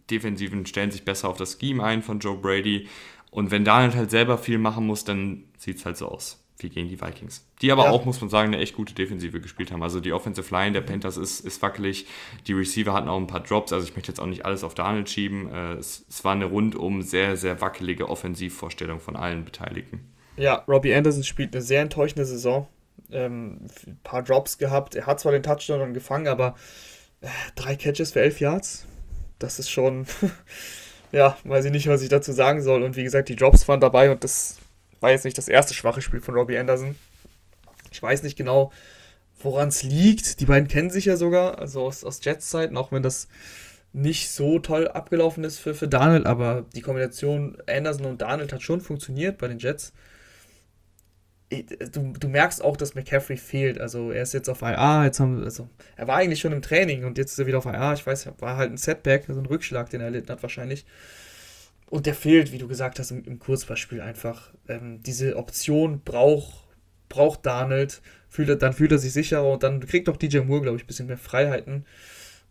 Defensiven 0.10 0.66
stellen 0.66 0.92
sich 0.92 1.04
besser 1.04 1.30
auf 1.30 1.38
das 1.38 1.58
Scheme 1.60 1.84
ein 1.84 2.02
von 2.02 2.20
Joe 2.20 2.38
Brady. 2.38 2.88
Und 3.36 3.52
wenn 3.52 3.66
Daniel 3.66 3.94
halt 3.94 4.12
selber 4.12 4.38
viel 4.38 4.58
machen 4.58 4.88
muss, 4.88 5.04
dann 5.04 5.44
sieht 5.58 5.78
es 5.78 5.86
halt 5.86 5.98
so 5.98 6.08
aus 6.08 6.42
wie 6.60 6.70
gegen 6.70 6.88
die 6.88 7.02
Vikings. 7.02 7.46
Die 7.62 7.70
aber 7.74 7.84
ja. 7.84 7.90
auch, 7.90 8.06
muss 8.06 8.22
man 8.22 8.30
sagen, 8.30 8.54
eine 8.54 8.62
echt 8.62 8.78
gute 8.78 8.94
Defensive 8.94 9.42
gespielt 9.42 9.74
haben. 9.74 9.84
Also 9.84 10.00
die 10.00 10.14
Offensive 10.14 10.54
Line 10.56 10.72
der 10.72 10.80
Panthers 10.80 11.18
ist, 11.18 11.42
ist 11.42 11.62
wackelig. 11.62 12.08
Die 12.48 12.54
Receiver 12.54 12.94
hatten 12.94 13.10
auch 13.10 13.18
ein 13.18 13.28
paar 13.28 13.42
Drops. 13.42 13.74
Also 13.74 13.86
ich 13.86 13.94
möchte 13.94 14.10
jetzt 14.10 14.22
auch 14.22 14.26
nicht 14.26 14.46
alles 14.46 14.64
auf 14.64 14.74
Daniel 14.74 15.06
schieben. 15.06 15.52
Äh, 15.52 15.74
es, 15.74 16.06
es 16.08 16.24
war 16.24 16.32
eine 16.32 16.46
rundum 16.46 17.02
sehr, 17.02 17.36
sehr 17.36 17.60
wackelige 17.60 18.08
Offensivvorstellung 18.08 19.02
von 19.02 19.18
allen 19.18 19.44
Beteiligten. 19.44 20.14
Ja, 20.38 20.64
Robbie 20.66 20.94
Anderson 20.94 21.26
spielt 21.26 21.54
eine 21.54 21.62
sehr 21.62 21.82
enttäuschende 21.82 22.26
Saison. 22.26 22.70
Ähm, 23.12 23.68
ein 23.86 24.00
paar 24.04 24.24
Drops 24.24 24.58
gehabt. 24.58 24.96
Er 24.96 25.08
hat 25.08 25.20
zwar 25.20 25.34
den 25.34 25.44
Touchdown 25.44 25.80
dann 25.80 25.94
gefangen, 25.94 26.30
aber 26.30 26.56
äh, 27.20 27.28
drei 27.56 27.76
Catches 27.76 28.14
für 28.14 28.22
elf 28.22 28.40
Yards. 28.40 28.88
Das 29.40 29.60
ist 29.60 29.70
schon, 29.70 30.06
ja, 31.16 31.38
weiß 31.46 31.64
ich 31.64 31.72
nicht, 31.72 31.88
was 31.88 32.02
ich 32.02 32.10
dazu 32.10 32.34
sagen 32.34 32.62
soll. 32.62 32.84
Und 32.84 32.98
wie 32.98 33.04
gesagt, 33.04 33.30
die 33.30 33.38
Drops 33.38 33.68
waren 33.70 33.80
dabei 33.80 34.12
und 34.12 34.24
das 34.26 34.58
war 35.00 35.12
jetzt 35.12 35.24
nicht 35.24 35.38
das 35.38 35.48
erste 35.48 35.74
schwache 35.74 36.02
Spiel 36.02 36.20
von 36.20 36.36
Robbie 36.36 36.58
Anderson. 36.58 36.96
Ich 37.90 38.04
weiß 38.04 38.24
nicht 38.24 38.38
genau, 38.38 38.74
woran 39.42 39.70
es 39.70 39.82
liegt. 39.82 40.42
Die 40.42 40.46
beiden 40.46 40.68
kennen 40.68 40.90
sich 40.90 41.06
ja 41.06 41.16
sogar, 41.16 41.58
also 41.60 41.86
aus, 41.86 42.04
aus 42.04 42.20
Jets 42.22 42.50
Zeiten, 42.50 42.76
auch 42.76 42.92
wenn 42.92 43.02
das 43.02 43.30
nicht 43.94 44.30
so 44.30 44.60
toll 44.60 44.90
abgelaufen 44.90 45.46
ist 45.46 45.58
für, 45.58 45.74
für 45.74 45.88
Daniel, 45.88 46.28
aber 46.28 46.66
die 46.76 46.82
Kombination 46.82 47.58
Anderson 47.66 48.08
und 48.08 48.22
Daniel 48.22 48.52
hat 48.52 48.62
schon 48.62 48.82
funktioniert 48.82 49.38
bei 49.38 49.48
den 49.48 49.60
Jets. 49.60 49.94
Du, 51.50 52.14
du 52.20 52.28
merkst 52.28 52.64
auch, 52.64 52.76
dass 52.76 52.96
McCaffrey 52.96 53.38
fehlt. 53.38 53.80
Also 53.80 54.12
er 54.12 54.24
ist 54.24 54.34
jetzt 54.34 54.50
auf 54.50 54.62
IA, 54.62 55.06
jetzt 55.06 55.20
haben, 55.20 55.44
also 55.44 55.70
er 55.96 56.08
war 56.08 56.18
eigentlich 56.18 56.40
schon 56.40 56.54
im 56.54 56.62
Training 56.62 57.06
und 57.06 57.18
jetzt 57.18 57.34
ist 57.34 57.40
er 57.40 57.46
wieder 57.46 57.60
auf 57.60 57.66
IA. 57.66 57.94
Ich 57.94 58.06
weiß, 58.06 58.30
war 58.40 58.58
halt 58.58 58.72
ein 58.72 58.78
Setback, 58.78 59.30
also 59.30 59.42
ein 59.42 59.46
Rückschlag, 59.46 59.90
den 59.90 60.02
er 60.02 60.08
erlitten 60.08 60.32
hat 60.32 60.42
wahrscheinlich. 60.42 60.86
Und 61.88 62.08
der 62.08 62.16
fehlt, 62.16 62.52
wie 62.52 62.58
du 62.58 62.68
gesagt 62.68 62.98
hast, 63.00 63.12
im, 63.12 63.24
im 63.26 63.40
Kurzballspiel 63.40 64.02
einfach. 64.02 64.54
Ähm, 64.68 65.02
diese 65.04 65.38
Option 65.38 66.02
braucht, 66.04 66.68
braucht 67.10 67.46
Darnold, 67.46 68.02
fühlt 68.28 68.62
dann 68.62 68.74
fühlt 68.74 68.92
er 68.92 68.98
sich 68.98 69.14
sicherer 69.14 69.48
und 69.48 69.62
dann 69.62 69.86
kriegt 69.86 70.10
auch 70.10 70.18
DJ 70.18 70.40
Moore, 70.40 70.62
glaube 70.62 70.78
ich, 70.78 70.84
ein 70.84 70.88
bisschen 70.88 71.08
mehr 71.08 71.18
Freiheiten. 71.18 71.86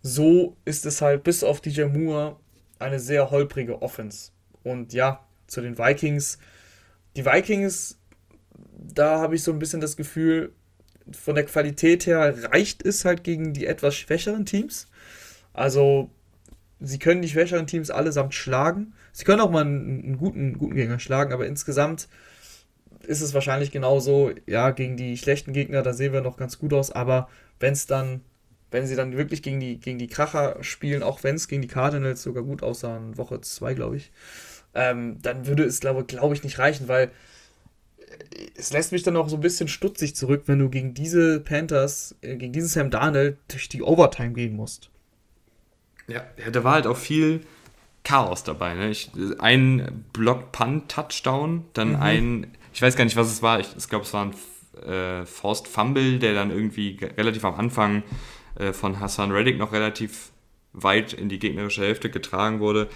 So 0.03 0.57
ist 0.65 0.87
es 0.87 1.03
halt 1.03 1.25
bis 1.25 1.43
auf 1.43 1.61
DJ 1.61 1.85
Moore 1.85 2.37
eine 2.79 3.01
sehr 3.01 3.31
holprige 3.31 3.83
Offense. 3.83 4.31
Und 4.63 4.93
ja, 4.93 5.27
zu 5.47 5.61
den 5.61 5.79
Vikings. 5.79 6.39
Die 7.17 7.25
Vikings, 7.25 7.99
da 8.93 9.21
habe 9.21 9.35
ich 9.35 9.43
so 9.43 9.53
ein 9.53 9.59
bisschen 9.59 9.81
das 9.81 9.97
Gefühl, 9.97 10.53
von 11.13 11.35
der 11.35 11.45
Qualität 11.45 12.07
her 12.07 12.35
reicht 12.53 12.85
es 12.85 13.05
halt 13.05 13.25
gegen 13.25 13.53
die 13.53 13.67
etwas 13.67 13.95
schwächeren 13.95 14.47
Teams. 14.47 14.89
Also, 15.53 16.11
sie 16.81 16.99
können 16.99 17.23
die 17.23 17.29
schwächeren 17.29 17.67
Teams 17.67 17.91
allesamt 17.91 18.35
schlagen. 18.35 18.95
Sie 19.13 19.25
können 19.25 19.41
auch 19.41 19.51
mal 19.51 19.63
einen, 19.63 20.05
einen 20.05 20.19
guten, 20.19 20.59
guten 20.59 20.75
Gegner 20.75 20.99
schlagen, 20.99 21.33
aber 21.33 21.47
insgesamt 21.47 22.09
ist 23.07 23.21
es 23.21 23.35
wahrscheinlich 23.35 23.71
genauso, 23.71 24.33
ja, 24.47 24.71
gegen 24.71 24.97
die 24.97 25.17
schlechten 25.17 25.53
Gegner, 25.53 25.83
da 25.83 25.93
sehen 25.93 26.13
wir 26.13 26.23
noch 26.23 26.37
ganz 26.37 26.59
gut 26.59 26.73
aus, 26.73 26.91
aber 26.91 27.29
wenn 27.61 27.75
es 27.75 27.87
dann, 27.87 28.23
wenn 28.71 28.87
sie 28.87 28.97
dann 28.97 29.17
wirklich 29.17 29.43
gegen 29.43 29.61
die, 29.61 29.79
gegen 29.79 29.99
die 29.99 30.07
Kracher 30.07 30.57
spielen, 30.63 31.03
auch 31.03 31.23
wenn 31.23 31.37
es 31.37 31.49
gegen 31.49 31.61
die 31.63 31.69
Cardinals 31.69 32.23
sogar 32.23 32.43
gut 32.43 32.63
aussah, 32.63 32.97
in 32.97 33.19
Woche 33.19 33.41
2, 33.41 33.75
glaube 33.75 33.97
ich, 33.97 34.11
ähm, 34.75 35.19
dann 35.21 35.47
würde 35.47 35.65
es, 35.65 35.81
glaube 35.81 36.05
glaub 36.05 36.33
ich, 36.33 36.43
nicht 36.43 36.59
reichen, 36.59 36.89
weil 36.89 37.11
es 38.57 38.73
lässt 38.73 38.93
mich 38.93 39.03
dann 39.03 39.17
auch 39.17 39.29
so 39.29 39.37
ein 39.37 39.43
bisschen 39.43 39.69
stutzig 39.69 40.17
zurück, 40.17 40.45
wenn 40.47 40.59
du 40.59 40.69
gegen 40.69 40.95
diese 40.95 41.41
Panthers, 41.41 42.17
äh, 42.23 42.37
gegen 42.37 42.53
diesen 42.53 42.69
Sam 42.69 42.91
Darnold 42.91 43.37
durch 43.49 43.69
die 43.69 43.83
Overtime 43.83 44.33
gehen 44.33 44.57
musst. 44.57 44.91
Ja, 46.07 46.25
ja 46.37 46.51
da 46.51 46.65
war 46.65 46.75
halt 46.75 46.87
auch 46.87 46.97
viel, 46.97 47.41
Chaos 48.05 48.45
dabei. 48.45 48.75
Ne? 48.75 48.91
Ich, 48.91 49.11
ein 49.39 50.05
Block-Punt-Touchdown, 50.13 51.65
dann 51.73 51.89
mhm. 51.91 52.03
ein, 52.03 52.57
ich 52.73 52.81
weiß 52.81 52.97
gar 52.97 53.05
nicht, 53.05 53.17
was 53.17 53.29
es 53.29 53.43
war, 53.43 53.61
ich, 53.61 53.69
ich 53.77 53.89
glaube, 53.89 54.05
es 54.05 54.13
war 54.13 54.27
ein 54.27 54.35
äh, 54.87 55.25
Forced 55.27 55.67
Fumble, 55.67 56.19
der 56.19 56.35
dann 56.35 56.51
irgendwie 56.51 56.99
relativ 57.17 57.45
am 57.45 57.55
Anfang 57.55 58.03
äh, 58.57 58.73
von 58.73 59.01
Hassan 59.01 59.33
Reddick 59.33 59.59
noch 59.59 59.73
relativ 59.73 60.31
weit 60.75 61.15
in 61.15 61.29
die 61.29 61.39
gegnerische 61.39 61.83
Hälfte 61.83 62.11
getragen 62.11 62.61
wurde. 62.61 62.89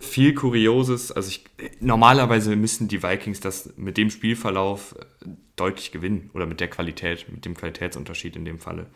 Viel 0.00 0.34
Kurioses, 0.34 1.10
also 1.10 1.28
ich, 1.28 1.44
normalerweise 1.80 2.54
müssen 2.54 2.88
die 2.88 3.02
Vikings 3.02 3.40
das 3.40 3.70
mit 3.76 3.96
dem 3.96 4.10
Spielverlauf 4.10 4.94
äh, 4.98 5.28
deutlich 5.56 5.90
gewinnen 5.90 6.30
oder 6.34 6.46
mit 6.46 6.60
der 6.60 6.68
Qualität, 6.68 7.26
mit 7.30 7.44
dem 7.44 7.54
Qualitätsunterschied 7.54 8.36
in 8.36 8.44
dem 8.44 8.58
Falle. 8.58 8.86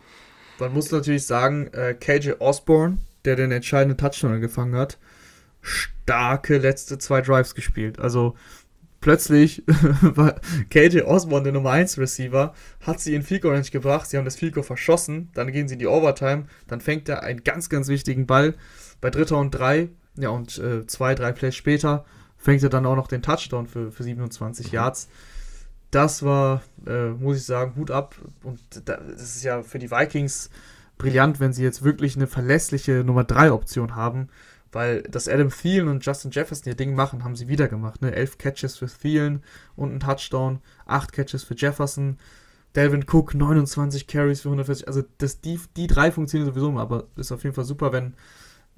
Man 0.59 0.73
muss 0.73 0.91
natürlich 0.91 1.25
sagen, 1.25 1.67
äh, 1.73 1.93
KJ 1.93 2.33
Osborne, 2.39 2.99
der 3.25 3.35
den 3.35 3.51
entscheidenden 3.51 3.97
Touchdown 3.97 4.39
gefangen 4.39 4.75
hat, 4.75 4.97
starke 5.61 6.57
letzte 6.57 6.97
zwei 6.97 7.21
Drives 7.21 7.55
gespielt. 7.55 7.99
Also 7.99 8.35
plötzlich 9.01 9.63
war 10.01 10.39
KJ 10.69 11.01
Osborne 11.01 11.43
der 11.43 11.53
Nummer 11.53 11.71
1 11.71 11.97
Receiver, 11.97 12.53
hat 12.81 12.99
sie 13.01 13.15
in 13.15 13.23
Fico 13.23 13.51
nicht 13.51 13.71
gebracht, 13.71 14.09
sie 14.09 14.17
haben 14.17 14.25
das 14.25 14.37
Fico 14.37 14.63
verschossen, 14.63 15.29
dann 15.33 15.51
gehen 15.51 15.67
sie 15.67 15.73
in 15.73 15.79
die 15.79 15.87
Overtime, 15.87 16.45
dann 16.67 16.81
fängt 16.81 17.09
er 17.09 17.23
einen 17.23 17.43
ganz, 17.43 17.69
ganz 17.69 17.87
wichtigen 17.89 18.25
Ball 18.25 18.55
bei 19.01 19.09
Dritter 19.09 19.37
und 19.37 19.51
Drei, 19.51 19.89
ja 20.17 20.29
und 20.29 20.57
äh, 20.57 20.85
zwei, 20.87 21.15
drei 21.15 21.31
Plays 21.31 21.55
später 21.55 22.05
fängt 22.37 22.63
er 22.63 22.69
dann 22.69 22.85
auch 22.85 22.95
noch 22.95 23.07
den 23.07 23.21
Touchdown 23.21 23.67
für, 23.67 23.91
für 23.91 24.03
27 24.03 24.67
mhm. 24.67 24.73
Yards. 24.73 25.09
Das 25.91 26.23
war, 26.23 26.61
äh, 26.87 27.09
muss 27.09 27.37
ich 27.37 27.45
sagen, 27.45 27.75
Hut 27.75 27.91
ab 27.91 28.15
und 28.43 28.59
das 28.85 29.21
ist 29.21 29.43
ja 29.43 29.61
für 29.61 29.79
die 29.79 29.91
Vikings 29.91 30.49
brillant, 30.97 31.39
wenn 31.39 31.53
sie 31.53 31.63
jetzt 31.63 31.83
wirklich 31.83 32.15
eine 32.15 32.27
verlässliche 32.27 33.03
Nummer 33.03 33.23
3 33.23 33.51
Option 33.51 33.95
haben 33.95 34.29
weil 34.73 35.03
das 35.03 35.27
Adam 35.27 35.49
Thielen 35.49 35.87
und 35.87 36.05
Justin 36.05 36.31
Jefferson 36.31 36.67
ihr 36.67 36.75
Ding 36.75 36.95
machen, 36.95 37.23
haben 37.23 37.35
sie 37.35 37.47
wieder 37.47 37.67
gemacht. 37.67 38.01
Ne? 38.01 38.13
Elf 38.13 38.37
Catches 38.37 38.77
für 38.77 38.87
Thielen 38.87 39.43
und 39.75 39.93
ein 39.93 39.99
Touchdown, 39.99 40.59
acht 40.85 41.13
Catches 41.13 41.43
für 41.43 41.55
Jefferson. 41.55 42.17
Delvin 42.75 43.05
Cook 43.07 43.35
29 43.35 44.07
Carries 44.07 44.41
für 44.41 44.49
140. 44.49 44.87
Also 44.87 45.03
das, 45.19 45.41
die, 45.41 45.59
die 45.77 45.85
drei 45.85 46.11
funktionieren 46.11 46.51
sowieso, 46.51 46.77
aber 46.79 47.05
ist 47.15 47.31
auf 47.31 47.43
jeden 47.43 47.55
Fall 47.55 47.65
super, 47.65 47.91
wenn 47.91 48.15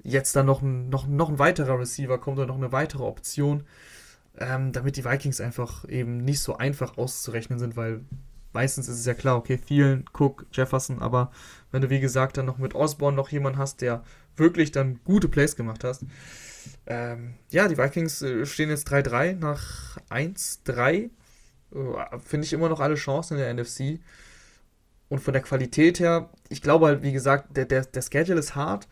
jetzt 0.02 0.36
dann 0.36 0.46
noch 0.46 0.62
ein, 0.62 0.88
noch, 0.88 1.06
noch 1.06 1.28
ein 1.28 1.38
weiterer 1.38 1.78
Receiver 1.78 2.18
kommt 2.18 2.38
oder 2.38 2.46
noch 2.46 2.56
eine 2.56 2.72
weitere 2.72 3.02
Option, 3.02 3.64
ähm, 4.38 4.72
damit 4.72 4.96
die 4.96 5.04
Vikings 5.04 5.40
einfach 5.40 5.88
eben 5.88 6.18
nicht 6.18 6.40
so 6.40 6.56
einfach 6.56 6.98
auszurechnen 6.98 7.58
sind, 7.58 7.76
weil 7.76 8.02
meistens 8.52 8.88
ist 8.88 8.98
es 8.98 9.06
ja 9.06 9.14
klar, 9.14 9.36
okay, 9.36 9.58
Thielen, 9.58 10.04
Cook, 10.12 10.46
Jefferson, 10.52 11.02
aber 11.02 11.30
wenn 11.70 11.82
du 11.82 11.90
wie 11.90 12.00
gesagt 12.00 12.36
dann 12.36 12.46
noch 12.46 12.58
mit 12.58 12.74
Osborne 12.74 13.16
noch 13.16 13.28
jemanden 13.30 13.58
hast, 13.58 13.80
der 13.80 14.02
wirklich 14.36 14.72
dann 14.72 15.00
gute 15.04 15.28
Plays 15.28 15.56
gemacht 15.56 15.84
hast. 15.84 16.04
Ähm, 16.86 17.34
ja, 17.50 17.68
die 17.68 17.78
Vikings 17.78 18.22
äh, 18.22 18.46
stehen 18.46 18.70
jetzt 18.70 18.90
3-3 18.90 19.34
nach 19.34 19.98
1-3. 20.10 20.94
Äh, 20.94 21.10
Finde 22.24 22.46
ich 22.46 22.52
immer 22.52 22.68
noch 22.68 22.80
alle 22.80 22.94
Chancen 22.94 23.38
in 23.38 23.40
der 23.40 23.54
NFC. 23.54 24.00
Und 25.08 25.20
von 25.20 25.32
der 25.32 25.42
Qualität 25.42 26.00
her, 26.00 26.30
ich 26.48 26.62
glaube 26.62 26.86
halt, 26.86 27.02
wie 27.02 27.12
gesagt, 27.12 27.56
der, 27.56 27.64
der, 27.64 27.84
der 27.84 28.02
Schedule 28.02 28.40
ist 28.40 28.56
hart, 28.56 28.88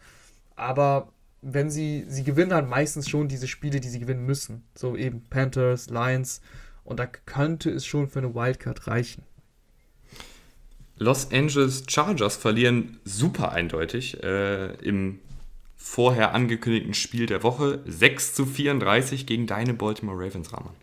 aber 0.56 1.12
wenn 1.44 1.70
sie, 1.70 2.04
sie 2.08 2.24
gewinnen 2.24 2.54
halt 2.54 2.68
meistens 2.68 3.08
schon 3.08 3.28
diese 3.28 3.48
Spiele, 3.48 3.80
die 3.80 3.88
sie 3.88 4.00
gewinnen 4.00 4.24
müssen. 4.24 4.64
So 4.74 4.96
eben 4.96 5.22
Panthers, 5.28 5.90
Lions. 5.90 6.40
Und 6.84 6.98
da 6.98 7.06
könnte 7.06 7.70
es 7.70 7.86
schon 7.86 8.08
für 8.08 8.20
eine 8.20 8.34
Wildcard 8.34 8.86
reichen. 8.86 9.22
Los 10.96 11.32
Angeles 11.32 11.84
Chargers 11.88 12.36
verlieren 12.36 12.98
super 13.04 13.52
eindeutig 13.52 14.22
äh, 14.22 14.74
im 14.76 15.20
vorher 15.76 16.32
angekündigten 16.34 16.94
Spiel 16.94 17.26
der 17.26 17.42
Woche 17.42 17.80
6 17.86 18.34
zu 18.34 18.46
34 18.46 19.26
gegen 19.26 19.46
deine 19.46 19.74
Baltimore 19.74 20.16
Ravens, 20.16 20.52
Rahman. 20.52 20.74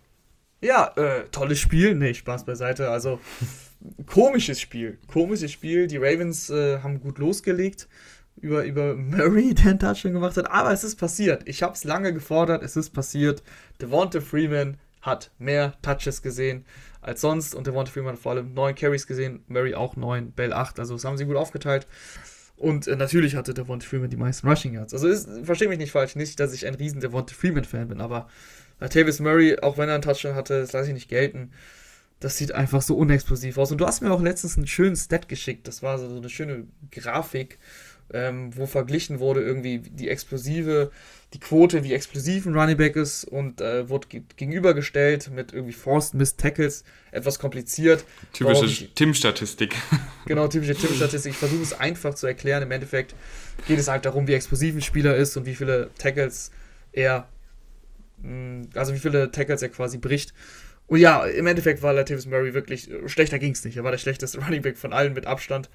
Ja, 0.62 0.93
äh, 0.95 1.23
tolles 1.31 1.60
Spiel. 1.60 1.95
Nee, 1.95 2.13
Spaß 2.13 2.45
beiseite. 2.45 2.89
Also, 2.91 3.19
komisches 4.05 4.60
Spiel. 4.60 4.99
Komisches 5.07 5.51
Spiel. 5.51 5.88
Die 5.88 5.97
Ravens 5.97 6.51
äh, 6.51 6.79
haben 6.81 6.99
gut 6.99 7.17
losgelegt 7.17 7.88
über, 8.41 8.65
über 8.65 8.95
Murray, 8.95 9.54
der 9.56 9.71
einen 9.71 9.80
Touchdown 9.80 10.13
gemacht 10.13 10.38
hat. 10.38 10.49
Aber 10.49 10.71
es 10.71 10.84
ist 10.84 10.95
passiert. 10.97 11.43
Ich 11.45 11.63
habe 11.63 11.73
es 11.73 11.84
lange 11.84 12.13
gefordert. 12.13 12.63
Es 12.63 12.75
ist 12.75 12.91
passiert. 12.91 13.43
Devonta 13.82 14.21
Freeman 14.21 14.77
hat 15.01 15.32
mehr 15.39 15.73
Touches 15.82 16.21
gesehen 16.21 16.65
als 17.01 17.21
sonst. 17.21 17.56
Und 17.56 17.67
Devonta 17.67 17.91
Freeman 17.91 18.13
hat 18.13 18.19
vor 18.19 18.34
allem 18.34 18.54
neun 18.54 18.75
Carries 18.75 19.08
gesehen. 19.08 19.43
Murray 19.47 19.75
auch 19.75 19.95
neun, 19.95 20.32
Bell 20.32 20.54
acht. 20.54 20.80
Also, 20.80 20.95
das 20.95 21.06
haben 21.06 21.17
sie 21.17 21.25
gut 21.25 21.38
aufgeteilt. 21.38 21.88
Und 22.62 22.88
äh, 22.88 22.95
natürlich 22.95 23.36
hatte 23.36 23.56
Devonta 23.56 23.88
Freeman 23.88 24.12
die 24.12 24.17
meisten 24.17 24.47
Rushing 24.47 24.73
Yards. 24.75 24.93
Also 24.93 25.43
verstehe 25.43 25.67
mich 25.67 25.80
nicht 25.80 25.91
falsch, 25.91 26.15
nicht, 26.15 26.39
dass 26.39 26.54
ich 26.54 26.67
ein 26.67 26.75
riesen 26.75 27.01
Devonta 27.01 27.34
Freeman-Fan 27.34 27.88
bin, 27.88 28.01
aber 28.01 28.27
Latavius 28.80 29.19
Murray, 29.19 29.58
auch 29.60 29.80
wenn 29.80 29.89
er 29.89 29.95
einen 29.95 30.04
Touchdown 30.04 30.36
hatte, 30.36 30.60
das 30.60 30.71
lasse 30.71 30.89
ich 30.89 30.93
nicht 30.93 31.10
gelten. 31.10 31.51
Das 32.19 32.38
sieht 32.38 32.51
einfach 32.51 32.84
so 32.84 32.95
unexplosiv 32.95 33.58
aus. 33.58 33.71
Und 33.71 33.80
du 33.80 33.88
hast 33.88 34.01
mir 34.01 34.12
auch 34.12 34.21
letztens 34.21 34.58
einen 34.58 34.67
schönen 34.67 34.95
Stat 34.95 35.27
geschickt. 35.27 35.67
Das 35.67 35.82
war 35.82 35.97
so 35.97 36.15
eine 36.15 36.30
schöne 36.30 36.67
Grafik, 36.91 37.58
ähm, 38.13 38.56
wo 38.56 38.65
verglichen 38.65 39.19
wurde 39.19 39.41
irgendwie 39.41 39.80
die 39.80 40.10
explosive, 40.10 40.91
die 41.34 41.39
Quote, 41.39 41.84
wie 41.84 41.93
explosiv 41.93 42.45
ein 42.45 42.54
Running 42.54 42.78
Back 42.78 42.95
ist 42.95 43.24
und 43.24 43.62
äh, 43.62 43.88
wurde 43.89 44.08
gegenübergestellt 44.36 45.32
mit 45.32 45.54
irgendwie 45.54 45.74
Forced 45.74 46.13
Missed 46.13 46.38
Tackles. 46.38 46.84
Etwas 47.12 47.39
kompliziert. 47.39 48.06
Typische 48.34 48.93
Tim-Statistik. 48.93 49.76
Genau, 50.26 50.47
typische 50.47 50.76
Tim-Statistik. 50.76 51.34
Ich 51.34 51.38
versuche 51.38 51.63
es 51.63 51.74
einfach 51.74 52.13
zu 52.13 52.28
erklären. 52.28 52.63
Im 52.63 52.71
Endeffekt 52.71 53.15
geht 53.67 53.80
es 53.80 53.88
halt 53.88 54.06
darum, 54.06 54.28
wie 54.28 54.34
explosiv 54.34 54.76
ein 54.76 54.82
Spieler 54.82 55.15
ist 55.15 55.36
und 55.36 55.45
wie 55.45 55.56
viele 55.56 55.89
Tackles 55.97 56.52
er, 56.93 57.28
mm, 58.21 58.62
also 58.76 58.93
wie 58.93 59.00
viele 59.00 59.32
Tackles 59.32 59.62
er 59.62 59.69
quasi 59.69 59.97
bricht. 59.97 60.34
Und 60.91 60.99
ja, 60.99 61.25
im 61.25 61.47
Endeffekt 61.47 61.82
war 61.84 61.93
Latavius 61.93 62.25
Murray 62.25 62.54
wirklich, 62.54 62.89
schlechter 63.06 63.39
ging 63.39 63.54
es 63.54 63.63
nicht. 63.63 63.77
Er 63.77 63.86
war 63.86 63.91
der 63.91 63.97
schlechteste 63.97 64.39
Running 64.43 64.62
Back 64.62 64.77
von 64.77 64.91
allen 64.91 65.13
mit 65.13 65.25
Abstand. 65.25 65.69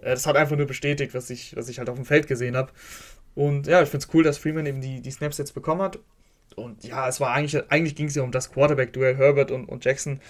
Äh, 0.00 0.12
das 0.12 0.26
hat 0.26 0.34
einfach 0.34 0.56
nur 0.56 0.64
bestätigt, 0.64 1.12
was 1.12 1.28
ich, 1.28 1.54
was 1.54 1.68
ich 1.68 1.78
halt 1.78 1.90
auf 1.90 1.96
dem 1.96 2.06
Feld 2.06 2.26
gesehen 2.26 2.56
habe. 2.56 2.72
Und 3.34 3.66
ja, 3.66 3.82
ich 3.82 3.90
finde 3.90 4.06
es 4.06 4.14
cool, 4.14 4.22
dass 4.22 4.38
Freeman 4.38 4.64
eben 4.64 4.80
die, 4.80 5.02
die 5.02 5.10
Snaps 5.10 5.36
jetzt 5.36 5.52
bekommen 5.52 5.82
hat. 5.82 5.98
Und 6.56 6.84
ja, 6.84 7.06
es 7.06 7.20
war 7.20 7.34
eigentlich, 7.34 7.70
eigentlich 7.70 7.96
ging 7.96 8.06
es 8.06 8.14
ja 8.14 8.22
um 8.22 8.32
das 8.32 8.50
Quarterback-Duell 8.50 9.14
Herbert 9.14 9.50
und, 9.50 9.66
und 9.66 9.84
Jackson. 9.84 10.20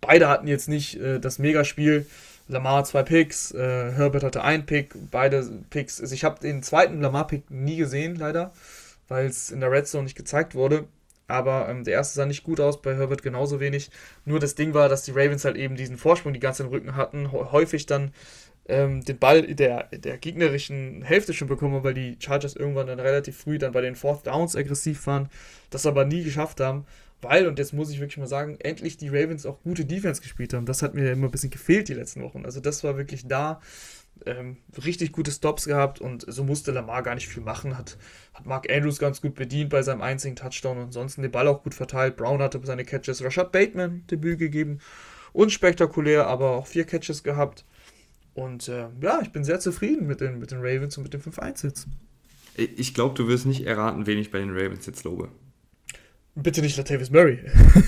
Beide 0.00 0.28
hatten 0.28 0.48
jetzt 0.48 0.68
nicht 0.68 0.96
äh, 0.96 1.20
das 1.20 1.38
Megaspiel. 1.38 2.04
Lamar 2.48 2.82
zwei 2.82 3.04
Picks, 3.04 3.52
äh, 3.52 3.92
Herbert 3.92 4.24
hatte 4.24 4.42
ein 4.42 4.66
Pick, 4.66 4.92
beide 5.12 5.48
Picks. 5.70 6.00
Also 6.00 6.12
ich 6.12 6.24
habe 6.24 6.40
den 6.40 6.64
zweiten 6.64 7.00
Lamar-Pick 7.00 7.48
nie 7.48 7.76
gesehen, 7.76 8.16
leider, 8.16 8.52
weil 9.06 9.26
es 9.26 9.52
in 9.52 9.60
der 9.60 9.70
Red 9.70 9.86
Zone 9.86 10.02
nicht 10.02 10.16
gezeigt 10.16 10.56
wurde. 10.56 10.88
Aber 11.26 11.68
ähm, 11.68 11.84
der 11.84 11.94
erste 11.94 12.16
sah 12.16 12.26
nicht 12.26 12.44
gut 12.44 12.60
aus, 12.60 12.82
bei 12.82 12.96
Herbert 12.96 13.22
genauso 13.22 13.60
wenig. 13.60 13.90
Nur 14.24 14.40
das 14.40 14.54
Ding 14.54 14.74
war, 14.74 14.88
dass 14.88 15.04
die 15.04 15.12
Ravens 15.12 15.44
halt 15.44 15.56
eben 15.56 15.76
diesen 15.76 15.96
Vorsprung 15.96 16.32
die 16.32 16.40
ganze 16.40 16.64
im 16.64 16.68
Rücken 16.68 16.96
hatten, 16.96 17.32
häufig 17.32 17.86
dann 17.86 18.12
ähm, 18.66 19.04
den 19.04 19.18
Ball 19.18 19.42
der, 19.54 19.84
der 19.84 20.18
gegnerischen 20.18 21.02
Hälfte 21.02 21.34
schon 21.34 21.48
bekommen, 21.48 21.84
weil 21.84 21.94
die 21.94 22.16
Chargers 22.18 22.56
irgendwann 22.56 22.86
dann 22.86 23.00
relativ 23.00 23.36
früh 23.38 23.58
dann 23.58 23.72
bei 23.72 23.80
den 23.80 23.94
Fourth 23.94 24.26
Downs 24.26 24.56
aggressiv 24.56 25.06
waren, 25.06 25.28
das 25.70 25.86
aber 25.86 26.04
nie 26.04 26.24
geschafft 26.24 26.60
haben, 26.60 26.86
weil, 27.24 27.46
und 27.46 27.58
jetzt 27.58 27.72
muss 27.72 27.90
ich 27.90 28.00
wirklich 28.00 28.18
mal 28.18 28.26
sagen, 28.26 28.58
endlich 28.60 28.96
die 28.96 29.08
Ravens 29.08 29.46
auch 29.46 29.62
gute 29.62 29.84
Defense 29.84 30.20
gespielt 30.20 30.52
haben. 30.52 30.66
Das 30.66 30.82
hat 30.82 30.94
mir 30.94 31.10
immer 31.10 31.28
ein 31.28 31.30
bisschen 31.30 31.50
gefehlt 31.50 31.88
die 31.88 31.94
letzten 31.94 32.22
Wochen. 32.22 32.44
Also 32.44 32.60
das 32.60 32.84
war 32.84 32.96
wirklich 32.98 33.26
da. 33.26 33.60
Ähm, 34.26 34.56
richtig 34.84 35.12
gute 35.12 35.30
Stops 35.30 35.66
gehabt 35.66 36.00
und 36.00 36.24
so 36.26 36.44
musste 36.44 36.72
Lamar 36.72 37.02
gar 37.02 37.14
nicht 37.14 37.28
viel 37.28 37.42
machen. 37.42 37.76
Hat, 37.76 37.98
hat 38.32 38.46
Mark 38.46 38.70
Andrews 38.70 38.98
ganz 38.98 39.20
gut 39.20 39.34
bedient 39.34 39.70
bei 39.70 39.82
seinem 39.82 40.00
einzigen 40.00 40.36
Touchdown 40.36 40.78
und 40.78 40.84
ansonsten 40.84 41.22
den 41.22 41.30
Ball 41.30 41.48
auch 41.48 41.62
gut 41.62 41.74
verteilt. 41.74 42.16
Brown 42.16 42.40
hatte 42.40 42.60
seine 42.64 42.84
Catches, 42.84 43.22
Rashad 43.22 43.52
Bateman 43.52 44.06
Debüt 44.10 44.38
gegeben. 44.38 44.78
Unspektakulär, 45.32 46.26
aber 46.26 46.52
auch 46.52 46.66
vier 46.66 46.84
Catches 46.84 47.22
gehabt. 47.22 47.64
Und 48.34 48.68
äh, 48.68 48.88
ja, 49.00 49.20
ich 49.22 49.30
bin 49.30 49.44
sehr 49.44 49.60
zufrieden 49.60 50.06
mit 50.06 50.20
den, 50.20 50.38
mit 50.38 50.50
den 50.50 50.58
Ravens 50.58 50.96
und 50.96 51.04
mit 51.04 51.12
dem 51.14 51.20
5-1-Sitz. 51.20 51.86
Ich 52.56 52.94
glaube, 52.94 53.14
du 53.14 53.28
wirst 53.28 53.46
nicht 53.46 53.66
erraten, 53.66 54.06
wen 54.06 54.18
ich 54.18 54.30
bei 54.30 54.38
den 54.38 54.50
Ravens 54.50 54.86
jetzt 54.86 55.04
lobe. 55.04 55.28
Bitte 56.34 56.62
nicht 56.62 56.76
Latavius 56.76 57.10
Murray. 57.10 57.40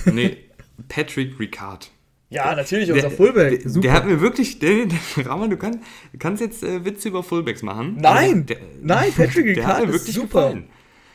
nee, 0.05 0.37
Patrick 0.87 1.39
Ricard. 1.39 1.91
Ja, 2.29 2.53
natürlich, 2.55 2.91
unser 2.91 3.09
der, 3.09 3.11
Fullback. 3.11 3.63
Der, 3.63 3.81
der, 3.81 3.93
hat 3.93 4.05
mir 4.05 4.19
wirklich, 4.19 4.59
der, 4.59 4.85
der 5.17 5.25
Raman, 5.25 5.49
du, 5.49 5.57
kann, 5.57 5.81
du 6.11 6.17
kannst 6.19 6.41
jetzt 6.41 6.63
äh, 6.63 6.83
Witze 6.83 7.09
über 7.09 7.23
Fullbacks 7.23 7.61
machen. 7.61 7.97
Nein, 7.99 8.45
der, 8.45 8.57
nein, 8.81 9.11
Patrick 9.15 9.45
Ricard 9.45 9.57
der 9.57 9.67
hat 9.67 9.85
mir 9.85 9.93
wirklich 9.93 10.15
super. 10.15 10.47
gefallen. 10.47 10.69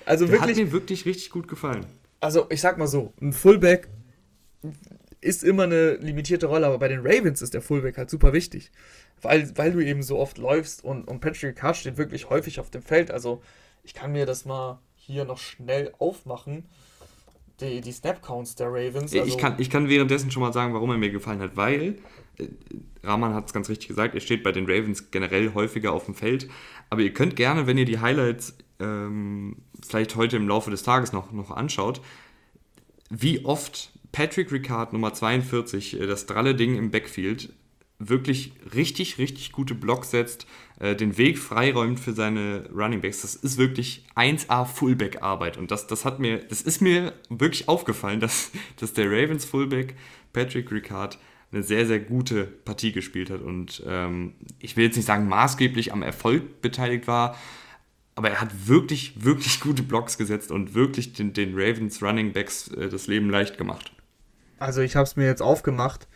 Also 0.06 0.26
der 0.26 0.32
wirklich, 0.32 0.58
hat 0.58 0.64
mir 0.64 0.72
wirklich 0.72 1.06
richtig 1.06 1.30
gut 1.30 1.48
gefallen. 1.48 1.86
Also 2.20 2.46
ich 2.50 2.60
sag 2.60 2.78
mal 2.78 2.86
so, 2.86 3.12
ein 3.20 3.32
Fullback 3.32 3.88
ist 5.20 5.44
immer 5.44 5.64
eine 5.64 5.94
limitierte 5.96 6.46
Rolle, 6.46 6.66
aber 6.66 6.78
bei 6.78 6.88
den 6.88 7.00
Ravens 7.00 7.42
ist 7.42 7.54
der 7.54 7.62
Fullback 7.62 7.98
halt 7.98 8.10
super 8.10 8.32
wichtig 8.32 8.72
weil, 9.22 9.56
weil 9.56 9.72
du 9.72 9.80
eben 9.80 10.02
so 10.02 10.18
oft 10.18 10.36
läufst 10.36 10.84
und, 10.84 11.08
und 11.08 11.20
Patrick 11.20 11.50
Ricard 11.50 11.76
steht 11.76 11.96
wirklich 11.96 12.28
häufig 12.28 12.60
auf 12.60 12.70
dem 12.70 12.82
Feld. 12.82 13.10
Also 13.10 13.40
ich 13.84 13.94
kann 13.94 14.12
mir 14.12 14.26
das 14.26 14.44
mal 14.44 14.80
hier 14.96 15.24
noch 15.24 15.38
schnell 15.38 15.92
aufmachen. 15.98 16.68
Die, 17.62 17.80
die 17.80 17.92
Snap-Counts 17.92 18.56
der 18.56 18.68
Ravens. 18.68 19.14
Also 19.14 19.26
ich, 19.26 19.38
kann, 19.38 19.54
ich 19.58 19.70
kann 19.70 19.88
währenddessen 19.88 20.30
schon 20.30 20.42
mal 20.42 20.52
sagen, 20.52 20.74
warum 20.74 20.90
er 20.90 20.98
mir 20.98 21.10
gefallen 21.10 21.40
hat, 21.40 21.56
weil 21.56 21.98
äh, 22.38 22.48
Rahman 23.02 23.34
hat 23.34 23.46
es 23.46 23.52
ganz 23.52 23.68
richtig 23.68 23.88
gesagt, 23.88 24.14
er 24.14 24.20
steht 24.20 24.42
bei 24.42 24.52
den 24.52 24.64
Ravens 24.66 25.10
generell 25.10 25.54
häufiger 25.54 25.92
auf 25.92 26.06
dem 26.06 26.14
Feld. 26.14 26.48
Aber 26.90 27.02
ihr 27.02 27.12
könnt 27.12 27.36
gerne, 27.36 27.66
wenn 27.66 27.78
ihr 27.78 27.84
die 27.84 28.00
Highlights 28.00 28.56
ähm, 28.80 29.56
vielleicht 29.86 30.16
heute 30.16 30.36
im 30.36 30.48
Laufe 30.48 30.70
des 30.70 30.82
Tages 30.82 31.12
noch, 31.12 31.32
noch 31.32 31.50
anschaut, 31.50 32.00
wie 33.10 33.44
oft 33.44 33.92
Patrick 34.12 34.52
Ricard 34.52 34.92
Nummer 34.92 35.14
42 35.14 36.00
äh, 36.00 36.06
das 36.06 36.26
dralle 36.26 36.54
Ding 36.54 36.76
im 36.76 36.90
Backfield 36.90 37.52
wirklich 38.08 38.52
richtig, 38.74 39.18
richtig 39.18 39.52
gute 39.52 39.74
Blocks 39.74 40.10
setzt, 40.10 40.46
äh, 40.80 40.96
den 40.96 41.16
Weg 41.18 41.38
freiräumt 41.38 42.00
für 42.00 42.12
seine 42.12 42.68
Running 42.74 43.00
Backs. 43.00 43.22
Das 43.22 43.34
ist 43.34 43.58
wirklich 43.58 44.04
1A 44.16 44.64
Fullback-Arbeit. 44.64 45.56
Und 45.56 45.70
das, 45.70 45.86
das 45.86 46.04
hat 46.04 46.18
mir, 46.18 46.38
das 46.38 46.62
ist 46.62 46.80
mir 46.80 47.12
wirklich 47.28 47.68
aufgefallen, 47.68 48.20
dass, 48.20 48.50
dass 48.76 48.92
der 48.92 49.10
Ravens 49.10 49.44
Fullback 49.44 49.94
Patrick 50.32 50.70
Ricard 50.70 51.18
eine 51.52 51.62
sehr, 51.62 51.86
sehr 51.86 52.00
gute 52.00 52.44
Partie 52.44 52.92
gespielt 52.92 53.30
hat. 53.30 53.42
Und 53.42 53.82
ähm, 53.86 54.34
ich 54.58 54.76
will 54.76 54.84
jetzt 54.84 54.96
nicht 54.96 55.06
sagen, 55.06 55.28
maßgeblich 55.28 55.92
am 55.92 56.02
Erfolg 56.02 56.62
beteiligt 56.62 57.06
war, 57.06 57.36
aber 58.14 58.30
er 58.30 58.40
hat 58.40 58.68
wirklich, 58.68 59.24
wirklich 59.24 59.60
gute 59.60 59.82
Blocks 59.82 60.18
gesetzt 60.18 60.50
und 60.50 60.74
wirklich 60.74 61.12
den, 61.12 61.32
den 61.32 61.52
Ravens 61.54 62.02
Running 62.02 62.32
Backs 62.32 62.68
äh, 62.68 62.88
das 62.88 63.06
Leben 63.06 63.30
leicht 63.30 63.58
gemacht. 63.58 63.92
Also 64.58 64.80
ich 64.80 64.96
habe 64.96 65.04
es 65.04 65.16
mir 65.16 65.26
jetzt 65.26 65.42
aufgemacht 65.42 66.06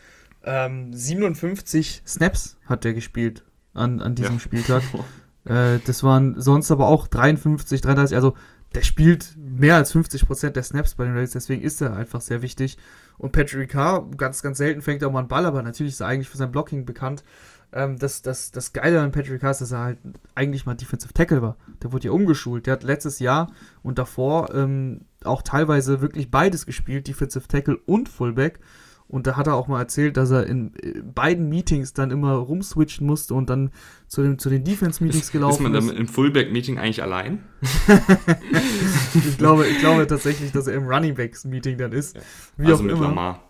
ähm, 0.47 0.93
57 0.93 2.03
Snaps 2.07 2.57
hat 2.67 2.85
der 2.85 2.95
gespielt 2.95 3.45
an, 3.75 4.01
an 4.01 4.15
diesem 4.15 4.35
ja. 4.35 4.41
Spieltag. 4.41 4.83
äh, 5.45 5.79
das 5.85 6.03
waren 6.03 6.41
sonst 6.41 6.71
aber 6.71 6.87
auch 6.87 7.07
53, 7.09 7.81
33, 7.81 8.17
also 8.17 8.35
der 8.75 8.83
spielt 8.83 9.37
mehr 9.37 9.77
als 9.77 9.95
50% 9.95 10.51
der 10.51 10.63
Snaps 10.63 10.95
bei 10.95 11.05
den 11.05 11.15
Raiders, 11.15 11.33
deswegen 11.33 11.63
ist 11.63 11.81
er 11.81 11.97
einfach 11.97 12.21
sehr 12.21 12.43
wichtig. 12.43 12.79
Und 13.19 13.33
Patrick 13.33 13.71
Carr, 13.71 14.11
ganz, 14.17 14.43
ganz 14.43 14.59
selten 14.59 14.83
fängt 14.83 15.03
er 15.03 15.09
auch 15.09 15.13
mal 15.13 15.21
einen 15.21 15.29
Ball, 15.29 15.47
aber 15.47 15.63
natürlich 15.63 15.95
ist 15.95 16.01
er 16.01 16.09
eigentlich 16.09 16.29
für 16.29 16.37
sein 16.37 16.53
Blocking 16.53 16.85
bekannt. 16.85 17.25
Ähm, 17.73 17.99
das, 17.99 18.23
das, 18.23 18.51
das 18.51 18.73
Geile 18.73 19.01
an 19.01 19.13
Patrick 19.13 19.41
Carr 19.41 19.53
ist, 19.53 19.61
dass 19.61 19.73
er 19.73 19.81
halt 19.81 19.99
eigentlich 20.35 20.67
mal 20.67 20.75
Defensive 20.75 21.13
Tackle 21.15 21.43
war. 21.43 21.57
Der 21.83 21.93
wurde 21.93 22.07
ja 22.07 22.13
umgeschult. 22.13 22.67
Der 22.67 22.75
hat 22.75 22.83
letztes 22.83 23.19
Jahr 23.19 23.51
und 23.83 23.99
davor 23.99 24.55
ähm, 24.55 25.03
auch 25.25 25.43
teilweise 25.43 26.01
wirklich 26.01 26.31
beides 26.31 26.67
gespielt, 26.67 27.09
Defensive 27.09 27.49
Tackle 27.49 27.79
und 27.87 28.09
Fullback. 28.09 28.61
Und 29.09 29.27
da 29.27 29.37
hat 29.37 29.47
er 29.47 29.55
auch 29.55 29.69
mal 29.69 29.81
erzählt, 29.81 30.17
dass 30.17 30.31
er 30.31 30.47
in 30.47 30.73
beiden 31.15 31.49
Meetings 31.49 31.93
dann 31.93 32.11
immer 32.11 32.35
rumswitchen 32.35 33.07
musste 33.07 33.35
und 33.35 33.49
dann 33.49 33.71
zu, 34.09 34.23
dem, 34.23 34.39
zu 34.39 34.51
den 34.51 34.65
Defense-Meetings 34.65 35.31
gelaufen 35.31 35.67
ist. 35.67 35.79
Ist 35.79 35.87
man 35.87 35.89
dann 35.89 35.97
im 35.97 36.09
Fullback-Meeting 36.09 36.79
eigentlich 36.79 37.03
allein? 37.03 37.45
ich, 39.15 39.39
glaube, 39.39 39.67
ich 39.69 39.79
glaube 39.79 40.07
tatsächlich, 40.09 40.51
dass 40.51 40.67
er 40.67 40.75
im 40.75 40.89
Running 40.89 41.15
Backs-Meeting 41.15 41.79
dann 41.79 41.93
ist. 41.93 42.19
Wie 42.57 42.67
also 42.67 42.79
auch 42.79 42.83
mit 42.83 42.97
immer. 42.97 43.09
Lamar. 43.09 43.43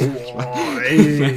Oh, 0.00 0.78
ey. 0.84 1.36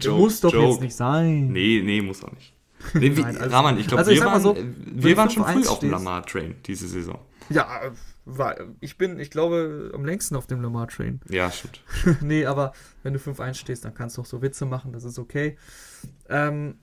Joke, 0.00 0.18
muss 0.18 0.40
doch 0.40 0.52
Joke. 0.52 0.66
jetzt 0.66 0.80
nicht 0.80 0.96
sein. 0.96 1.48
Nee, 1.48 1.80
nee, 1.82 2.02
muss 2.02 2.22
auch 2.24 2.32
nicht. 2.32 2.52
Nee, 2.94 3.16
wie, 3.16 3.22
Nein, 3.22 3.36
also, 3.38 3.56
Rahman, 3.56 3.78
ich 3.78 3.86
glaube, 3.86 4.00
also 4.00 4.12
wir, 4.12 4.24
waren, 4.24 4.42
so, 4.42 4.56
wir 4.84 5.16
waren 5.16 5.30
schon 5.30 5.44
früh 5.44 5.66
auf 5.66 5.78
dem 5.78 5.90
Lamar-Train 5.90 6.56
diese 6.66 6.88
Saison. 6.88 7.18
Ja, 7.48 7.66
war, 8.26 8.56
ich 8.80 8.98
bin, 8.98 9.18
ich 9.18 9.30
glaube, 9.30 9.92
am 9.94 10.04
längsten 10.04 10.36
auf 10.36 10.46
dem 10.46 10.60
Lamar 10.60 10.88
Train. 10.88 11.20
Ja, 11.28 11.50
stimmt. 11.50 11.80
nee, 12.20 12.44
aber 12.44 12.72
wenn 13.02 13.14
du 13.14 13.20
5-1 13.20 13.54
stehst, 13.54 13.84
dann 13.84 13.94
kannst 13.94 14.16
du 14.16 14.22
auch 14.22 14.26
so 14.26 14.42
Witze 14.42 14.66
machen, 14.66 14.92
das 14.92 15.04
ist 15.04 15.18
okay. 15.18 15.56
Ähm, 16.28 16.74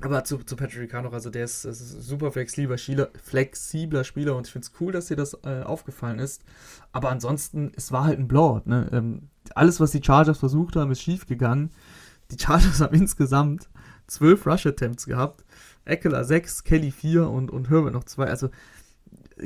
aber 0.00 0.24
zu, 0.24 0.38
zu 0.38 0.56
Patrick 0.56 0.80
Ricard 0.80 1.04
noch, 1.04 1.12
also 1.12 1.30
der 1.30 1.44
ist, 1.44 1.64
ist 1.64 2.02
super 2.02 2.32
flexibler 2.32 2.78
Spieler, 2.78 3.10
flexibler 3.22 4.02
Spieler 4.02 4.36
und 4.36 4.46
ich 4.46 4.52
finde 4.52 4.66
es 4.66 4.80
cool, 4.80 4.92
dass 4.92 5.06
dir 5.06 5.16
das 5.16 5.34
äh, 5.44 5.62
aufgefallen 5.62 6.18
ist. 6.18 6.42
Aber 6.92 7.10
ansonsten, 7.10 7.72
es 7.76 7.92
war 7.92 8.04
halt 8.04 8.18
ein 8.18 8.26
Blowout. 8.26 8.62
Ne? 8.64 8.88
Ähm, 8.92 9.28
alles, 9.54 9.78
was 9.80 9.92
die 9.92 10.02
Chargers 10.02 10.38
versucht 10.38 10.76
haben, 10.76 10.90
ist 10.90 11.02
schief 11.02 11.26
gegangen. 11.26 11.70
Die 12.30 12.42
Chargers 12.42 12.80
haben 12.80 12.94
insgesamt 12.94 13.68
zwölf 14.06 14.46
Rush-Attempts 14.46 15.06
gehabt. 15.06 15.44
Eckler 15.84 16.24
6, 16.24 16.64
Kelly 16.64 16.90
4 16.90 17.28
und, 17.28 17.50
und 17.50 17.70
Herbert 17.70 17.92
noch 17.92 18.04
2. 18.04 18.24
Also 18.24 18.48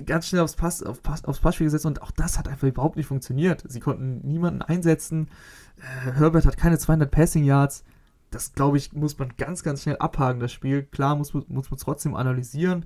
ganz 0.04 0.28
schnell 0.28 0.42
aufs, 0.42 0.56
Pass, 0.56 0.82
auf 0.82 1.02
Pass, 1.02 1.24
aufs 1.24 1.40
Passspiel 1.40 1.66
gesetzt 1.66 1.86
und 1.86 2.02
auch 2.02 2.10
das 2.10 2.38
hat 2.38 2.48
einfach 2.48 2.68
überhaupt 2.68 2.96
nicht 2.96 3.06
funktioniert. 3.06 3.64
Sie 3.66 3.80
konnten 3.80 4.26
niemanden 4.26 4.62
einsetzen. 4.62 5.28
Äh, 5.76 6.12
Herbert 6.12 6.46
hat 6.46 6.56
keine 6.56 6.78
200 6.78 7.10
Passing 7.10 7.44
Yards. 7.44 7.84
Das, 8.30 8.52
glaube 8.52 8.76
ich, 8.76 8.92
muss 8.92 9.18
man 9.18 9.32
ganz, 9.38 9.62
ganz 9.62 9.82
schnell 9.82 9.96
abhaken, 9.96 10.40
das 10.40 10.52
Spiel. 10.52 10.82
Klar 10.82 11.16
muss, 11.16 11.32
muss 11.32 11.70
man 11.70 11.78
trotzdem 11.78 12.14
analysieren, 12.14 12.84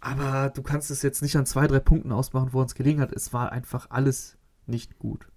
aber 0.00 0.50
du 0.50 0.62
kannst 0.62 0.90
es 0.90 1.02
jetzt 1.02 1.22
nicht 1.22 1.36
an 1.36 1.46
zwei, 1.46 1.66
drei 1.66 1.80
Punkten 1.80 2.12
ausmachen, 2.12 2.52
wo 2.52 2.60
uns 2.60 2.74
gelegen 2.74 3.00
hat. 3.00 3.12
Es 3.12 3.32
war 3.32 3.52
einfach 3.52 3.86
alles 3.90 4.36
nicht 4.66 4.98
gut. 4.98 5.28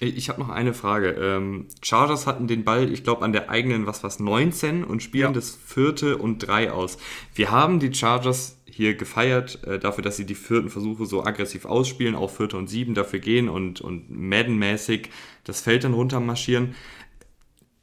Ich 0.00 0.28
habe 0.28 0.40
noch 0.40 0.48
eine 0.48 0.74
Frage. 0.74 1.10
Ähm, 1.10 1.66
Chargers 1.82 2.26
hatten 2.26 2.46
den 2.46 2.64
Ball, 2.64 2.92
ich 2.92 3.02
glaube, 3.02 3.24
an 3.24 3.32
der 3.32 3.50
eigenen, 3.50 3.86
was 3.86 4.04
was 4.04 4.20
19 4.20 4.84
und 4.84 5.02
spielen 5.02 5.28
ja. 5.28 5.32
das 5.32 5.56
vierte 5.56 6.18
und 6.18 6.38
drei 6.38 6.70
aus. 6.70 6.98
Wir 7.34 7.50
haben 7.50 7.80
die 7.80 7.92
Chargers 7.92 8.58
hier 8.66 8.94
gefeiert 8.94 9.64
äh, 9.64 9.80
dafür, 9.80 10.04
dass 10.04 10.16
sie 10.16 10.24
die 10.24 10.36
vierten 10.36 10.68
Versuche 10.68 11.04
so 11.04 11.24
aggressiv 11.24 11.64
ausspielen, 11.64 12.14
auch 12.14 12.30
vierte 12.30 12.56
und 12.56 12.68
sieben 12.68 12.94
dafür 12.94 13.18
gehen 13.18 13.48
und, 13.48 13.80
und 13.80 14.08
Madden-mäßig 14.08 15.08
das 15.42 15.60
Feld 15.60 15.82
dann 15.82 15.94
runter 15.94 16.20
marschieren. 16.20 16.76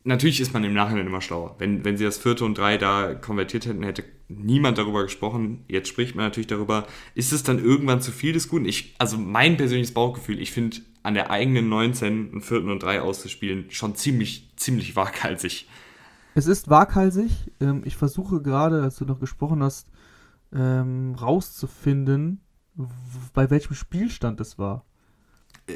Natürlich 0.06 0.40
ist 0.40 0.54
man 0.54 0.64
im 0.64 0.74
Nachhinein 0.74 1.08
immer 1.08 1.20
schlauer. 1.20 1.56
Wenn, 1.58 1.84
wenn 1.84 1.98
sie 1.98 2.06
das 2.06 2.18
vierte 2.18 2.46
und 2.46 2.58
drei 2.58 2.78
da 2.78 3.14
konvertiert 3.14 3.66
hätten, 3.66 3.84
hätte 3.84 4.06
niemand 4.30 4.78
darüber 4.78 5.04
gesprochen. 5.04 5.66
Jetzt 5.68 5.90
spricht 5.90 6.16
man 6.16 6.26
natürlich 6.26 6.48
darüber. 6.48 6.88
Ist 7.14 7.34
es 7.34 7.44
dann 7.44 7.60
irgendwann 7.60 8.02
zu 8.02 8.12
viel 8.12 8.32
des 8.32 8.48
Guten? 8.48 8.66
Ich, 8.66 8.96
also 8.98 9.18
mein 9.18 9.58
persönliches 9.58 9.94
Bauchgefühl, 9.94 10.40
ich 10.40 10.52
finde 10.52 10.78
an 11.06 11.14
der 11.14 11.30
eigenen 11.30 11.70
19 11.70 12.32
einen 12.32 12.42
vierten 12.42 12.72
und 12.72 12.82
drei 12.82 13.00
auszuspielen 13.00 13.70
schon 13.70 13.96
ziemlich, 13.96 14.52
ziemlich 14.56 14.96
waghalsig. 14.96 15.68
Es 16.34 16.48
ist 16.48 16.70
waghalsig. 16.70 17.52
Ähm, 17.62 17.84
ich 17.86 17.96
versuche 17.96 18.42
gerade, 18.42 18.82
als 18.82 18.98
du 18.98 19.06
noch 19.06 19.20
gesprochen 19.20 19.62
hast, 19.64 19.88
ähm, 20.52 21.16
rauszufinden, 21.16 22.42
bei 23.34 23.50
welchem 23.50 23.76
Spielstand 23.76 24.42
es 24.42 24.58
war. 24.58 24.84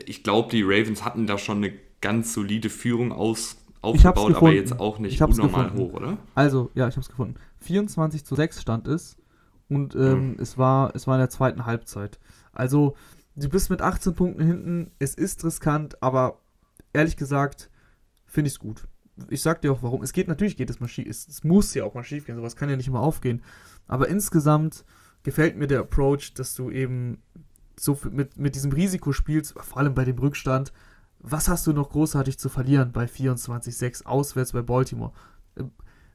Ich 0.06 0.24
glaube, 0.24 0.50
die 0.50 0.64
Ravens 0.64 1.06
hatten 1.06 1.28
da 1.28 1.38
schon 1.38 1.58
eine 1.58 1.74
ganz 2.02 2.34
solide 2.34 2.70
Führung 2.70 3.12
aus, 3.12 3.58
aufgebaut, 3.82 4.36
aber 4.36 4.52
jetzt 4.52 4.80
auch 4.80 5.00
nicht 5.00 5.22
unnormal 5.22 5.70
gefunden. 5.70 5.78
hoch, 5.78 5.94
oder? 5.94 6.18
Also, 6.36 6.72
ja, 6.74 6.88
ich 6.88 6.96
habe 6.96 7.02
es 7.02 7.10
gefunden. 7.10 7.36
24 7.60 8.26
zu 8.26 8.36
6 8.36 8.62
stand 8.62 8.88
es 8.88 9.18
und 9.70 9.96
ähm, 9.96 10.32
mhm. 10.32 10.38
es, 10.40 10.58
war, 10.58 10.96
es 10.96 11.08
war 11.08 11.16
in 11.16 11.20
der 11.20 11.30
zweiten 11.30 11.66
Halbzeit. 11.66 12.20
Also, 12.52 12.96
du 13.40 13.50
bist 13.50 13.70
mit 13.70 13.82
18 13.82 14.14
Punkten 14.16 14.44
hinten, 14.44 14.92
es 15.00 15.16
ist 15.16 15.44
riskant, 15.44 16.02
aber 16.02 16.40
ehrlich 16.94 17.18
gesagt, 17.18 17.70
finde 18.26 18.48
ich 18.48 18.56
es 18.56 18.60
gut. 18.60 18.88
Ich 19.30 19.42
sag 19.42 19.62
dir 19.62 19.72
auch 19.74 19.84
warum. 19.84 20.02
Es 20.02 20.14
geht 20.14 20.28
natürlich, 20.28 20.56
geht 20.56 20.70
es 20.70 20.80
mal 20.80 20.88
schief. 20.88 21.08
Es, 21.08 21.28
es 21.28 21.44
muss 21.44 21.74
ja 21.74 21.84
auch 21.84 21.94
mal 21.94 22.04
schief 22.04 22.26
gehen, 22.26 22.36
sowas 22.36 22.56
kann 22.56 22.70
ja 22.70 22.78
nicht 22.78 22.88
immer 22.88 23.02
aufgehen. 23.02 23.42
Aber 23.88 24.08
insgesamt 24.08 24.86
gefällt 25.24 25.58
mir 25.58 25.68
der 25.68 25.82
Approach, 25.82 26.34
dass 26.34 26.56
du 26.56 26.70
eben 26.70 27.22
so 27.78 27.98
mit, 28.12 28.38
mit 28.38 28.56
diesem 28.56 28.72
Risiko 28.72 29.12
spielst, 29.12 29.54
vor 29.60 29.78
allem 29.78 29.94
bei 29.94 30.06
dem 30.06 30.18
Rückstand. 30.18 30.72
Was 31.20 31.50
hast 31.50 31.68
du 31.68 31.74
noch 31.74 31.90
großartig 31.90 32.40
zu 32.40 32.48
verlieren 32.48 32.94
bei 32.94 33.06
24-6 33.06 34.06
auswärts 34.06 34.54
bei 34.54 34.62
Baltimore? 34.62 35.12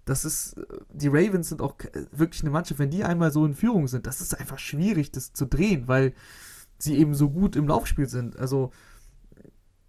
Das 0.07 0.25
ist, 0.25 0.57
die 0.93 1.09
Ravens 1.09 1.49
sind 1.51 1.61
auch 1.61 1.77
wirklich 2.13 2.43
eine 2.43 2.51
Mannschaft, 2.51 2.79
wenn 2.79 2.91
die 2.91 3.05
einmal 3.05 3.31
so 3.31 3.45
in 3.45 3.55
Führung 3.55 3.89
sind, 3.89 4.07
das 4.07 4.21
ist 4.21 4.39
einfach 4.39 4.59
schwierig, 4.59 5.11
das 5.13 5.33
zu 5.33 5.47
drehen, 5.47 5.89
weil 5.89 6.15
sie 6.79 6.97
eben 6.99 7.15
so 7.15 7.31
gut 7.31 7.57
im 7.57 7.69
Laufspiel 7.69 8.09
sind. 8.09 8.39
Also, 8.39 8.71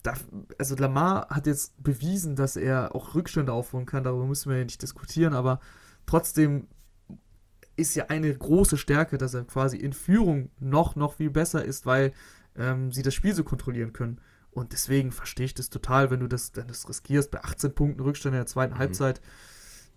da, 0.04 0.14
also 0.60 0.76
Lamar 0.76 1.30
hat 1.30 1.48
jetzt 1.48 1.82
bewiesen, 1.82 2.36
dass 2.36 2.56
er 2.56 2.94
auch 2.94 3.16
Rückstände 3.16 3.52
aufholen 3.52 3.86
kann, 3.86 4.04
darüber 4.04 4.26
müssen 4.26 4.50
wir 4.52 4.58
ja 4.58 4.64
nicht 4.64 4.82
diskutieren, 4.82 5.34
aber 5.34 5.60
trotzdem 6.06 6.68
ist 7.76 7.96
ja 7.96 8.06
eine 8.06 8.34
große 8.34 8.78
Stärke, 8.78 9.18
dass 9.18 9.34
er 9.34 9.44
quasi 9.44 9.78
in 9.78 9.94
Führung 9.94 10.50
noch, 10.60 10.96
noch 10.96 11.16
viel 11.16 11.30
besser 11.30 11.64
ist, 11.66 11.86
weil 11.86 12.14
ähm, 12.56 12.92
sie 12.92 13.02
das 13.02 13.14
Spiel 13.14 13.34
so 13.34 13.44
kontrollieren 13.44 13.94
können. 13.94 14.22
Und 14.52 14.72
deswegen 14.72 15.12
verstehe 15.12 15.48
ich 15.48 15.54
das 15.54 15.70
total, 15.70 16.12
wenn 16.12 16.22
du 16.22 16.28
das, 16.28 16.52
wenn 16.56 16.68
das 16.68 16.88
riskierst 16.88 17.32
bei 17.32 17.44
18 17.44 17.76
Punkten 17.76 18.02
Rückstand 18.02 18.34
in 18.34 18.40
der 18.40 18.46
zweiten 18.46 18.76
mhm. 18.76 18.80
Halbzeit. 18.80 19.22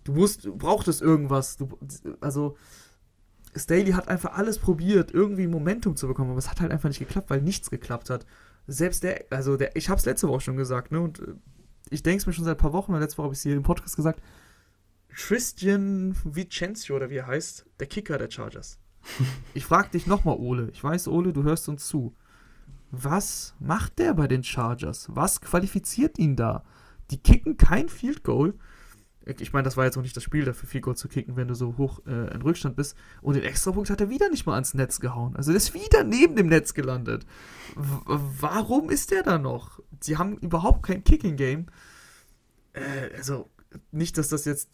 Du 0.03 0.13
musst, 0.13 0.43
du 0.43 0.55
brauchtest 0.55 1.01
irgendwas. 1.01 1.55
Du, 1.55 1.69
also, 2.19 2.57
Staley 3.55 3.91
hat 3.91 4.07
einfach 4.07 4.33
alles 4.33 4.59
probiert, 4.59 5.11
irgendwie 5.11 5.47
Momentum 5.47 5.95
zu 5.95 6.07
bekommen, 6.07 6.31
aber 6.31 6.39
es 6.39 6.49
hat 6.49 6.61
halt 6.61 6.71
einfach 6.71 6.89
nicht 6.89 6.99
geklappt, 6.99 7.29
weil 7.29 7.41
nichts 7.41 7.69
geklappt 7.69 8.09
hat. 8.09 8.25
Selbst 8.67 9.03
der, 9.03 9.25
also 9.31 9.57
der, 9.57 9.75
ich 9.75 9.89
habe 9.89 9.99
es 9.99 10.05
letzte 10.05 10.27
Woche 10.27 10.41
schon 10.41 10.57
gesagt, 10.57 10.91
ne, 10.91 10.99
und 10.99 11.19
äh, 11.19 11.33
ich 11.89 12.03
denke 12.03 12.19
es 12.19 12.27
mir 12.27 12.33
schon 12.33 12.45
seit 12.45 12.57
ein 12.57 12.61
paar 12.61 12.73
Wochen, 12.73 12.93
letzte 12.93 13.17
Woche 13.17 13.25
habe 13.25 13.33
ich 13.33 13.39
es 13.39 13.43
hier 13.43 13.55
im 13.55 13.63
Podcast 13.63 13.95
gesagt, 13.95 14.21
Christian 15.09 16.15
Vicencio 16.23 16.95
oder 16.95 17.09
wie 17.09 17.17
er 17.17 17.27
heißt, 17.27 17.65
der 17.79 17.87
Kicker 17.87 18.17
der 18.17 18.31
Chargers. 18.31 18.79
Ich 19.53 19.65
frage 19.65 19.89
dich 19.89 20.07
nochmal, 20.07 20.37
Ole. 20.37 20.69
Ich 20.71 20.83
weiß, 20.83 21.07
Ole, 21.07 21.33
du 21.33 21.43
hörst 21.43 21.67
uns 21.69 21.87
zu. 21.87 22.15
Was 22.91 23.55
macht 23.59 23.99
der 23.99 24.13
bei 24.13 24.27
den 24.27 24.43
Chargers? 24.43 25.07
Was 25.09 25.41
qualifiziert 25.41 26.19
ihn 26.19 26.35
da? 26.35 26.63
Die 27.11 27.17
kicken 27.17 27.57
kein 27.57 27.89
Field 27.89 28.23
Goal. 28.23 28.53
Ich 29.39 29.53
meine, 29.53 29.63
das 29.63 29.77
war 29.77 29.85
jetzt 29.85 29.97
auch 29.97 30.01
nicht 30.01 30.15
das 30.15 30.23
Spiel 30.23 30.45
dafür, 30.45 30.67
Field 30.67 30.83
Goal 30.83 30.95
zu 30.95 31.07
kicken, 31.07 31.35
wenn 31.35 31.47
du 31.47 31.55
so 31.55 31.77
hoch 31.77 32.01
äh, 32.05 32.33
in 32.33 32.41
Rückstand 32.41 32.75
bist. 32.75 32.95
Und 33.21 33.35
den 33.35 33.43
Extrapunkt 33.43 33.89
hat 33.89 34.01
er 34.01 34.09
wieder 34.09 34.29
nicht 34.29 34.45
mal 34.45 34.53
ans 34.53 34.73
Netz 34.73 34.99
gehauen. 34.99 35.35
Also 35.35 35.51
der 35.51 35.57
ist 35.57 35.73
wieder 35.73 36.03
neben 36.03 36.35
dem 36.35 36.47
Netz 36.47 36.73
gelandet. 36.73 37.25
W 37.75 38.19
warum 38.39 38.89
ist 38.89 39.11
der 39.11 39.23
da 39.23 39.37
noch? 39.37 39.79
Sie 39.99 40.17
haben 40.17 40.37
überhaupt 40.37 40.83
kein 40.83 41.03
Kicking-Game. 41.03 41.67
Äh, 42.73 43.15
also, 43.15 43.49
nicht, 43.91 44.17
dass 44.17 44.29
das 44.29 44.45
jetzt 44.45 44.69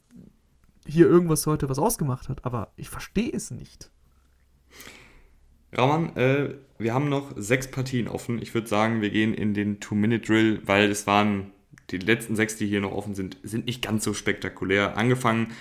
hier 0.86 1.08
irgendwas 1.08 1.48
heute 1.48 1.70
was 1.70 1.80
ausgemacht 1.80 2.30
hat, 2.30 2.46
aber 2.46 2.72
ich 2.76 2.90
verstehe 2.90 3.32
es 3.32 3.52
nicht. 3.52 3.92
Raumann, 5.78 6.16
äh, 6.16 6.56
wir 6.78 6.94
haben 6.94 7.10
noch 7.10 7.34
sechs 7.36 7.70
Partien 7.70 8.08
offen. 8.08 8.42
Ich 8.42 8.54
würde 8.54 8.68
sagen, 8.68 9.02
wir 9.02 9.10
gehen 9.10 9.34
in 9.34 9.54
den 9.54 9.80
Two-Minute-Drill, 9.80 10.62
weil 10.66 10.90
es 10.90 11.08
waren 11.08 11.52
die 11.92 11.98
letzten 11.98 12.36
sechs, 12.36 12.58
die 12.58 12.68
hier 12.68 12.82
noch 12.82 12.92
offen 12.92 13.16
sind, 13.16 13.38
sind 13.44 13.66
nicht 13.66 13.82
ganz 13.82 14.04
so 14.04 14.14
spektakulär. 14.14 14.98
Angefangen 14.98 15.52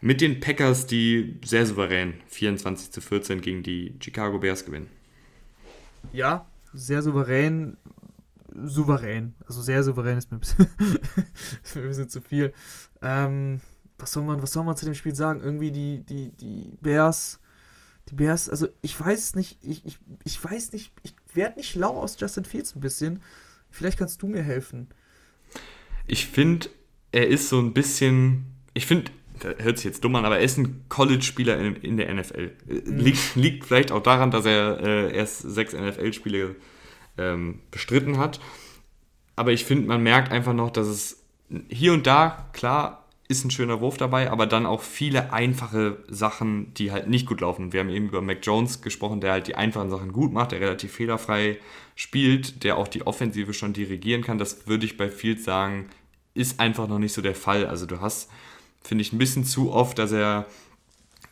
mit 0.00 0.20
den 0.20 0.40
Packers, 0.40 0.86
die 0.86 1.38
sehr 1.44 1.66
souverän 1.66 2.14
24 2.28 2.90
zu 2.90 3.00
14 3.00 3.40
gegen 3.40 3.62
die 3.62 3.94
Chicago 4.00 4.38
Bears 4.38 4.64
gewinnen. 4.64 4.88
Ja, 6.12 6.46
sehr 6.72 7.02
souverän. 7.02 7.76
Souverän. 8.66 9.34
Also 9.46 9.62
sehr 9.62 9.82
souverän 9.82 10.16
ist 10.16 10.30
mir 10.30 10.36
ein 10.36 10.40
bisschen, 10.40 10.68
ein 11.74 11.88
bisschen 11.88 12.08
zu 12.08 12.20
viel. 12.20 12.52
Ähm, 13.02 13.60
was 13.98 14.12
soll 14.12 14.22
man, 14.22 14.42
was 14.42 14.52
soll 14.52 14.64
man 14.64 14.76
zu 14.76 14.84
dem 14.84 14.94
Spiel 14.94 15.14
sagen? 15.14 15.40
Irgendwie 15.42 15.72
die, 15.72 16.04
die, 16.04 16.30
die 16.32 16.76
Bears, 16.80 17.40
die 18.10 18.14
Bears, 18.14 18.48
also 18.48 18.68
ich 18.82 18.98
weiß 18.98 19.34
nicht, 19.36 19.58
ich, 19.62 19.84
ich, 19.84 19.98
ich 20.24 20.42
weiß 20.42 20.72
nicht, 20.72 20.92
ich 21.02 21.14
werde 21.32 21.56
nicht 21.56 21.74
lau 21.74 21.98
aus 21.98 22.18
Justin 22.20 22.44
Fields 22.44 22.76
ein 22.76 22.80
bisschen. 22.80 23.22
Vielleicht 23.70 23.98
kannst 23.98 24.22
du 24.22 24.28
mir 24.28 24.42
helfen. 24.42 24.88
Ich 26.06 26.26
finde, 26.26 26.68
er 27.12 27.28
ist 27.28 27.48
so 27.48 27.58
ein 27.60 27.72
bisschen, 27.72 28.46
ich 28.74 28.86
finde, 28.86 29.10
hört 29.58 29.78
sich 29.78 29.84
jetzt 29.84 30.04
dumm 30.04 30.16
an, 30.16 30.24
aber 30.24 30.38
er 30.38 30.44
ist 30.44 30.58
ein 30.58 30.84
College-Spieler 30.88 31.58
in, 31.58 31.76
in, 31.76 31.96
der 31.96 32.12
NFL. 32.12 32.52
Mhm. 32.66 32.98
Liegt, 32.98 33.36
liegt 33.36 33.64
vielleicht 33.64 33.92
auch 33.92 34.02
daran, 34.02 34.30
dass 34.30 34.46
er 34.46 34.80
äh, 34.80 35.16
erst 35.16 35.40
sechs 35.40 35.72
NFL-Spiele 35.72 36.56
ähm, 37.18 37.60
bestritten 37.70 38.18
hat. 38.18 38.40
Aber 39.36 39.52
ich 39.52 39.64
finde, 39.64 39.88
man 39.88 40.02
merkt 40.02 40.32
einfach 40.32 40.54
noch, 40.54 40.70
dass 40.70 40.86
es 40.86 41.24
hier 41.68 41.92
und 41.92 42.06
da, 42.06 42.48
klar, 42.52 43.03
ist 43.26 43.44
ein 43.44 43.50
schöner 43.50 43.80
Wurf 43.80 43.96
dabei, 43.96 44.30
aber 44.30 44.46
dann 44.46 44.66
auch 44.66 44.82
viele 44.82 45.32
einfache 45.32 45.98
Sachen, 46.08 46.74
die 46.74 46.92
halt 46.92 47.08
nicht 47.08 47.26
gut 47.26 47.40
laufen. 47.40 47.72
Wir 47.72 47.80
haben 47.80 47.88
eben 47.88 48.08
über 48.08 48.20
Mac 48.20 48.38
Jones 48.42 48.82
gesprochen, 48.82 49.20
der 49.20 49.32
halt 49.32 49.46
die 49.46 49.54
einfachen 49.54 49.90
Sachen 49.90 50.12
gut 50.12 50.32
macht, 50.32 50.52
der 50.52 50.60
relativ 50.60 50.92
fehlerfrei 50.92 51.58
spielt, 51.94 52.64
der 52.64 52.76
auch 52.76 52.88
die 52.88 53.06
Offensive 53.06 53.54
schon 53.54 53.72
dirigieren 53.72 54.22
kann. 54.22 54.38
Das 54.38 54.66
würde 54.66 54.84
ich 54.84 54.98
bei 54.98 55.08
Fields 55.08 55.44
sagen, 55.44 55.88
ist 56.34 56.60
einfach 56.60 56.86
noch 56.86 56.98
nicht 56.98 57.14
so 57.14 57.22
der 57.22 57.34
Fall. 57.34 57.66
Also 57.66 57.86
du 57.86 58.00
hast, 58.00 58.30
finde 58.82 59.02
ich, 59.02 59.12
ein 59.12 59.18
bisschen 59.18 59.44
zu 59.44 59.72
oft, 59.72 59.98
dass 59.98 60.12
er 60.12 60.46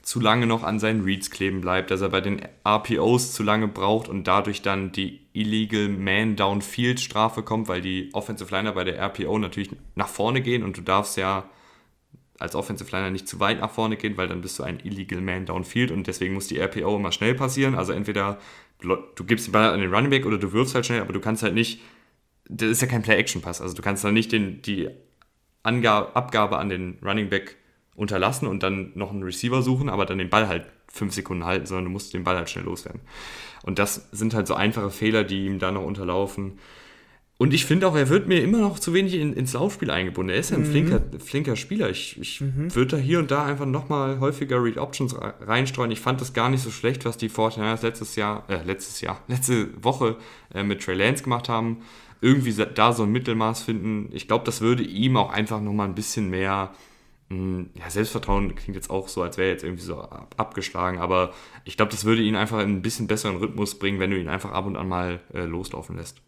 zu 0.01 0.19
lange 0.19 0.47
noch 0.47 0.63
an 0.63 0.81
seinen 0.81 1.05
Reads 1.05 1.31
kleben 1.31 1.61
bleibt, 1.61 1.91
dass 1.91 2.01
er 2.01 2.09
bei 2.09 2.21
den 2.21 2.41
RPOs 2.67 3.33
zu 3.33 3.43
lange 3.43 3.69
braucht 3.69 4.09
und 4.09 4.27
dadurch 4.27 4.63
dann 4.63 4.93
die 4.93 5.21
Illegal 5.33 5.89
Man 5.89 6.37
Downfield 6.37 7.01
Strafe 7.01 7.43
kommt, 7.43 7.69
weil 7.69 7.83
die 7.83 8.09
Offensive 8.13 8.55
Liner 8.55 8.73
bei 8.73 8.85
der 8.85 8.99
RPO 8.99 9.39
natürlich 9.39 9.71
nach 9.95 10.09
vorne 10.09 10.41
gehen 10.41 10.65
und 10.65 10.77
du 10.77 10.81
darfst 10.81 11.17
ja 11.17 11.45
als 12.39 12.55
Offensive 12.55 12.91
Liner 12.91 13.11
nicht 13.11 13.29
zu 13.29 13.41
weit 13.41 13.61
nach 13.61 13.71
vorne 13.71 13.97
gehen, 13.97 14.17
weil 14.17 14.29
dann 14.29 14.41
bist 14.41 14.59
du 14.59 14.63
ein 14.63 14.81
Illegal 14.81 15.21
Man 15.21 15.47
Downfield 15.47 15.91
und 15.91 16.07
deswegen 16.07 16.35
muss 16.35 16.49
die 16.49 16.59
RPO 16.59 16.97
immer 16.97 17.13
schnell 17.13 17.35
passieren. 17.35 17.75
Also 17.75 17.93
entweder 17.93 18.39
du 18.81 19.25
gibst 19.25 19.47
den 19.47 19.53
Ball 19.53 19.71
an 19.71 19.81
den 19.81 19.95
Running 19.95 20.11
Back 20.11 20.27
oder 20.27 20.39
du 20.39 20.53
wirfst 20.53 20.75
halt 20.75 20.87
schnell, 20.87 21.01
aber 21.01 21.13
du 21.13 21.21
kannst 21.21 21.43
halt 21.43 21.55
nicht, 21.55 21.81
das 22.49 22.69
ist 22.69 22.83
ja 22.83 22.89
kein 22.89 23.03
Play-Action-Pass, 23.03 23.61
also 23.61 23.75
du 23.75 23.83
kannst 23.83 24.03
dann 24.03 24.15
nicht 24.15 24.33
den, 24.33 24.61
die 24.63 24.89
Angabe, 25.63 26.17
Abgabe 26.17 26.59
an 26.59 26.69
den 26.69 26.99
Running 27.03 27.29
Back 27.29 27.57
unterlassen 27.95 28.49
und 28.49 28.63
dann 28.63 28.91
noch 28.95 29.11
einen 29.11 29.23
Receiver 29.23 29.63
suchen, 29.63 29.89
aber 29.89 30.07
dann 30.07 30.19
den 30.19 30.31
Ball 30.31 30.49
halt 30.49 30.67
fünf 30.89 31.15
Sekunden 31.15 31.45
halten, 31.45 31.67
sondern 31.67 31.85
du 31.85 31.91
musst 31.91 32.13
den 32.15 32.25
Ball 32.25 32.37
halt 32.37 32.51
schnell 32.51 32.65
loswerden. 32.65 33.01
Und 33.63 33.79
das 33.79 34.09
sind 34.11 34.35
halt 34.35 34.47
so 34.47 34.55
einfache 34.55 34.91
Fehler, 34.91 35.25
die 35.25 35.47
ihm 35.47 35.59
da 35.59 35.71
noch 35.71 35.85
unterlaufen. 35.85 36.59
Und 37.43 37.53
ich 37.53 37.65
finde 37.65 37.89
auch, 37.89 37.97
er 37.97 38.09
wird 38.09 38.29
mir 38.29 38.41
immer 38.41 38.59
noch 38.59 38.79
zu 38.79 38.95
wenig 38.95 39.15
in, 39.15 39.33
ins 39.33 39.55
Laufspiel 39.55 39.91
eingebunden. 39.91 40.31
Er 40.33 40.39
ist 40.39 40.51
ja 40.51 40.59
ein 40.59 40.63
mhm. 40.63 40.71
flinker, 40.71 41.01
flinker 41.19 41.57
Spieler. 41.57 41.91
Ich, 41.91 42.17
ich 42.21 42.41
mhm. 42.41 42.73
würde 42.73 42.97
da 42.99 43.03
hier 43.03 43.19
und 43.19 43.33
da 43.33 43.45
einfach 43.45 43.67
nochmal 43.67 44.21
häufiger 44.21 44.63
Read 44.63 44.79
Options 44.79 45.17
reinstreuen. 45.41 45.91
Ich 45.91 45.99
fand 45.99 46.21
das 46.21 46.35
gar 46.35 46.49
nicht 46.51 46.63
so 46.63 46.71
schlecht, 46.71 47.05
was 47.05 47.17
die 47.17 47.29
Fortinanders 47.29 47.83
letztes 47.83 48.15
Jahr, 48.15 48.45
äh, 48.49 48.63
letztes 48.63 49.01
Jahr, 49.01 49.25
letzte 49.27 49.71
Woche 49.83 50.19
äh, 50.55 50.63
mit 50.63 50.85
Trey 50.85 50.95
Lance 50.95 51.25
gemacht 51.25 51.49
haben. 51.49 51.79
Irgendwie 52.21 52.55
da 52.55 52.93
so 52.93 53.03
ein 53.03 53.11
Mittelmaß 53.11 53.65
finden. 53.65 54.09
Ich 54.13 54.29
glaube, 54.29 54.45
das 54.45 54.61
würde 54.61 54.85
ihm 54.85 55.17
auch 55.17 55.33
einfach 55.33 55.61
nochmal 55.61 55.89
ein 55.89 55.97
bisschen 55.97 56.31
mehr 56.31 56.71
mh, 57.29 57.37
hm, 57.37 57.71
ja, 57.75 57.91
Selbstvertrauen 57.91 58.55
klingt 58.55 58.77
jetzt 58.77 58.89
auch 58.89 59.09
so, 59.09 59.21
als 59.21 59.37
wäre 59.37 59.49
er 59.49 59.55
jetzt 59.55 59.65
irgendwie 59.65 59.83
so 59.83 60.01
abgeschlagen, 60.37 60.99
aber 60.99 61.33
ich 61.65 61.77
glaube, 61.77 61.91
das 61.91 62.05
würde 62.05 62.23
ihn 62.23 62.37
einfach 62.37 62.61
in 62.61 62.71
ein 62.71 62.83
bisschen 62.83 63.09
besseren 63.09 63.39
Rhythmus 63.39 63.81
bringen, 63.81 63.99
wenn 63.99 64.13
du 64.13 64.21
ihn 64.21 64.29
einfach 64.29 64.53
ab 64.53 64.65
und 64.65 64.77
an 64.77 64.87
mal 64.87 65.19
äh, 65.35 65.43
loslaufen 65.43 65.97
lässt. 65.97 66.23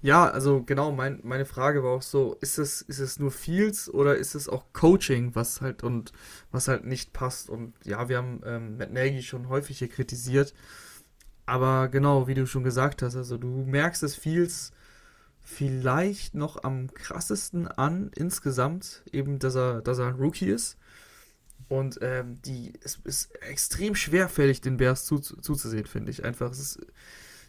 Ja, 0.00 0.30
also 0.30 0.62
genau, 0.62 0.92
mein, 0.92 1.20
meine 1.24 1.44
Frage 1.44 1.82
war 1.82 1.90
auch 1.90 2.02
so, 2.02 2.36
ist 2.40 2.58
es, 2.58 2.82
ist 2.82 3.00
es 3.00 3.18
nur 3.18 3.32
Fields 3.32 3.92
oder 3.92 4.16
ist 4.16 4.36
es 4.36 4.48
auch 4.48 4.64
Coaching, 4.72 5.34
was 5.34 5.60
halt 5.60 5.82
und 5.82 6.12
was 6.52 6.68
halt 6.68 6.84
nicht 6.86 7.12
passt? 7.12 7.50
Und 7.50 7.74
ja, 7.84 8.08
wir 8.08 8.18
haben 8.18 8.40
ähm, 8.44 8.76
Matt 8.78 8.92
Nagy 8.92 9.22
schon 9.22 9.48
häufig 9.48 9.78
hier 9.78 9.88
kritisiert. 9.88 10.54
Aber 11.46 11.88
genau, 11.88 12.28
wie 12.28 12.34
du 12.34 12.46
schon 12.46 12.62
gesagt 12.64 13.02
hast, 13.02 13.16
also 13.16 13.38
du 13.38 13.48
merkst 13.48 14.02
es 14.04 14.14
Fields 14.14 14.72
vielleicht 15.40 16.34
noch 16.34 16.62
am 16.62 16.92
krassesten 16.94 17.66
an 17.68 18.10
insgesamt, 18.14 19.02
eben 19.12 19.38
dass 19.38 19.56
er, 19.56 19.80
dass 19.82 19.98
er 19.98 20.08
ein 20.08 20.16
Rookie 20.16 20.50
ist. 20.50 20.76
Und 21.68 21.98
ähm, 22.02 22.40
die, 22.42 22.74
es 22.84 23.00
ist 23.04 23.34
extrem 23.42 23.94
schwerfällig, 23.94 24.60
den 24.60 24.76
Bears 24.76 25.04
zu, 25.06 25.18
zuzusehen, 25.18 25.86
finde 25.86 26.10
ich. 26.10 26.24
Einfach, 26.24 26.50
es 26.50 26.60
ist 26.60 26.80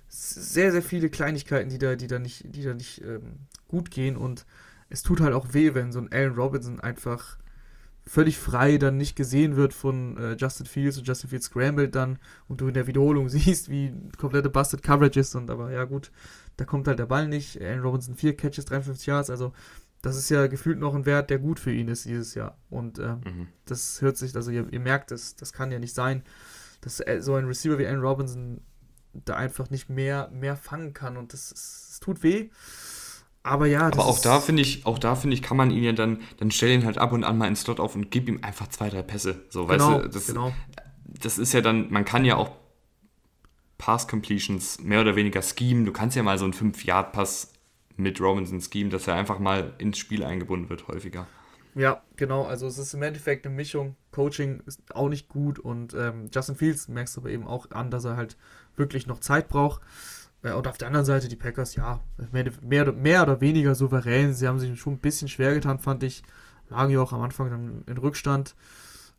sehr, 0.10 0.72
sehr 0.72 0.82
viele 0.82 1.10
Kleinigkeiten, 1.10 1.70
die 1.70 1.78
da, 1.78 1.96
die 1.96 2.08
da 2.08 2.20
nicht, 2.20 2.44
die 2.56 2.64
da 2.64 2.74
nicht 2.74 3.02
ähm, 3.04 3.48
gut 3.68 3.92
gehen. 3.92 4.18
Und 4.18 4.46
es 4.90 5.04
tut 5.04 5.22
halt 5.22 5.34
auch 5.34 5.54
weh, 5.54 5.74
wenn 5.76 5.92
so 5.92 6.00
ein 6.00 6.12
Allen 6.12 6.34
Robinson 6.34 6.80
einfach 6.80 7.38
völlig 8.06 8.40
frei 8.40 8.80
dann 8.80 8.98
nicht 8.98 9.16
gesehen 9.16 9.56
wird 9.56 9.72
von 9.72 10.18
äh, 10.18 10.34
Justin 10.34 10.66
Fields 10.66 10.98
und 10.98 11.08
Justin 11.08 11.30
Fields 11.30 11.46
scrambled 11.46 11.94
dann 11.94 12.18
und 12.48 12.60
du 12.60 12.68
in 12.68 12.74
der 12.74 12.88
Wiederholung 12.88 13.30
siehst, 13.30 13.70
wie 13.70 13.94
komplette 14.18 14.50
Busted 14.50 14.82
Coverage 14.82 15.20
ist 15.20 15.36
und 15.36 15.52
aber 15.52 15.72
ja 15.72 15.84
gut, 15.84 16.12
da 16.58 16.66
kommt 16.66 16.88
halt 16.88 16.98
der 16.98 17.06
Ball 17.06 17.28
nicht. 17.28 17.62
Allen 17.62 17.82
Robinson 17.82 18.16
4 18.16 18.36
Catches, 18.36 18.66
53 18.66 19.06
Yards, 19.06 19.30
also 19.30 19.54
das 20.02 20.18
ist 20.18 20.30
ja 20.30 20.48
gefühlt 20.48 20.80
noch 20.80 20.96
ein 20.96 21.06
Wert, 21.06 21.30
der 21.30 21.38
gut 21.38 21.60
für 21.60 21.72
ihn 21.72 21.88
ist 21.88 22.06
dieses 22.06 22.34
Jahr. 22.34 22.58
Und 22.70 22.98
äh, 22.98 23.16
mhm. 23.16 23.48
das 23.66 24.02
hört 24.02 24.18
sich, 24.18 24.36
also 24.36 24.50
ihr, 24.50 24.68
ihr 24.72 24.80
merkt 24.80 25.12
es, 25.12 25.36
das 25.36 25.54
kann 25.54 25.72
ja 25.72 25.78
nicht 25.78 25.94
sein, 25.94 26.24
dass 26.82 27.04
so 27.20 27.36
ein 27.36 27.46
Receiver 27.46 27.78
wie 27.78 27.86
Allen 27.86 28.02
Robinson 28.02 28.62
da 29.14 29.36
einfach 29.36 29.70
nicht 29.70 29.90
mehr, 29.90 30.30
mehr 30.32 30.56
fangen 30.56 30.94
kann 30.94 31.18
und 31.18 31.34
das, 31.34 31.50
das 31.50 32.00
tut 32.00 32.24
weh. 32.24 32.50
Aber 33.42 33.68
ja, 33.68 33.88
Aber 33.88 34.06
auch 34.06 34.20
da 34.20 34.42
finde 34.42 34.62
ich, 34.62 34.86
auch 34.86 35.00
da 35.00 35.16
finde 35.16 35.34
ich, 35.34 35.42
kann 35.42 35.58
man 35.58 35.72
ihn 35.72 35.84
ja 35.84 35.94
dann, 35.94 36.20
dann 36.38 36.52
stell 36.52 36.72
ihn 36.72 36.86
halt 36.86 36.98
ab 36.98 37.14
und 37.14 37.24
an 37.24 37.38
mal 37.38 37.48
ins 37.48 37.62
Slot 37.62 37.80
auf 37.80 37.96
und 37.96 38.12
gib 38.12 38.28
ihm 38.28 38.40
einfach 38.44 38.68
zwei, 38.68 38.90
drei 38.90 39.02
Pässe. 39.02 39.46
So, 39.50 39.66
genau, 39.66 39.94
weißt 39.94 40.06
du, 40.06 40.10
das, 40.10 40.28
genau. 40.28 40.54
das 41.06 41.38
ist 41.38 41.54
ja 41.54 41.62
dann, 41.62 41.90
man 41.90 42.06
kann 42.06 42.26
ja 42.26 42.36
auch 42.36 42.52
Pass 43.78 44.08
Completions 44.08 44.82
mehr 44.82 45.02
oder 45.02 45.16
weniger 45.16 45.42
schemen. 45.42 45.86
Du 45.86 45.94
kannst 45.94 46.16
ja 46.18 46.24
mal 46.24 46.38
so 46.38 46.44
einen 46.44 46.54
5-Yard-Pass 46.54 47.54
mit 47.96 48.20
Robinson 48.20 48.62
schemen, 48.62 48.90
dass 48.90 49.08
er 49.08 49.16
einfach 49.16 49.40
mal 49.40 49.74
ins 49.78 49.98
Spiel 49.98 50.24
eingebunden 50.24 50.70
wird, 50.70 50.88
häufiger. 50.88 51.28
Ja, 51.76 52.04
genau. 52.16 52.46
Also 52.46 52.68
es 52.68 52.78
ist 52.78 52.94
im 52.94 53.04
Endeffekt 53.04 53.46
eine 53.46 53.56
Mischung. 53.56 53.96
Coaching 54.12 54.62
ist 54.66 54.82
auch 54.94 55.10
nicht 55.10 55.30
gut 55.30 55.60
und 55.60 55.94
ähm, 55.94 56.30
Justin 56.34 56.56
Fields 56.56 56.88
merkst 56.88 57.16
du 57.16 57.22
aber 57.22 57.30
eben 57.30 57.48
auch 57.48 57.70
an, 57.72 57.92
dass 57.92 58.06
er 58.06 58.18
halt 58.18 58.38
wirklich 58.76 59.08
noch 59.08 59.20
Zeit 59.20 59.48
braucht. 59.48 59.82
Äh, 60.44 60.54
und 60.54 60.68
auf 60.68 60.78
der 60.78 60.88
anderen 60.88 61.06
Seite 61.06 61.28
die 61.28 61.36
Packers, 61.36 61.76
ja, 61.76 62.02
mehr, 62.32 62.46
mehr, 62.62 62.92
mehr 62.92 63.24
oder 63.24 63.42
weniger 63.42 63.76
souverän. 63.76 64.34
Sie 64.34 64.48
haben 64.48 64.60
sich 64.60 64.80
schon 64.80 64.94
ein 64.94 65.00
bisschen 65.00 65.28
schwer 65.28 65.54
getan, 65.54 65.80
fand 65.80 66.04
ich. 66.04 66.24
Lagen 66.70 66.92
ja 66.92 67.02
auch 67.02 67.14
am 67.14 67.22
Anfang 67.22 67.50
dann 67.50 67.84
in 67.88 67.98
Rückstand. 67.98 68.56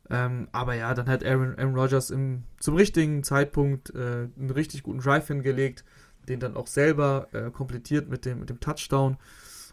Ähm, 0.09 0.49
aber 0.53 0.75
ja, 0.75 0.93
dann 0.95 1.09
hat 1.09 1.25
Aaron, 1.25 1.57
Aaron 1.57 1.75
Rodgers 1.77 2.11
im, 2.11 2.45
zum 2.59 2.75
richtigen 2.75 3.23
Zeitpunkt 3.23 3.91
äh, 3.95 4.29
einen 4.37 4.51
richtig 4.51 4.83
guten 4.83 4.99
Drive 4.99 5.29
hingelegt, 5.29 5.85
den 6.29 6.41
dann 6.41 6.57
auch 6.57 6.67
selber 6.67 7.29
äh, 7.33 7.51
komplettiert 7.51 8.09
mit 8.09 8.25
dem, 8.25 8.41
mit 8.41 8.51
dem 8.51 8.61
Touchdown 8.61 9.19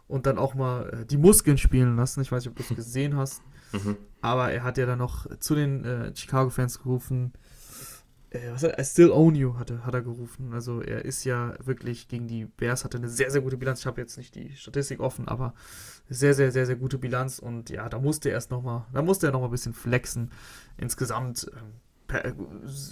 und 0.07 0.25
dann 0.25 0.37
auch 0.37 0.53
mal 0.53 0.89
äh, 0.89 1.05
die 1.05 1.17
Muskeln 1.17 1.57
spielen 1.57 1.95
lassen. 1.95 2.21
Ich 2.21 2.31
weiß 2.31 2.43
nicht, 2.43 2.51
ob 2.51 2.55
du 2.55 2.63
es 2.63 2.75
gesehen 2.75 3.15
hast. 3.17 3.41
Mhm. 3.73 3.97
Aber 4.21 4.51
er 4.51 4.63
hat 4.63 4.77
ja 4.77 4.85
dann 4.85 4.99
noch 4.99 5.27
zu 5.39 5.55
den 5.55 5.83
äh, 5.83 6.15
Chicago-Fans 6.15 6.81
gerufen, 6.81 7.33
äh, 8.29 8.51
was 8.51 8.63
hat, 8.63 8.79
I 8.79 8.83
still 8.83 9.11
own 9.11 9.35
you, 9.35 9.57
hat 9.57 9.69
er, 9.69 9.85
hat 9.85 9.93
er 9.93 10.01
gerufen. 10.01 10.53
Also 10.53 10.81
er 10.81 11.05
ist 11.05 11.23
ja 11.23 11.53
wirklich 11.63 12.07
gegen 12.07 12.27
die 12.27 12.45
Bears, 12.45 12.83
hatte 12.83 12.97
eine 12.97 13.09
sehr, 13.09 13.31
sehr 13.31 13.41
gute 13.41 13.57
Bilanz. 13.57 13.79
Ich 13.81 13.85
habe 13.85 14.01
jetzt 14.01 14.17
nicht 14.17 14.35
die 14.35 14.55
Statistik 14.55 14.99
offen, 14.99 15.27
aber 15.27 15.53
sehr, 16.09 16.33
sehr, 16.33 16.51
sehr, 16.51 16.65
sehr 16.65 16.75
gute 16.75 16.97
Bilanz. 16.97 17.39
Und 17.39 17.69
ja, 17.69 17.87
da 17.89 17.99
musste 17.99 18.29
er 18.29 18.35
erst 18.35 18.51
nochmal, 18.51 18.85
da 18.93 19.01
musste 19.01 19.27
er 19.27 19.31
nochmal 19.31 19.49
ein 19.49 19.51
bisschen 19.51 19.73
flexen. 19.73 20.31
Insgesamt, 20.77 21.49
ähm, 21.53 21.73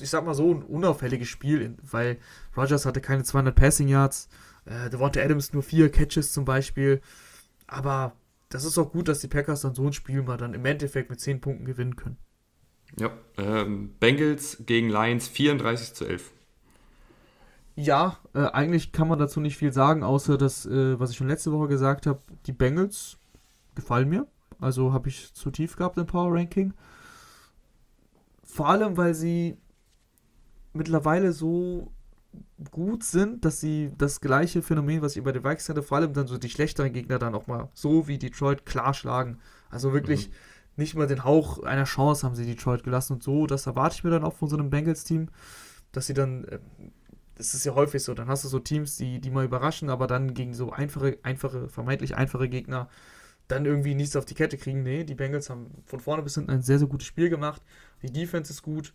ich 0.01 0.09
sag 0.09 0.25
mal 0.25 0.33
so, 0.33 0.53
ein 0.53 0.63
unauffälliges 0.63 1.27
Spiel, 1.27 1.77
weil 1.81 2.17
Rogers 2.55 2.85
hatte 2.85 3.01
keine 3.01 3.23
200 3.23 3.55
Passing 3.55 3.87
Yards, 3.87 4.27
äh, 4.65 4.89
Devonta 4.89 5.21
Adams 5.21 5.53
nur 5.53 5.63
vier 5.63 5.91
Catches 5.91 6.33
zum 6.33 6.45
Beispiel. 6.45 7.01
Aber 7.67 8.13
das 8.49 8.63
ist 8.63 8.77
auch 8.77 8.91
gut, 8.91 9.07
dass 9.07 9.19
die 9.19 9.27
Packers 9.27 9.61
dann 9.61 9.75
so 9.75 9.85
ein 9.85 9.93
Spiel 9.93 10.21
mal 10.21 10.37
dann 10.37 10.53
im 10.53 10.65
Endeffekt 10.65 11.09
mit 11.09 11.19
10 11.19 11.41
Punkten 11.41 11.65
gewinnen 11.65 11.95
können. 11.95 12.17
Ja, 12.99 13.11
ähm, 13.37 13.95
Bengals 13.99 14.57
gegen 14.65 14.89
Lions 14.89 15.27
34 15.27 15.93
zu 15.93 16.05
11. 16.05 16.31
Ja, 17.75 18.19
äh, 18.33 18.45
eigentlich 18.45 18.93
kann 18.93 19.09
man 19.09 19.19
dazu 19.19 19.41
nicht 19.41 19.57
viel 19.57 19.73
sagen, 19.73 20.03
außer 20.03 20.37
das, 20.37 20.65
äh, 20.65 20.97
was 20.99 21.11
ich 21.11 21.17
schon 21.17 21.27
letzte 21.27 21.51
Woche 21.51 21.67
gesagt 21.67 22.07
habe. 22.07 22.21
Die 22.45 22.53
Bengals 22.53 23.17
gefallen 23.73 24.07
mir. 24.07 24.27
Also 24.59 24.93
habe 24.93 25.09
ich 25.09 25.33
zu 25.33 25.51
tief 25.51 25.75
gehabt 25.75 25.97
im 25.97 26.05
Power 26.05 26.33
Ranking. 26.33 26.73
Vor 28.43 28.69
allem, 28.69 28.95
weil 28.95 29.13
sie 29.13 29.57
mittlerweile 30.71 31.33
so 31.33 31.91
gut 32.71 33.03
sind, 33.03 33.45
dass 33.45 33.59
sie 33.59 33.91
das 33.97 34.21
gleiche 34.21 34.61
Phänomen, 34.61 35.01
was 35.01 35.15
ich 35.15 35.23
bei 35.23 35.31
den 35.31 35.43
Vikings 35.43 35.69
hatte, 35.69 35.83
vor 35.83 35.97
allem 35.97 36.13
dann 36.13 36.27
so 36.27 36.37
die 36.37 36.49
schlechteren 36.49 36.93
Gegner 36.93 37.19
dann 37.19 37.35
auch 37.35 37.47
mal 37.47 37.69
so 37.73 38.07
wie 38.07 38.17
Detroit 38.17 38.65
klar 38.65 38.93
schlagen. 38.93 39.39
Also 39.69 39.93
wirklich. 39.93 40.29
Mhm 40.29 40.33
nicht 40.77 40.95
mal 40.95 41.07
den 41.07 41.23
Hauch 41.23 41.63
einer 41.63 41.85
Chance 41.85 42.25
haben 42.25 42.35
sie 42.35 42.45
Detroit 42.45 42.83
gelassen 42.83 43.13
und 43.13 43.23
so, 43.23 43.47
das 43.47 43.65
erwarte 43.65 43.95
ich 43.95 44.03
mir 44.03 44.09
dann 44.09 44.23
auch 44.23 44.33
von 44.33 44.49
so 44.49 44.57
einem 44.57 44.69
Bengals-Team, 44.69 45.29
dass 45.91 46.07
sie 46.07 46.13
dann, 46.13 46.45
äh, 46.45 46.59
das 47.35 47.53
ist 47.53 47.65
ja 47.65 47.75
häufig 47.75 48.03
so, 48.03 48.13
dann 48.13 48.27
hast 48.27 48.43
du 48.43 48.47
so 48.47 48.59
Teams, 48.59 48.97
die, 48.97 49.19
die 49.19 49.29
mal 49.29 49.45
überraschen, 49.45 49.89
aber 49.89 50.07
dann 50.07 50.33
gegen 50.33 50.53
so 50.53 50.71
einfache, 50.71 51.17
einfache, 51.23 51.69
vermeintlich 51.69 52.15
einfache 52.15 52.49
Gegner 52.49 52.89
dann 53.47 53.65
irgendwie 53.65 53.93
nichts 53.93 54.15
auf 54.15 54.25
die 54.25 54.33
Kette 54.33 54.57
kriegen. 54.57 54.81
Nee, 54.81 55.03
die 55.03 55.13
Bengals 55.13 55.51
haben 55.51 55.69
von 55.85 55.99
vorne 55.99 56.23
bis 56.23 56.33
hinten 56.33 56.49
ein 56.49 56.63
sehr, 56.63 56.79
sehr 56.79 56.87
gutes 56.87 57.07
Spiel 57.07 57.29
gemacht. 57.29 57.61
Die 58.01 58.11
Defense 58.11 58.51
ist 58.51 58.63
gut. 58.63 58.91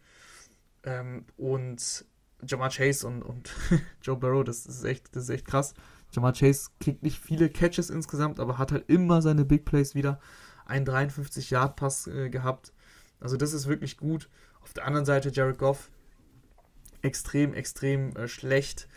Ähm, 0.82 1.24
und 1.36 2.04
Jamar 2.46 2.70
Chase 2.70 3.06
und, 3.06 3.22
und 3.22 3.50
Joe 4.02 4.16
Burrow, 4.16 4.44
das 4.44 4.66
ist 4.66 4.84
echt, 4.84 5.14
das 5.14 5.24
ist 5.24 5.30
echt 5.30 5.46
krass. 5.46 5.74
Jamar 6.12 6.32
Chase 6.32 6.70
kriegt 6.80 7.02
nicht 7.02 7.18
viele 7.18 7.48
Catches 7.48 7.90
insgesamt, 7.90 8.40
aber 8.40 8.58
hat 8.58 8.72
halt 8.72 8.88
immer 8.88 9.22
seine 9.22 9.44
Big 9.44 9.64
Plays 9.64 9.94
wieder 9.94 10.20
einen 10.66 10.86
53-Yard-Pass 10.86 12.06
äh, 12.06 12.30
gehabt. 12.30 12.72
Also 13.20 13.36
das 13.36 13.52
ist 13.52 13.66
wirklich 13.66 13.96
gut. 13.96 14.28
Auf 14.62 14.72
der 14.72 14.86
anderen 14.86 15.06
Seite 15.06 15.30
Jared 15.30 15.58
Goff 15.58 15.90
extrem, 17.02 17.54
extrem 17.54 18.14
äh, 18.16 18.28
schlecht. 18.28 18.88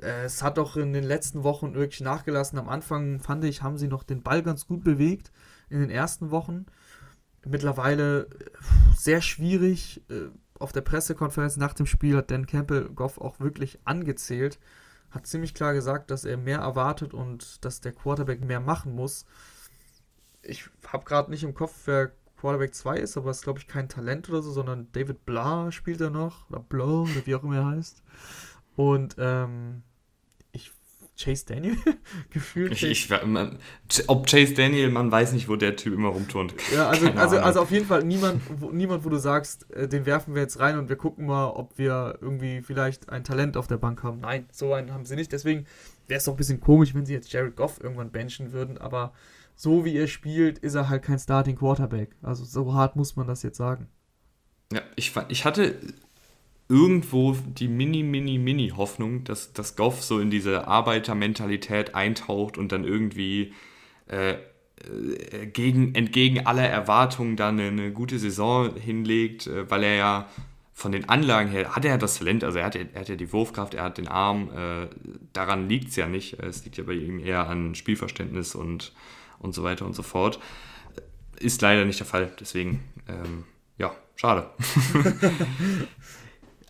Äh, 0.00 0.24
es 0.24 0.42
hat 0.42 0.58
auch 0.58 0.76
in 0.76 0.92
den 0.92 1.04
letzten 1.04 1.42
Wochen 1.42 1.74
wirklich 1.74 2.00
nachgelassen. 2.00 2.58
Am 2.58 2.68
Anfang 2.68 3.20
fand 3.20 3.44
ich, 3.44 3.62
haben 3.62 3.78
sie 3.78 3.88
noch 3.88 4.02
den 4.02 4.22
Ball 4.22 4.42
ganz 4.42 4.66
gut 4.66 4.84
bewegt 4.84 5.32
in 5.68 5.80
den 5.80 5.90
ersten 5.90 6.30
Wochen. 6.30 6.66
Mittlerweile 7.44 8.22
äh, 8.22 8.26
sehr 8.96 9.20
schwierig. 9.20 10.02
Auf 10.62 10.72
der 10.72 10.80
Pressekonferenz 10.80 11.56
nach 11.56 11.74
dem 11.74 11.86
Spiel 11.86 12.16
hat 12.16 12.30
Dan 12.30 12.46
Campbell 12.46 12.88
Goff 12.88 13.18
auch 13.18 13.40
wirklich 13.40 13.78
angezählt. 13.84 14.58
Hat 15.10 15.26
ziemlich 15.26 15.54
klar 15.54 15.74
gesagt, 15.74 16.10
dass 16.10 16.24
er 16.24 16.36
mehr 16.36 16.60
erwartet 16.60 17.12
und 17.12 17.64
dass 17.64 17.80
der 17.80 17.92
Quarterback 17.92 18.42
mehr 18.42 18.60
machen 18.60 18.94
muss 18.94 19.26
ich 20.42 20.68
habe 20.86 21.04
gerade 21.04 21.30
nicht 21.30 21.44
im 21.44 21.54
Kopf, 21.54 21.74
wer 21.86 22.12
Quarterback 22.36 22.74
2 22.74 22.98
ist, 22.98 23.16
aber 23.16 23.30
es 23.30 23.38
ist, 23.38 23.44
glaube 23.44 23.60
ich, 23.60 23.68
kein 23.68 23.88
Talent 23.88 24.28
oder 24.28 24.42
so, 24.42 24.50
sondern 24.50 24.90
David 24.92 25.24
Blah 25.24 25.70
spielt 25.70 26.00
er 26.00 26.10
noch, 26.10 26.50
oder 26.50 26.60
Blah, 26.60 27.02
oder 27.02 27.24
wie 27.26 27.34
auch 27.34 27.44
immer 27.44 27.56
er 27.56 27.66
heißt. 27.66 28.02
Und 28.74 29.16
ähm, 29.18 29.82
Chase 31.16 31.44
Daniel 31.46 31.76
gefühlt. 32.30 32.72
Ich, 32.72 32.82
ich, 32.82 33.10
man, 33.26 33.58
ob 34.06 34.26
Chase 34.26 34.54
Daniel, 34.54 34.90
man 34.90 35.10
weiß 35.10 35.32
nicht, 35.32 35.48
wo 35.48 35.56
der 35.56 35.76
Typ 35.76 35.94
immer 35.94 36.08
rumturnt. 36.08 36.54
Ja, 36.74 36.88
also, 36.90 37.08
also, 37.10 37.38
also 37.38 37.60
auf 37.60 37.70
jeden 37.70 37.86
Fall 37.86 38.02
niemand 38.02 38.42
wo, 38.60 38.70
niemand, 38.70 39.04
wo 39.04 39.08
du 39.08 39.18
sagst, 39.18 39.70
äh, 39.72 39.88
den 39.88 40.06
werfen 40.06 40.34
wir 40.34 40.42
jetzt 40.42 40.58
rein 40.58 40.78
und 40.78 40.88
wir 40.88 40.96
gucken 40.96 41.26
mal, 41.26 41.48
ob 41.50 41.78
wir 41.78 42.18
irgendwie 42.20 42.62
vielleicht 42.62 43.10
ein 43.10 43.24
Talent 43.24 43.56
auf 43.56 43.66
der 43.66 43.76
Bank 43.76 44.02
haben. 44.02 44.20
Nein, 44.20 44.46
so 44.50 44.72
einen 44.72 44.92
haben 44.92 45.04
sie 45.04 45.16
nicht. 45.16 45.32
Deswegen 45.32 45.66
wäre 46.08 46.18
es 46.18 46.24
doch 46.24 46.32
ein 46.32 46.38
bisschen 46.38 46.60
komisch, 46.60 46.94
wenn 46.94 47.06
sie 47.06 47.12
jetzt 47.12 47.32
Jared 47.32 47.56
Goff 47.56 47.80
irgendwann 47.82 48.10
benchen 48.10 48.52
würden, 48.52 48.78
aber 48.78 49.12
so 49.54 49.84
wie 49.84 49.96
er 49.96 50.06
spielt, 50.06 50.58
ist 50.58 50.74
er 50.74 50.88
halt 50.88 51.02
kein 51.02 51.18
Starting 51.18 51.56
Quarterback. 51.56 52.16
Also 52.22 52.44
so 52.44 52.74
hart 52.74 52.96
muss 52.96 53.16
man 53.16 53.26
das 53.26 53.42
jetzt 53.42 53.58
sagen. 53.58 53.88
Ja, 54.72 54.80
ich, 54.96 55.12
ich 55.28 55.44
hatte 55.44 55.78
irgendwo 56.72 57.36
die 57.44 57.68
mini, 57.68 58.02
mini, 58.02 58.38
mini 58.38 58.70
Hoffnung, 58.70 59.24
dass, 59.24 59.52
dass 59.52 59.76
Goff 59.76 60.02
so 60.02 60.18
in 60.20 60.30
diese 60.30 60.66
Arbeitermentalität 60.66 61.94
eintaucht 61.94 62.56
und 62.56 62.72
dann 62.72 62.84
irgendwie 62.84 63.52
äh, 64.08 64.32
äh, 64.32 65.46
gegen, 65.52 65.94
entgegen 65.94 66.46
aller 66.46 66.66
Erwartungen 66.66 67.36
dann 67.36 67.60
eine, 67.60 67.92
gute 67.92 68.18
Saison 68.18 68.74
hinlegt, 68.74 69.46
äh, 69.48 69.70
weil 69.70 69.84
er 69.84 69.96
ja 69.96 70.28
von 70.72 70.92
den 70.92 71.10
Anlagen 71.10 71.50
her 71.50 71.76
hat 71.76 71.84
er 71.84 71.98
das 71.98 72.18
Talent, 72.18 72.42
also 72.42 72.58
er 72.58 72.64
hat, 72.64 72.74
er 72.74 73.00
hat 73.00 73.08
ja 73.10 73.16
die 73.16 73.30
Wurfkraft, 73.34 73.74
er 73.74 73.84
hat 73.84 73.98
den 73.98 74.08
Arm, 74.08 74.48
äh, 74.56 74.88
daran 75.34 75.68
liegt 75.68 75.90
es 75.90 75.96
ja 75.96 76.08
nicht. 76.08 76.40
Es 76.40 76.64
liegt 76.64 76.78
ja 76.78 76.84
bei 76.84 76.94
ihm 76.94 77.18
eher 77.18 77.46
an 77.48 77.74
Spielverständnis 77.74 78.54
und 78.54 78.92
und 79.38 79.54
so 79.54 79.62
weiter 79.62 79.84
und 79.84 79.94
so 79.94 80.02
fort. 80.02 80.38
Ist 81.38 81.60
leider 81.60 81.84
nicht 81.84 81.98
der 81.98 82.06
Fall, 82.06 82.32
deswegen, 82.40 82.82
ähm, 83.08 83.44
ja, 83.76 83.92
schade. 84.16 84.48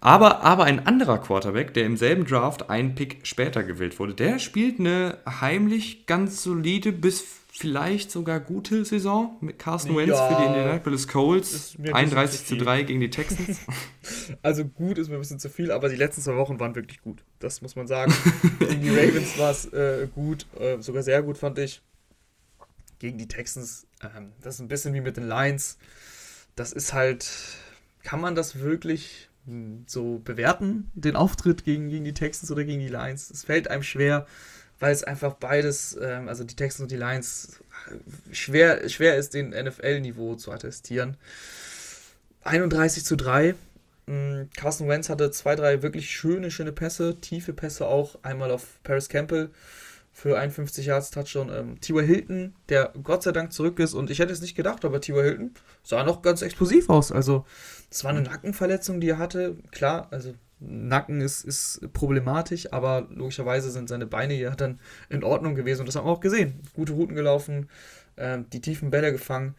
Aber, 0.03 0.43
aber 0.43 0.65
ein 0.65 0.85
anderer 0.85 1.19
Quarterback, 1.19 1.75
der 1.75 1.87
im 1.87 1.97
selben 1.97 2.27
Draft 2.27 2.69
einen 2.69 2.97
Pick 2.97 3.21
später 3.23 3.63
gewählt 3.63 4.01
wurde, 4.01 4.15
der 4.15 4.41
spielt 4.41 4.81
eine 4.81 5.19
heimlich 5.27 6.07
ganz 6.07 6.43
solide 6.43 6.91
bis 6.91 7.25
vielleicht 7.53 8.11
sogar 8.11 8.41
gute 8.41 8.85
Saison 8.85 9.37
mit 9.41 9.61
Carson 9.61 9.97
Wentz 9.97 10.09
Ja. 10.11 10.29
für 10.29 10.43
die 10.43 10.47
Indianapolis 10.49 11.07
Colts. 11.07 11.53
Ist 11.53 11.79
mir 11.79 11.95
ein 11.95 12.07
bisschen 12.07 12.19
31 12.19 12.41
zu 12.41 12.47
zu 12.47 12.55
viel. 12.57 12.65
3 12.65 12.83
gegen 12.83 13.01
die 13.01 13.11
Texans. 13.11 13.59
Also 14.43 14.65
gut 14.65 14.99
ist 14.99 15.09
mir 15.09 15.15
ein 15.15 15.21
bisschen 15.21 15.39
zu 15.39 15.49
viel, 15.49 15.71
aber 15.71 15.89
die 15.89 15.95
letzten 15.95 16.21
zwei 16.23 16.35
Wochen 16.35 16.59
waren 16.59 16.75
wirklich 16.75 17.01
gut. 17.01 17.23
Das 17.39 17.63
muss 17.63 17.77
man 17.77 17.87
sagen. 17.87 18.13
Gegen 18.59 18.83
die 18.83 18.89
Ravens 18.91 19.39
war 19.39 19.53
es 19.53 19.67
äh, 19.73 20.09
gut, 20.13 20.47
äh, 20.59 20.81
sogar 20.81 21.05
sehr 21.05 21.23
gut 21.23 21.39
fand 21.39 21.61
ich. 21.61 21.81
Gegen 22.99 23.19
die 23.19 23.29
Texans, 23.29 23.87
ähm, 24.03 24.33
das 24.41 24.57
ist 24.57 24.61
ein 24.61 24.69
bisschen 24.69 24.95
wie 24.95 25.01
mit 25.01 25.17
den 25.17 25.29
Lions. 25.29 25.79
Das 26.57 26.73
ist 26.73 26.93
halt, 26.93 27.31
kann 28.03 28.21
man 28.21 28.35
das 28.35 28.59
wirklich 28.59 29.29
so 29.87 30.21
bewerten, 30.25 30.91
den 30.95 31.17
Auftritt 31.17 31.65
gegen, 31.65 31.89
gegen 31.89 32.05
die 32.05 32.15
Texans 32.15 32.51
oder 32.51 32.65
gegen 32.65 32.81
die 32.81 32.89
Lions? 32.89 33.31
Es 33.31 33.45
fällt 33.45 33.69
einem 33.69 33.83
schwer, 33.83 34.27
weil 34.79 34.93
es 34.93 35.05
einfach 35.05 35.35
beides, 35.35 35.97
ähm, 36.01 36.29
also 36.29 36.45
die 36.45 36.57
Texans 36.57 36.83
und 36.83 36.91
die 36.91 36.97
Lions, 36.97 37.61
äh, 37.91 38.35
schwer, 38.35 38.89
schwer 38.89 39.17
ist, 39.17 39.35
den 39.35 39.51
NFL-Niveau 39.51 40.37
zu 40.37 40.53
attestieren. 40.53 41.17
31 42.45 43.05
zu 43.05 43.17
3. 43.17 43.55
Mm, 44.07 44.43
Carson 44.57 44.89
Wentz 44.89 45.09
hatte 45.09 45.31
zwei, 45.31 45.55
drei 45.55 45.83
wirklich 45.83 46.11
schöne, 46.11 46.51
schöne 46.51 46.73
Pässe, 46.73 47.21
tiefe 47.21 47.53
Pässe 47.53 47.87
auch. 47.87 48.19
Einmal 48.23 48.51
auf 48.51 48.81
Paris 48.83 49.09
Campbell 49.09 49.51
für 50.13 50.39
51 50.39 50.87
Yards 50.87 51.11
Touchdown. 51.11 51.51
Ähm, 51.51 51.81
T.Y. 51.81 52.05
Hilton, 52.05 52.55
der 52.69 52.93
Gott 53.03 53.23
sei 53.23 53.33
Dank 53.33 53.53
zurück 53.53 53.79
ist. 53.79 53.95
Und 53.95 54.11
ich 54.11 54.19
hätte 54.19 54.33
es 54.33 54.43
nicht 54.43 54.55
gedacht, 54.55 54.85
aber 54.85 55.01
T.Y. 55.01 55.23
Hilton 55.25 55.55
sah 55.83 56.05
noch 56.05 56.23
ganz 56.23 56.43
explosiv 56.43 56.91
aus. 56.91 57.11
Also, 57.11 57.47
das 57.89 58.05
war 58.05 58.11
eine 58.11 58.23
Nackenverletzung, 58.23 59.01
die 59.01 59.09
er 59.09 59.19
hatte. 59.19 59.57
Klar, 59.71 60.09
also 60.11 60.35
Nacken 60.61 61.21
ist, 61.21 61.45
ist 61.45 61.81
problematisch, 61.93 62.73
aber 62.73 63.09
logischerweise 63.11 63.71
sind 63.71 63.89
seine 63.89 64.07
Beine 64.07 64.35
ja 64.35 64.55
dann 64.55 64.79
in 65.09 65.25
Ordnung 65.25 65.55
gewesen. 65.55 65.81
Und 65.81 65.87
das 65.87 65.97
haben 65.97 66.07
wir 66.07 66.13
auch 66.13 66.21
gesehen. 66.21 66.61
Gute 66.75 66.93
Routen 66.93 67.17
gelaufen, 67.17 67.69
ähm, 68.17 68.47
die 68.53 68.61
tiefen 68.61 68.91
Bälle 68.91 69.13
gefangen. 69.13 69.55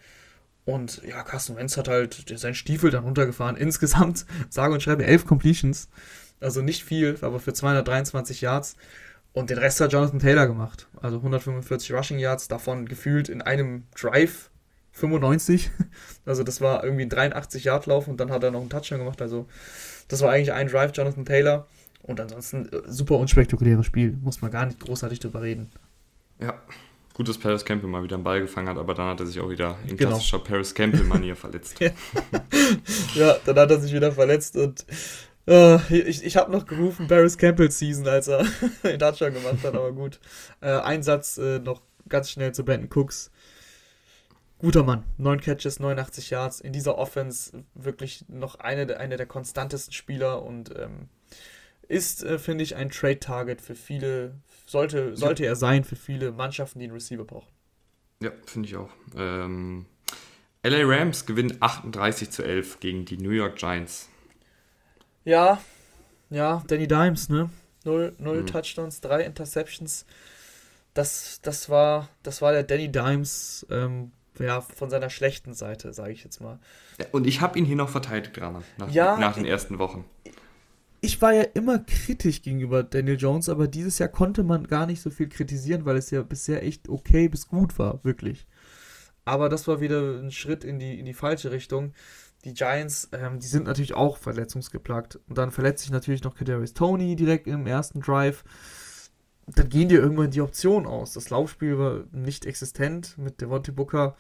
Und 0.65 1.01
ja, 1.03 1.23
Carsten 1.23 1.57
Wentz 1.57 1.75
hat 1.75 1.89
halt 1.89 2.25
seinen 2.35 2.55
Stiefel 2.55 2.89
dann 2.89 3.03
runtergefahren. 3.03 3.57
Insgesamt, 3.57 4.25
sage 4.49 4.73
und 4.73 4.81
schreibe, 4.81 5.03
11 5.05 5.25
Completions. 5.25 5.89
Also 6.39 6.61
nicht 6.61 6.83
viel, 6.83 7.17
aber 7.21 7.39
für 7.39 7.53
223 7.53 8.41
Yards. 8.41 8.75
Und 9.33 9.49
den 9.49 9.57
Rest 9.57 9.81
hat 9.81 9.91
Jonathan 9.91 10.19
Taylor 10.19 10.47
gemacht. 10.47 10.87
Also 11.01 11.17
145 11.17 11.91
Rushing 11.93 12.19
Yards, 12.19 12.47
davon 12.47 12.85
gefühlt 12.87 13.29
in 13.29 13.41
einem 13.41 13.83
Drive 13.99 14.49
95. 14.93 15.71
Also 16.25 16.43
das 16.43 16.61
war 16.61 16.83
irgendwie 16.85 17.03
ein 17.03 17.09
83 17.09 17.65
Yard 17.65 17.85
Lauf 17.85 18.07
und 18.07 18.17
dann 18.17 18.31
hat 18.31 18.43
er 18.43 18.51
noch 18.51 18.61
einen 18.61 18.69
Touchdown 18.69 18.99
gemacht. 18.99 19.21
Also 19.21 19.47
das 20.07 20.21
war 20.21 20.31
eigentlich 20.31 20.53
ein 20.53 20.67
Drive, 20.69 20.91
Jonathan 20.95 21.25
Taylor. 21.25 21.67
Und 22.01 22.19
ansonsten 22.21 22.69
äh, 22.71 22.81
super 22.87 23.17
unspektakuläres 23.17 23.85
Spiel. 23.85 24.17
Muss 24.21 24.41
man 24.41 24.49
gar 24.51 24.65
nicht 24.65 24.79
großartig 24.79 25.19
drüber 25.19 25.41
reden. 25.41 25.69
ja. 26.39 26.53
Gut, 27.15 27.29
dass 27.29 27.37
Paris 27.37 27.63
Campbell 27.63 27.87
mal 27.91 28.01
wieder 28.01 28.15
einen 28.15 28.23
Ball 28.23 28.41
gefangen 28.41 28.67
hat, 28.69 28.77
aber 28.79 28.95
dann 28.95 29.09
hat 29.09 29.19
er 29.19 29.27
sich 29.27 29.39
auch 29.39 29.47
wieder 29.47 29.77
in 29.87 29.97
Genau. 29.97 30.09
klassischer 30.11 30.39
Paris 30.39 30.73
Campbell-Manier 30.73 31.35
verletzt. 31.35 31.79
Ja, 33.13 33.35
dann 33.45 33.55
hat 33.55 33.69
er 33.69 33.79
sich 33.79 33.93
wieder 33.93 34.11
verletzt 34.11 34.57
und 34.57 34.83
äh, 35.47 35.77
ich, 35.93 36.23
ich 36.23 36.37
habe 36.37 36.51
noch 36.51 36.65
gerufen, 36.65 37.07
Paris 37.07 37.37
Campbell 37.37 37.71
Season, 37.71 38.07
als 38.07 38.27
er 38.27 38.45
den 38.83 38.99
Touchdown 38.99 39.33
gemacht 39.33 39.63
hat, 39.63 39.75
aber 39.75 39.91
gut. 39.91 40.19
Äh, 40.61 40.71
ein 40.71 41.03
Satz 41.03 41.37
äh, 41.37 41.59
noch 41.59 41.81
ganz 42.09 42.29
schnell 42.31 42.53
zu 42.53 42.63
Brandon 42.65 42.89
Cooks. 42.93 43.31
Guter 44.59 44.83
Mann, 44.83 45.03
9 45.17 45.41
Catches, 45.41 45.79
89 45.79 46.29
Yards. 46.29 46.61
In 46.61 46.71
dieser 46.71 46.97
Offense 46.97 47.63
wirklich 47.73 48.23
noch 48.29 48.55
eine, 48.55 48.85
der- 48.85 48.99
eine 48.99 49.17
der 49.17 49.25
konstantesten 49.25 49.91
Spieler 49.93 50.41
und 50.43 50.73
ähm, 50.77 51.09
ist, 51.89 52.23
äh, 52.23 52.39
finde 52.39 52.63
ich, 52.63 52.75
ein 52.77 52.89
Trade-Target 52.89 53.59
für 53.61 53.75
viele, 53.75 54.35
sollte, 54.65 55.17
sollte 55.17 55.45
er 55.45 55.57
sein 55.57 55.83
für 55.83 55.97
viele 55.97 56.31
Mannschaften, 56.31 56.79
die 56.79 56.85
einen 56.85 56.93
Receiver 56.93 57.25
brauchen. 57.25 57.51
Ja, 58.21 58.31
finde 58.45 58.69
ich 58.69 58.77
auch. 58.77 58.89
Ähm, 59.17 59.85
LA 60.65 60.83
Rams 60.85 61.25
gewinnen 61.25 61.57
38 61.59 62.29
zu 62.31 62.41
11 62.43 62.79
gegen 62.79 63.03
die 63.03 63.17
New 63.17 63.31
York 63.31 63.57
Giants. 63.57 64.09
Ja, 65.25 65.61
ja, 66.29 66.63
Danny 66.67 66.87
Dimes, 66.87 67.29
ne? 67.29 67.49
Null, 67.85 68.13
null 68.17 68.41
Mhm. 68.41 68.47
Touchdowns, 68.47 69.01
drei 69.01 69.23
Interceptions. 69.23 70.05
Das, 70.93 71.39
das, 71.41 71.69
war, 71.69 72.09
das 72.23 72.41
war 72.41 72.51
der 72.51 72.63
Danny 72.63 72.91
Dimes 72.91 73.65
ähm, 73.69 74.11
ja, 74.39 74.61
von 74.61 74.89
seiner 74.89 75.09
schlechten 75.09 75.53
Seite, 75.53 75.93
sage 75.93 76.11
ich 76.13 76.23
jetzt 76.23 76.39
mal. 76.41 76.59
Und 77.11 77.27
ich 77.27 77.41
habe 77.41 77.57
ihn 77.57 77.65
hier 77.65 77.75
noch 77.75 77.89
verteidigt, 77.89 78.39
Rana, 78.39 78.63
nach, 78.77 78.89
Ja, 78.91 79.17
nach 79.17 79.35
den 79.35 79.45
ersten 79.45 79.79
Wochen. 79.79 80.05
Ich 81.01 81.21
war 81.21 81.33
ja 81.33 81.43
immer 81.43 81.79
kritisch 81.79 82.41
gegenüber 82.41 82.81
Daniel 82.83 83.17
Jones, 83.17 83.49
aber 83.49 83.67
dieses 83.67 83.99
Jahr 83.99 84.09
konnte 84.09 84.43
man 84.43 84.67
gar 84.67 84.85
nicht 84.85 85.01
so 85.01 85.09
viel 85.09 85.27
kritisieren, 85.27 85.85
weil 85.85 85.97
es 85.97 86.11
ja 86.11 86.21
bisher 86.21 86.63
echt 86.63 86.87
okay 86.87 87.27
bis 87.27 87.47
gut 87.47 87.77
war, 87.77 88.03
wirklich. 88.03 88.47
Aber 89.25 89.49
das 89.49 89.67
war 89.67 89.81
wieder 89.81 90.19
ein 90.19 90.31
Schritt 90.31 90.63
in 90.63 90.79
die, 90.79 90.99
in 90.99 91.05
die 91.05 91.13
falsche 91.13 91.51
Richtung. 91.51 91.93
Die 92.45 92.53
Giants, 92.53 93.09
ähm, 93.13 93.39
die 93.39 93.47
sind 93.47 93.65
natürlich 93.65 93.93
auch 93.93 94.17
verletzungsgeplagt. 94.17 95.19
Und 95.27 95.37
dann 95.37 95.51
verletzt 95.51 95.83
sich 95.83 95.91
natürlich 95.91 96.23
noch 96.23 96.35
Kadarius 96.35 96.73
Tony 96.73 97.15
direkt 97.15 97.47
im 97.47 97.67
ersten 97.67 98.01
Drive. 98.01 98.43
Dann 99.47 99.69
gehen 99.69 99.89
dir 99.89 99.99
irgendwann 100.01 100.31
die 100.31 100.41
Optionen 100.41 100.87
aus. 100.87 101.13
Das 101.13 101.29
Laufspiel 101.29 101.77
war 101.77 102.03
nicht 102.11 102.45
existent 102.45 103.17
mit 103.17 103.41
Devontae 103.41 103.71
Booker. 103.71 104.15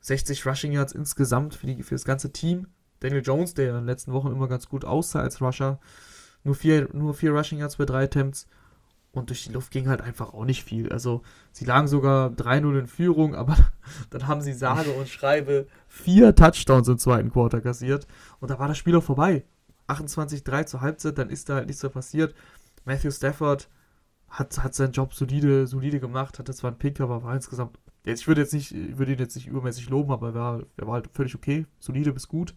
60 0.00 0.44
Rushing 0.46 0.72
Yards 0.72 0.92
insgesamt 0.92 1.54
für, 1.54 1.66
die, 1.66 1.82
für 1.82 1.94
das 1.94 2.04
ganze 2.04 2.32
Team. 2.32 2.66
Daniel 3.00 3.22
Jones, 3.22 3.54
der 3.54 3.70
in 3.70 3.74
den 3.74 3.86
letzten 3.86 4.12
Wochen 4.12 4.28
immer 4.28 4.48
ganz 4.48 4.68
gut 4.68 4.84
aussah 4.84 5.20
als 5.20 5.40
Rusher, 5.40 5.80
nur 6.44 6.54
vier, 6.54 6.88
nur 6.92 7.14
vier 7.14 7.32
Rushing 7.32 7.58
Yards 7.58 7.76
bei 7.76 7.84
drei 7.84 8.04
Attempts. 8.04 8.46
Und 9.12 9.28
durch 9.28 9.44
die 9.44 9.52
Luft 9.52 9.70
ging 9.70 9.88
halt 9.88 10.00
einfach 10.00 10.32
auch 10.32 10.46
nicht 10.46 10.64
viel. 10.64 10.90
Also, 10.90 11.22
sie 11.52 11.66
lagen 11.66 11.86
sogar 11.86 12.30
3-0 12.30 12.78
in 12.78 12.86
Führung, 12.86 13.34
aber 13.36 13.56
dann 14.10 14.26
haben 14.26 14.40
sie 14.40 14.52
sage 14.52 14.90
und 14.92 15.08
schreibe 15.08 15.66
vier 15.86 16.34
Touchdowns 16.34 16.88
im 16.88 16.98
zweiten 16.98 17.30
Quarter 17.30 17.60
kassiert. 17.60 18.06
Und 18.40 18.50
da 18.50 18.58
war 18.58 18.68
das 18.68 18.78
Spiel 18.78 18.96
auch 18.96 19.02
vorbei. 19.02 19.44
28-3 19.88 20.66
zur 20.66 20.80
Halbzeit, 20.80 21.18
dann 21.18 21.28
ist 21.28 21.48
da 21.48 21.56
halt 21.56 21.66
nichts 21.66 21.82
mehr 21.82 21.90
passiert. 21.90 22.34
Matthew 22.84 23.10
Stafford 23.10 23.68
hat, 24.28 24.62
hat 24.62 24.74
seinen 24.74 24.92
Job 24.92 25.12
solide, 25.12 25.66
solide 25.66 26.00
gemacht, 26.00 26.38
hatte 26.38 26.54
zwar 26.54 26.70
einen 26.70 26.78
Pick, 26.78 27.00
aber 27.00 27.22
war 27.22 27.34
insgesamt. 27.34 27.78
Jetzt, 28.04 28.22
ich 28.22 28.28
würde 28.28 28.40
jetzt 28.40 28.54
nicht, 28.54 28.72
ich 28.72 28.98
würde 28.98 29.12
ihn 29.12 29.18
jetzt 29.18 29.36
nicht 29.36 29.46
übermäßig 29.46 29.88
loben, 29.88 30.10
aber 30.10 30.28
er 30.28 30.34
war, 30.34 30.62
er 30.76 30.86
war 30.86 30.94
halt 30.94 31.10
völlig 31.12 31.34
okay, 31.34 31.66
solide 31.78 32.12
bis 32.12 32.26
gut. 32.28 32.54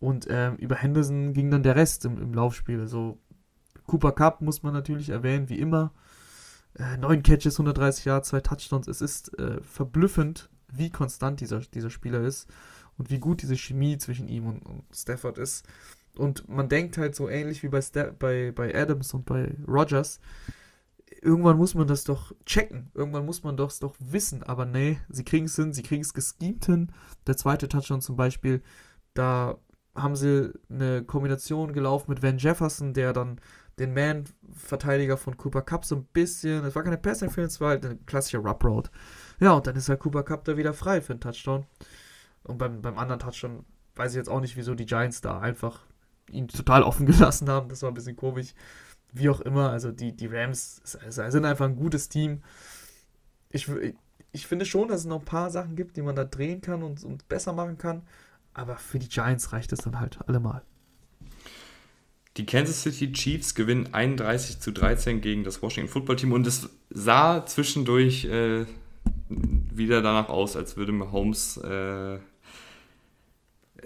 Und 0.00 0.26
ähm, 0.30 0.56
über 0.56 0.76
Henderson 0.76 1.32
ging 1.32 1.50
dann 1.50 1.62
der 1.62 1.76
Rest 1.76 2.04
im, 2.04 2.20
im 2.20 2.32
Laufspiel. 2.32 2.80
Also 2.80 3.18
Cooper 3.88 4.12
Cup 4.12 4.40
muss 4.40 4.62
man 4.62 4.72
natürlich 4.72 5.08
erwähnen, 5.08 5.48
wie 5.48 5.58
immer. 5.58 5.92
Äh, 6.78 6.96
neun 6.98 7.24
Catches, 7.24 7.58
130 7.58 8.04
Yards, 8.04 8.28
zwei 8.28 8.40
Touchdowns. 8.40 8.86
Es 8.86 9.00
ist 9.00 9.36
äh, 9.38 9.60
verblüffend, 9.62 10.48
wie 10.72 10.90
konstant 10.90 11.40
dieser, 11.40 11.60
dieser 11.60 11.90
Spieler 11.90 12.20
ist 12.20 12.48
und 12.98 13.10
wie 13.10 13.18
gut 13.18 13.42
diese 13.42 13.56
Chemie 13.56 13.98
zwischen 13.98 14.28
ihm 14.28 14.46
und, 14.46 14.60
und 14.64 14.84
Stafford 14.94 15.38
ist. 15.38 15.66
Und 16.16 16.48
man 16.48 16.68
denkt 16.68 16.98
halt 16.98 17.14
so 17.14 17.28
ähnlich 17.28 17.62
wie 17.62 17.68
bei, 17.68 17.80
Sta 17.80 18.12
bei, 18.16 18.52
bei 18.52 18.74
Adams 18.74 19.14
und 19.14 19.24
bei 19.24 19.56
Rogers. 19.66 20.20
Irgendwann 21.22 21.56
muss 21.56 21.74
man 21.74 21.88
das 21.88 22.04
doch 22.04 22.32
checken. 22.44 22.90
Irgendwann 22.94 23.24
muss 23.24 23.42
man 23.42 23.56
das 23.56 23.78
doch 23.78 23.96
wissen. 23.98 24.42
Aber 24.42 24.66
nee, 24.66 24.98
sie 25.08 25.24
kriegen 25.24 25.46
es 25.46 25.56
hin, 25.56 25.72
sie 25.72 25.82
kriegen 25.82 26.02
es 26.02 26.14
geschemt 26.14 26.66
hin. 26.66 26.92
Der 27.26 27.36
zweite 27.36 27.68
Touchdown 27.68 28.00
zum 28.00 28.16
Beispiel, 28.16 28.62
da 29.14 29.58
haben 29.94 30.16
sie 30.16 30.52
eine 30.68 31.02
Kombination 31.04 31.72
gelaufen 31.72 32.10
mit 32.10 32.22
Van 32.22 32.38
Jefferson, 32.38 32.92
der 32.94 33.12
dann 33.12 33.40
den 33.78 33.94
Man-Verteidiger 33.94 35.16
von 35.16 35.36
Cooper 35.36 35.62
Cup 35.62 35.84
so 35.84 35.96
ein 35.96 36.04
bisschen, 36.04 36.64
es 36.64 36.74
war 36.74 36.82
keine 36.82 36.98
Pass-Interference, 36.98 37.54
es 37.54 37.60
war 37.60 37.70
halt 37.70 37.86
ein 37.86 38.04
klassischer 38.06 38.40
Rub-Road. 38.40 38.90
Ja, 39.40 39.52
und 39.52 39.66
dann 39.66 39.76
ist 39.76 39.88
halt 39.88 40.00
Cooper 40.00 40.22
Cup 40.22 40.44
da 40.44 40.56
wieder 40.56 40.74
frei 40.74 41.00
für 41.00 41.12
einen 41.12 41.20
Touchdown. 41.20 41.66
Und 42.42 42.58
beim, 42.58 42.82
beim 42.82 42.98
anderen 42.98 43.20
Touchdown 43.20 43.64
weiß 43.94 44.12
ich 44.12 44.16
jetzt 44.16 44.28
auch 44.28 44.40
nicht, 44.40 44.56
wieso 44.56 44.74
die 44.74 44.86
Giants 44.86 45.20
da 45.20 45.38
einfach 45.40 45.80
ihn 46.30 46.48
total 46.48 46.82
offen 46.82 47.06
gelassen 47.06 47.48
haben. 47.48 47.68
Das 47.68 47.82
war 47.82 47.90
ein 47.90 47.94
bisschen 47.94 48.16
komisch. 48.16 48.54
Wie 49.12 49.28
auch 49.28 49.40
immer, 49.40 49.70
also 49.70 49.90
die, 49.90 50.14
die 50.14 50.26
Rams 50.26 50.82
sind 51.08 51.44
einfach 51.44 51.64
ein 51.64 51.76
gutes 51.76 52.08
Team. 52.08 52.42
Ich, 53.50 53.70
ich 54.32 54.46
finde 54.46 54.66
schon, 54.66 54.88
dass 54.88 55.00
es 55.00 55.06
noch 55.06 55.20
ein 55.20 55.24
paar 55.24 55.50
Sachen 55.50 55.76
gibt, 55.76 55.96
die 55.96 56.02
man 56.02 56.14
da 56.14 56.24
drehen 56.24 56.60
kann 56.60 56.82
und, 56.82 57.02
und 57.04 57.28
besser 57.28 57.52
machen 57.52 57.78
kann. 57.78 58.02
Aber 58.52 58.76
für 58.76 58.98
die 58.98 59.08
Giants 59.08 59.52
reicht 59.52 59.72
es 59.72 59.80
dann 59.80 59.98
halt 60.00 60.18
allemal. 60.26 60.62
Die 62.38 62.46
Kansas 62.46 62.82
City 62.82 63.12
Chiefs 63.12 63.56
gewinnen 63.56 63.92
31 63.92 64.60
zu 64.60 64.70
13 64.70 65.20
gegen 65.20 65.42
das 65.42 65.60
Washington 65.60 65.90
Football 65.90 66.16
Team 66.16 66.32
und 66.32 66.46
es 66.46 66.70
sah 66.88 67.44
zwischendurch 67.44 68.26
äh, 68.26 68.64
wieder 69.28 70.02
danach 70.02 70.28
aus, 70.28 70.56
als 70.56 70.76
würde 70.76 70.92
Mahomes 70.92 71.56
äh, 71.56 72.18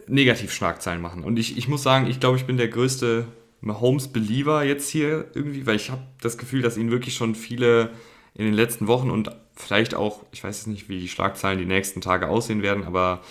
Negativ-Schlagzeilen 0.06 1.00
machen. 1.00 1.24
Und 1.24 1.38
ich, 1.38 1.56
ich 1.56 1.66
muss 1.66 1.82
sagen, 1.82 2.06
ich 2.06 2.20
glaube, 2.20 2.36
ich 2.36 2.44
bin 2.44 2.58
der 2.58 2.68
größte 2.68 3.26
Mahomes-Believer 3.62 4.64
jetzt 4.64 4.90
hier 4.90 5.26
irgendwie, 5.34 5.66
weil 5.66 5.76
ich 5.76 5.90
habe 5.90 6.02
das 6.20 6.36
Gefühl, 6.36 6.60
dass 6.60 6.76
ihn 6.76 6.90
wirklich 6.90 7.14
schon 7.14 7.34
viele 7.34 7.90
in 8.34 8.44
den 8.44 8.54
letzten 8.54 8.86
Wochen 8.86 9.10
und 9.10 9.30
vielleicht 9.54 9.94
auch, 9.94 10.24
ich 10.30 10.44
weiß 10.44 10.58
jetzt 10.58 10.66
nicht, 10.66 10.90
wie 10.90 11.00
die 11.00 11.08
Schlagzeilen 11.08 11.58
die 11.58 11.64
nächsten 11.64 12.02
Tage 12.02 12.28
aussehen 12.28 12.62
werden, 12.62 12.84
aber 12.84 13.22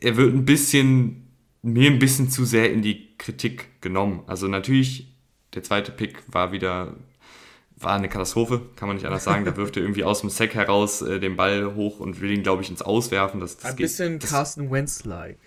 er 0.00 0.16
wird 0.16 0.32
ein 0.32 0.44
bisschen 0.44 1.27
mir 1.62 1.90
ein 1.90 1.98
bisschen 1.98 2.30
zu 2.30 2.44
sehr 2.44 2.72
in 2.72 2.82
die 2.82 3.16
Kritik 3.18 3.80
genommen. 3.80 4.22
Also 4.26 4.46
natürlich, 4.48 5.08
der 5.54 5.62
zweite 5.62 5.92
Pick 5.92 6.22
war 6.28 6.52
wieder 6.52 6.94
war 7.80 7.94
eine 7.94 8.08
Katastrophe, 8.08 8.62
kann 8.76 8.88
man 8.88 8.96
nicht 8.96 9.06
anders 9.06 9.24
sagen. 9.24 9.44
Da 9.44 9.56
wirft 9.56 9.76
er 9.76 9.82
irgendwie 9.82 10.04
aus 10.04 10.20
dem 10.20 10.30
Sack 10.30 10.54
heraus 10.54 11.02
äh, 11.02 11.20
den 11.20 11.36
Ball 11.36 11.74
hoch 11.74 12.00
und 12.00 12.20
will 12.20 12.30
ihn, 12.30 12.42
glaube 12.42 12.62
ich, 12.62 12.70
ins 12.70 12.82
Auswerfen. 12.82 13.40
Das, 13.40 13.56
das 13.56 13.66
Ein 13.66 13.76
geht, 13.76 13.84
bisschen 13.86 14.18
das, 14.18 14.30
Carsten 14.30 14.70
Wentz-like. 14.70 15.38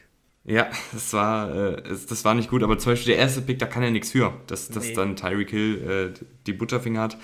Ja, 0.43 0.69
das 0.93 1.13
war, 1.13 1.53
äh, 1.53 1.83
das 1.83 2.25
war 2.25 2.33
nicht 2.33 2.49
gut, 2.49 2.63
aber 2.63 2.77
zum 2.77 2.93
Beispiel 2.93 3.13
der 3.13 3.21
erste 3.21 3.41
Pick, 3.41 3.59
da 3.59 3.65
kann 3.65 3.83
er 3.83 3.91
nichts 3.91 4.11
für, 4.11 4.33
dass, 4.47 4.69
dass 4.69 4.85
nee. 4.85 4.93
dann 4.93 5.15
Tyreek 5.15 5.49
Hill 5.49 6.13
äh, 6.17 6.25
die 6.47 6.53
Butterfinger 6.53 7.01
hat. 7.01 7.17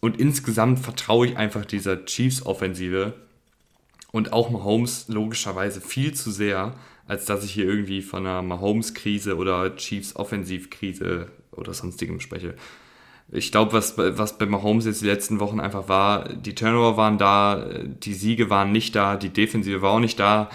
Und 0.00 0.18
insgesamt 0.20 0.78
vertraue 0.78 1.26
ich 1.26 1.36
einfach 1.36 1.64
dieser 1.64 2.04
Chiefs-Offensive 2.04 3.14
und 4.12 4.32
auch 4.32 4.50
Mahomes 4.50 5.08
logischerweise 5.08 5.80
viel 5.80 6.14
zu 6.14 6.30
sehr, 6.30 6.74
als 7.08 7.24
dass 7.24 7.42
ich 7.42 7.50
hier 7.52 7.64
irgendwie 7.64 8.02
von 8.02 8.24
einer 8.24 8.42
Mahomes-Krise 8.42 9.36
oder 9.36 9.74
Chiefs-Offensiv-Krise 9.74 11.28
oder 11.50 11.72
sonstigem 11.72 12.20
spreche. 12.20 12.54
Ich 13.30 13.50
glaube, 13.50 13.72
was, 13.72 13.98
was 13.98 14.38
bei 14.38 14.46
Mahomes 14.46 14.84
jetzt 14.84 15.00
die 15.00 15.06
letzten 15.06 15.40
Wochen 15.40 15.58
einfach 15.58 15.88
war, 15.88 16.28
die 16.28 16.54
Turnover 16.54 16.96
waren 16.96 17.18
da, 17.18 17.66
die 17.82 18.14
Siege 18.14 18.50
waren 18.50 18.72
nicht 18.72 18.94
da, 18.94 19.16
die 19.16 19.30
Defensive 19.30 19.82
war 19.82 19.92
auch 19.92 20.00
nicht 20.00 20.20
da. 20.20 20.50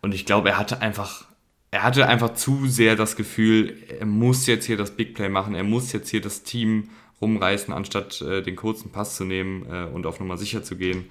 Und 0.00 0.14
ich 0.14 0.26
glaube, 0.26 0.48
er 0.50 0.58
hatte 0.58 0.80
einfach, 0.80 1.26
er 1.70 1.82
hatte 1.82 2.06
einfach 2.06 2.34
zu 2.34 2.66
sehr 2.66 2.96
das 2.96 3.14
Gefühl, 3.14 3.76
er 3.98 4.06
muss 4.06 4.46
jetzt 4.46 4.64
hier 4.64 4.76
das 4.78 4.92
Big 4.92 5.14
Play 5.14 5.28
machen, 5.28 5.54
er 5.54 5.64
muss 5.64 5.92
jetzt 5.92 6.08
hier 6.08 6.20
das 6.20 6.42
Team 6.42 6.88
rumreißen, 7.20 7.72
anstatt 7.72 8.20
äh, 8.22 8.42
den 8.42 8.56
kurzen 8.56 8.90
Pass 8.92 9.16
zu 9.16 9.24
nehmen 9.24 9.66
äh, 9.70 9.84
und 9.84 10.06
auf 10.06 10.20
Nummer 10.20 10.36
sicher 10.38 10.62
zu 10.62 10.76
gehen. 10.76 11.10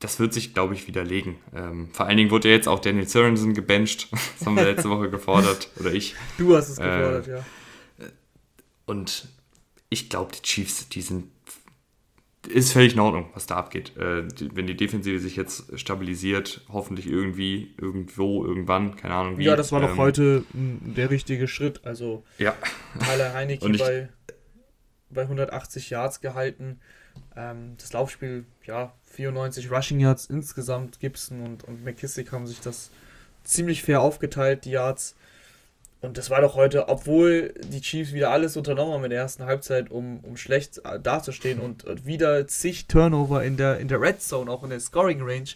Das 0.00 0.18
wird 0.18 0.32
sich, 0.32 0.54
glaube 0.54 0.74
ich, 0.74 0.88
widerlegen. 0.88 1.36
Ähm, 1.54 1.90
vor 1.92 2.06
allen 2.06 2.16
Dingen 2.16 2.30
wurde 2.30 2.48
ja 2.48 2.54
jetzt 2.54 2.68
auch 2.68 2.78
Daniel 2.80 3.06
Sorensen 3.06 3.54
gebencht. 3.54 4.08
Das 4.38 4.46
haben 4.46 4.56
wir 4.56 4.64
letzte 4.64 4.88
Woche 4.88 5.10
gefordert. 5.10 5.68
Oder 5.78 5.92
ich. 5.92 6.14
Du 6.38 6.56
hast 6.56 6.70
es 6.70 6.76
gefordert, 6.76 7.28
äh, 7.28 7.36
ja. 7.36 7.44
Und 8.86 9.28
ich 9.90 10.08
glaube, 10.08 10.32
die 10.32 10.42
Chiefs, 10.42 10.88
die 10.88 11.02
sind. 11.02 11.30
Ist 12.48 12.72
völlig 12.72 12.94
in 12.94 13.00
Ordnung, 13.00 13.28
was 13.34 13.46
da 13.46 13.56
abgeht. 13.56 13.94
Äh, 13.98 14.26
die, 14.26 14.56
wenn 14.56 14.66
die 14.66 14.74
Defensive 14.74 15.18
sich 15.18 15.36
jetzt 15.36 15.78
stabilisiert, 15.78 16.62
hoffentlich 16.72 17.06
irgendwie, 17.06 17.74
irgendwo, 17.78 18.46
irgendwann, 18.46 18.96
keine 18.96 19.14
Ahnung 19.14 19.36
wie. 19.36 19.44
Ja, 19.44 19.56
das 19.56 19.72
war 19.72 19.82
ähm, 19.82 19.88
doch 19.88 19.96
heute 19.98 20.44
der 20.52 21.10
richtige 21.10 21.46
Schritt. 21.46 21.84
Also 21.84 22.24
ja. 22.38 22.54
Tyler 22.98 23.34
Heineke 23.34 23.68
bei, 23.78 24.08
bei 25.10 25.22
180 25.22 25.90
Yards 25.90 26.22
gehalten. 26.22 26.80
Ähm, 27.36 27.74
das 27.76 27.92
Laufspiel, 27.92 28.46
ja, 28.64 28.94
94 29.10 29.70
Rushing 29.70 30.00
Yards 30.00 30.26
insgesamt. 30.26 31.00
Gibson 31.00 31.40
und, 31.42 31.64
und 31.64 31.84
McKissick 31.84 32.32
haben 32.32 32.46
sich 32.46 32.60
das 32.60 32.90
ziemlich 33.44 33.82
fair 33.82 34.00
aufgeteilt, 34.00 34.64
die 34.64 34.72
Yards. 34.72 35.14
Und 36.00 36.16
das 36.16 36.30
war 36.30 36.40
doch 36.40 36.54
heute, 36.54 36.88
obwohl 36.88 37.52
die 37.62 37.82
Chiefs 37.82 38.12
wieder 38.12 38.30
alles 38.30 38.56
unternommen 38.56 38.94
haben 38.94 39.04
in 39.04 39.10
der 39.10 39.20
ersten 39.20 39.44
Halbzeit, 39.44 39.90
um, 39.90 40.20
um 40.20 40.36
schlecht 40.36 40.80
äh, 40.84 40.98
dazustehen 40.98 41.60
und, 41.60 41.84
und 41.84 42.06
wieder 42.06 42.46
zig 42.46 42.86
Turnover 42.86 43.44
in 43.44 43.58
der, 43.58 43.78
in 43.78 43.88
der 43.88 44.00
Red 44.00 44.22
Zone, 44.22 44.50
auch 44.50 44.62
in 44.62 44.70
der 44.70 44.80
Scoring 44.80 45.20
Range. 45.22 45.50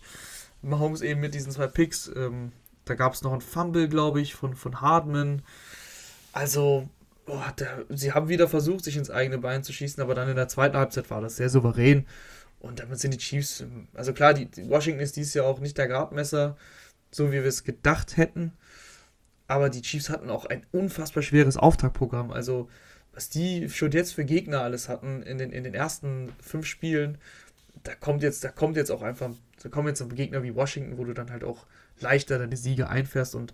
Mahomes 0.60 1.00
eben 1.00 1.20
mit 1.20 1.34
diesen 1.34 1.52
zwei 1.52 1.66
Picks. 1.66 2.10
Ähm, 2.14 2.52
da 2.84 2.94
gab 2.94 3.14
es 3.14 3.22
noch 3.22 3.32
ein 3.32 3.40
Fumble, 3.40 3.88
glaube 3.88 4.20
ich, 4.20 4.34
von, 4.34 4.54
von 4.54 4.82
Hardman. 4.82 5.42
Also, 6.32 6.88
oh, 7.26 7.40
da, 7.56 7.66
sie 7.88 8.12
haben 8.12 8.28
wieder 8.28 8.48
versucht, 8.48 8.84
sich 8.84 8.96
ins 8.96 9.10
eigene 9.10 9.38
Bein 9.38 9.62
zu 9.62 9.72
schießen, 9.72 10.02
aber 10.02 10.14
dann 10.14 10.28
in 10.28 10.36
der 10.36 10.48
zweiten 10.48 10.76
Halbzeit 10.76 11.10
war 11.10 11.22
das 11.22 11.36
sehr 11.36 11.48
souverän. 11.48 12.06
Und 12.64 12.80
damit 12.80 12.98
sind 12.98 13.12
die 13.12 13.18
Chiefs, 13.18 13.62
also 13.92 14.14
klar, 14.14 14.32
die, 14.32 14.48
Washington 14.68 15.02
ist 15.02 15.16
dies 15.16 15.34
Jahr 15.34 15.46
auch 15.46 15.60
nicht 15.60 15.76
der 15.76 15.86
Gradmesser, 15.86 16.56
so 17.10 17.28
wie 17.28 17.42
wir 17.42 17.44
es 17.44 17.62
gedacht 17.62 18.16
hätten. 18.16 18.52
Aber 19.46 19.68
die 19.68 19.82
Chiefs 19.82 20.08
hatten 20.08 20.30
auch 20.30 20.46
ein 20.46 20.64
unfassbar 20.72 21.22
schweres 21.22 21.58
Auftaktprogramm. 21.58 22.30
Also, 22.30 22.70
was 23.12 23.28
die 23.28 23.68
schon 23.68 23.92
jetzt 23.92 24.14
für 24.14 24.24
Gegner 24.24 24.62
alles 24.62 24.88
hatten 24.88 25.22
in 25.22 25.36
den, 25.36 25.52
in 25.52 25.62
den 25.62 25.74
ersten 25.74 26.32
fünf 26.40 26.64
Spielen, 26.66 27.18
da 27.82 27.94
kommt 27.94 28.22
jetzt, 28.22 28.42
da 28.42 28.48
kommt 28.48 28.76
jetzt 28.76 28.90
auch 28.90 29.02
einfach, 29.02 29.30
da 29.62 29.68
kommen 29.68 29.88
jetzt 29.88 30.02
Gegner 30.16 30.42
wie 30.42 30.54
Washington, 30.54 30.96
wo 30.96 31.04
du 31.04 31.12
dann 31.12 31.30
halt 31.30 31.44
auch 31.44 31.66
leichter 32.00 32.38
deine 32.38 32.56
Siege 32.56 32.88
einfährst 32.88 33.34
und 33.34 33.52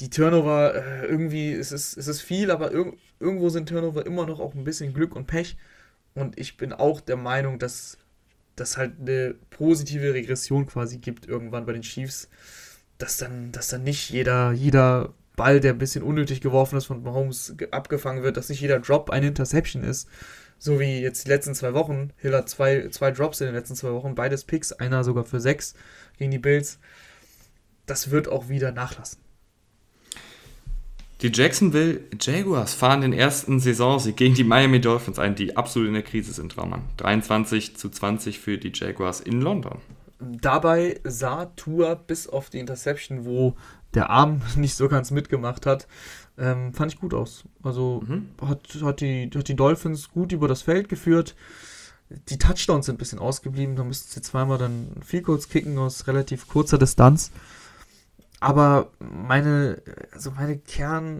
die 0.00 0.08
Turnover, 0.08 0.74
äh, 0.74 1.06
irgendwie 1.06 1.52
ist 1.52 1.72
es, 1.72 1.92
ist 1.94 2.08
es 2.08 2.20
viel, 2.22 2.50
aber 2.50 2.72
irg 2.72 2.96
irgendwo 3.20 3.48
sind 3.50 3.68
Turnover 3.68 4.04
immer 4.04 4.26
noch 4.26 4.40
auch 4.40 4.54
ein 4.54 4.64
bisschen 4.64 4.92
Glück 4.92 5.14
und 5.14 5.26
Pech. 5.26 5.56
Und 6.14 6.38
ich 6.38 6.56
bin 6.56 6.72
auch 6.72 7.00
der 7.00 7.16
Meinung, 7.16 7.58
dass 7.58 7.96
das 8.56 8.76
halt 8.76 8.92
eine 9.00 9.34
positive 9.50 10.14
Regression 10.14 10.66
quasi 10.66 10.98
gibt 10.98 11.26
irgendwann 11.26 11.66
bei 11.66 11.72
den 11.72 11.82
Chiefs 11.82 12.28
dass 12.98 13.16
dann, 13.18 13.52
dass 13.52 13.68
dann 13.68 13.82
nicht 13.82 14.10
jeder, 14.10 14.52
jeder 14.52 15.14
Ball, 15.36 15.60
der 15.60 15.72
ein 15.72 15.78
bisschen 15.78 16.04
unnötig 16.04 16.40
geworfen 16.40 16.76
ist 16.76 16.86
von 16.86 17.02
Mahomes, 17.02 17.54
abgefangen 17.70 18.22
wird, 18.22 18.36
dass 18.36 18.48
nicht 18.48 18.60
jeder 18.60 18.78
Drop 18.78 19.10
eine 19.10 19.26
Interception 19.26 19.82
ist. 19.82 20.08
So 20.58 20.78
wie 20.78 21.00
jetzt 21.00 21.24
die 21.24 21.28
letzten 21.28 21.54
zwei 21.54 21.74
Wochen. 21.74 22.12
Hill 22.16 22.34
hat 22.34 22.48
zwei, 22.48 22.88
zwei 22.88 23.10
Drops 23.10 23.40
in 23.40 23.46
den 23.46 23.56
letzten 23.56 23.74
zwei 23.74 23.92
Wochen, 23.92 24.14
beides 24.14 24.44
Picks, 24.44 24.72
einer 24.72 25.02
sogar 25.02 25.24
für 25.24 25.40
sechs 25.40 25.74
gegen 26.16 26.30
die 26.30 26.38
Bills. 26.38 26.78
Das 27.86 28.10
wird 28.10 28.28
auch 28.28 28.48
wieder 28.48 28.70
nachlassen. 28.72 29.18
Die 31.24 31.32
Jacksonville 31.32 32.02
Jaguars 32.20 32.74
fahren 32.74 33.00
den 33.00 33.14
ersten 33.14 33.58
Saisonsieg 33.58 34.14
gegen 34.14 34.34
die 34.34 34.44
Miami 34.44 34.78
Dolphins 34.78 35.18
ein, 35.18 35.34
die 35.34 35.56
absolut 35.56 35.88
in 35.88 35.94
der 35.94 36.02
Krise 36.02 36.34
sind, 36.34 36.58
Raman. 36.58 36.82
23 36.98 37.78
zu 37.78 37.88
20 37.88 38.38
für 38.38 38.58
die 38.58 38.72
Jaguars 38.74 39.20
in 39.20 39.40
London. 39.40 39.78
Dabei 40.20 41.00
sah 41.02 41.46
Tour 41.46 41.96
bis 41.96 42.28
auf 42.28 42.50
die 42.50 42.58
Interception, 42.58 43.24
wo 43.24 43.56
der 43.94 44.10
Arm 44.10 44.42
nicht 44.56 44.74
so 44.74 44.86
ganz 44.86 45.10
mitgemacht 45.12 45.64
hat, 45.64 45.88
ähm, 46.36 46.74
fand 46.74 46.92
ich 46.92 47.00
gut 47.00 47.14
aus. 47.14 47.44
Also 47.62 48.02
mhm. 48.06 48.28
hat, 48.46 48.60
hat, 48.82 49.00
die, 49.00 49.30
hat 49.34 49.48
die 49.48 49.56
Dolphins 49.56 50.10
gut 50.10 50.30
über 50.30 50.46
das 50.46 50.60
Feld 50.60 50.90
geführt. 50.90 51.34
Die 52.28 52.36
Touchdowns 52.36 52.84
sind 52.84 52.96
ein 52.96 52.98
bisschen 52.98 53.18
ausgeblieben, 53.18 53.76
da 53.76 53.84
müssten 53.84 54.10
sie 54.10 54.20
zweimal 54.20 54.58
dann 54.58 54.88
viel 55.02 55.22
kurz 55.22 55.48
kicken 55.48 55.78
aus 55.78 56.06
relativ 56.06 56.48
kurzer 56.48 56.76
Distanz. 56.76 57.30
Aber 58.44 58.90
meine, 58.98 59.80
also 60.12 60.30
meine 60.32 60.58
Kernthese 60.58 61.16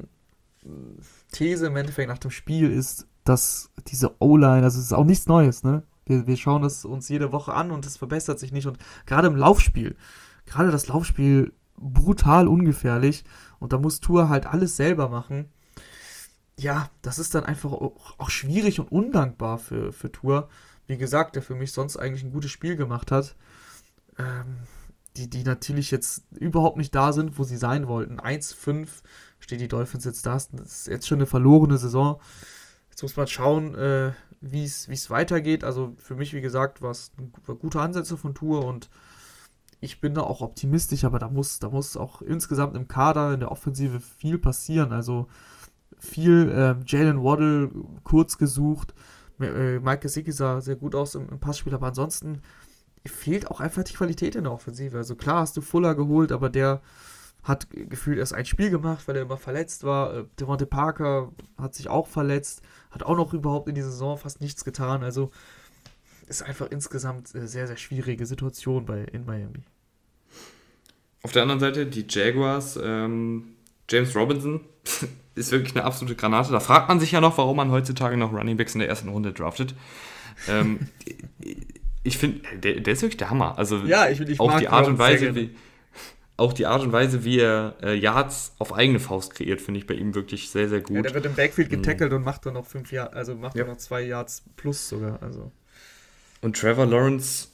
im 1.67 1.77
Endeffekt 1.77 2.11
nach 2.11 2.19
dem 2.19 2.31
Spiel 2.31 2.71
ist, 2.71 3.07
dass 3.25 3.71
diese 3.87 4.21
O-Line, 4.21 4.63
also 4.63 4.79
es 4.79 4.85
ist 4.85 4.93
auch 4.93 5.07
nichts 5.07 5.27
Neues, 5.27 5.63
ne? 5.63 5.85
Wir, 6.05 6.27
wir 6.27 6.37
schauen 6.37 6.65
es 6.65 6.85
uns 6.85 7.09
jede 7.09 7.33
Woche 7.33 7.55
an 7.55 7.71
und 7.71 7.87
es 7.87 7.97
verbessert 7.97 8.39
sich 8.39 8.53
nicht. 8.53 8.67
Und 8.67 8.77
gerade 9.07 9.27
im 9.27 9.37
Laufspiel, 9.37 9.97
gerade 10.45 10.71
das 10.71 10.87
Laufspiel 10.89 11.55
brutal 11.79 12.47
ungefährlich 12.47 13.25
und 13.59 13.73
da 13.73 13.79
muss 13.79 14.01
Tour 14.01 14.29
halt 14.29 14.45
alles 14.45 14.77
selber 14.77 15.09
machen. 15.09 15.49
Ja, 16.59 16.91
das 17.01 17.19
ist 17.19 17.35
dann 17.35 17.47
einfach 17.47 17.73
auch, 17.73 18.19
auch 18.19 18.29
schwierig 18.29 18.81
und 18.81 18.93
undankbar 18.93 19.57
für, 19.57 19.95
für 19.95 20.13
Tour. 20.13 20.51
Wie 20.87 20.99
gesagt, 20.99 21.37
der 21.37 21.43
für 21.43 21.55
mich 21.55 21.73
sonst 21.73 21.97
eigentlich 21.97 22.23
ein 22.23 22.33
gutes 22.33 22.51
Spiel 22.51 22.77
gemacht 22.77 23.11
hat. 23.11 23.35
Ähm, 24.19 24.59
die, 25.17 25.31
die 25.31 25.45
natürlich 25.45 25.91
jetzt 25.91 26.25
überhaupt 26.33 26.77
nicht 26.77 26.95
da 26.95 27.13
sind, 27.13 27.39
wo 27.39 27.45
sie 27.45 27.57
sein 27.57 27.87
wollten. 27.87 28.19
1-5 28.19 28.89
steht 29.39 29.61
die 29.61 29.69
Dolphins 29.69 30.05
jetzt 30.05 30.27
da. 30.27 30.33
Das 30.33 30.51
ist 30.53 30.87
jetzt 30.89 31.07
schon 31.07 31.19
eine 31.19 31.27
verlorene 31.27 31.79
Saison. 31.79 32.21
Jetzt 32.91 33.03
muss 33.03 33.17
man 33.17 33.27
schauen, 33.27 33.75
äh, 33.75 34.13
wie 34.41 34.65
es 34.65 35.11
weitergeht. 35.11 35.65
Also 35.65 35.95
für 35.99 36.15
mich, 36.15 36.35
wie 36.35 36.41
gesagt, 36.41 36.83
war 36.83 36.91
es 36.91 37.13
gute 37.61 37.81
Ansätze 37.81 38.17
von 38.17 38.35
Tour 38.35 38.65
und 38.65 38.91
ich 39.81 40.01
bin 40.01 40.15
da 40.15 40.23
auch 40.23 40.41
optimistisch, 40.41 41.05
aber 41.05 41.19
da 41.19 41.29
muss, 41.29 41.59
da 41.59 41.69
muss 41.69 41.97
auch 41.97 42.23
insgesamt 42.23 42.77
im 42.77 42.89
Kader, 42.89 43.35
in 43.35 43.41
der 43.41 43.53
Offensive 43.53 44.01
viel 44.01 44.39
passieren. 44.39 44.93
Also 44.93 45.29
viel 45.99 46.51
äh, 46.51 46.77
Jalen 46.87 47.23
Waddle 47.23 47.71
kurz 48.03 48.39
gesucht. 48.39 48.95
Äh, 49.41 49.79
Mike 49.81 50.01
Gesicki 50.01 50.33
sah 50.33 50.61
sehr 50.61 50.77
gut 50.77 50.95
aus 50.95 51.15
im, 51.15 51.29
im 51.29 51.39
Passspiel, 51.39 51.75
aber 51.75 51.89
ansonsten 51.89 52.41
fehlt 53.07 53.51
auch 53.51 53.61
einfach 53.61 53.85
die 53.85 53.95
Qualität 53.95 54.35
in 54.35 54.45
der 54.45 54.53
Offensive. 54.53 54.97
Also 54.97 55.15
klar 55.15 55.41
hast 55.41 55.57
du 55.57 55.61
Fuller 55.61 55.95
geholt, 55.95 56.33
aber 56.33 56.49
der 56.49 56.81
hat 57.43 57.69
gefühlt 57.71 58.19
erst 58.19 58.33
ein 58.33 58.47
Spiel 58.47 58.71
gemacht, 58.71 59.07
weil 59.07 59.17
er 59.17 59.23
immer 59.23 59.37
verletzt 59.37 59.85
war. 59.85 60.15
Äh, 60.15 60.25
Devontae 60.41 60.67
Parker 60.67 61.31
hat 61.59 61.75
sich 61.75 61.89
auch 61.89 62.07
verletzt, 62.07 62.63
hat 62.91 63.03
auch 63.03 63.17
noch 63.17 63.35
überhaupt 63.35 63.69
in 63.69 63.75
dieser 63.75 63.91
Saison 63.91 64.17
fast 64.17 64.41
nichts 64.41 64.65
getan. 64.65 65.03
Also 65.03 65.31
ist 66.27 66.43
einfach 66.43 66.71
insgesamt 66.71 67.35
eine 67.35 67.47
sehr, 67.47 67.67
sehr 67.67 67.77
schwierige 67.77 68.25
Situation 68.25 68.87
bei, 68.87 69.05
in 69.13 69.27
Miami. 69.27 69.63
Auf 71.23 71.33
der 71.33 71.43
anderen 71.43 71.61
Seite 71.61 71.87
die 71.87 72.07
Jaguars, 72.09 72.79
ähm, 72.83 73.57
James 73.91 74.17
Robinson 74.17 74.61
ist 75.35 75.53
wirklich 75.53 75.77
eine 75.77 75.85
absolute 75.85 76.17
Granate. 76.17 76.51
Da 76.51 76.61
fragt 76.61 76.89
man 76.89 76.99
sich 76.99 77.13
ja 77.13 77.21
noch, 77.21 77.37
warum 77.37 77.59
man 77.59 77.71
heutzutage 77.71 78.17
noch 78.17 78.33
Running 78.33 78.57
Backs 78.57 78.75
in 78.75 78.79
der 78.79 78.89
ersten 78.89 79.11
Runde 79.11 79.35
draftet. 79.35 79.75
ähm, 80.49 80.89
ich 82.05 82.19
finde, 82.19 82.43
der, 82.59 82.81
der, 82.81 82.93
ist 82.93 83.03
wirklich 83.03 83.17
der 83.17 83.31
Hammer. 83.31 83.59
Also 83.59 83.79
ja, 83.79 84.09
ich, 84.09 84.21
ich 84.21 84.39
auch 84.39 84.59
die 84.59 84.69
Art 84.69 84.87
und 84.87 84.99
Weise, 84.99 85.35
wie, 85.35 85.51
auch 86.37 86.53
die 86.53 86.67
Art 86.67 86.83
und 86.83 86.93
Weise, 86.93 87.25
wie 87.25 87.41
er 87.41 87.77
äh, 87.83 87.95
Yards 87.95 88.55
auf 88.59 88.73
eigene 88.73 89.01
Faust 89.01 89.35
kreiert, 89.35 89.61
finde 89.61 89.81
ich 89.81 89.87
bei 89.87 89.95
ihm 89.95 90.15
wirklich 90.15 90.51
sehr, 90.51 90.69
sehr 90.69 90.81
gut. 90.81 90.97
Ja, 90.97 91.03
der 91.03 91.15
wird 91.15 91.27
im 91.27 91.35
Backfield 91.35 91.73
mhm. 91.73 91.77
getackelt 91.83 92.11
mhm. 92.11 92.19
und 92.19 92.25
macht 92.25 92.47
dann 92.47 92.55
noch 92.55 92.67
fünf 92.67 92.93
Yards, 92.93 93.15
also 93.15 93.35
macht 93.35 93.57
ja. 93.57 93.65
dann 93.65 93.73
noch 93.73 93.79
zwei 93.79 94.03
Yards 94.03 94.45
plus 94.57 94.89
sogar. 94.89 95.23
Also. 95.23 95.51
Und 96.41 96.57
Trevor 96.57 96.87
Lawrence 96.87 97.49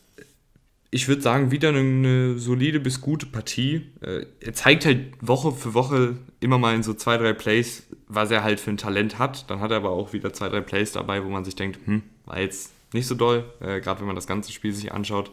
ich 0.91 1.07
würde 1.07 1.23
sagen, 1.23 1.51
wieder 1.51 1.69
eine, 1.69 1.79
eine, 1.79 2.39
solide 2.39 2.81
bis 2.81 3.01
gute 3.01 3.27
Partie. 3.27 3.93
Äh, 4.01 4.27
er 4.41 4.53
zeigt 4.55 4.85
halt 4.85 5.15
Woche 5.21 5.53
für 5.53 5.75
Woche 5.75 6.17
immer 6.41 6.59
mal 6.59 6.75
in 6.75 6.83
so 6.83 6.95
zwei, 6.95 7.17
drei 7.17 7.33
Plays, 7.33 7.85
was 8.09 8.31
er 8.31 8.43
halt 8.43 8.59
für 8.59 8.71
ein 8.71 8.77
Talent 8.77 9.19
hat. 9.19 9.49
Dann 9.51 9.61
hat 9.61 9.71
er 9.71 9.77
aber 9.77 9.91
auch 9.91 10.13
wieder 10.13 10.33
zwei, 10.33 10.49
drei 10.49 10.61
Plays 10.61 10.93
dabei, 10.93 11.25
wo 11.25 11.29
man 11.29 11.45
sich 11.45 11.55
denkt, 11.55 11.79
hm, 11.85 12.03
war 12.27 12.41
jetzt 12.41 12.73
nicht 12.93 13.07
so 13.07 13.15
doll, 13.15 13.53
äh, 13.61 13.81
gerade 13.81 14.01
wenn 14.01 14.07
man 14.07 14.17
das 14.17 14.27
ganze 14.27 14.53
Spiel 14.53 14.73
sich 14.73 14.93
anschaut 14.93 15.31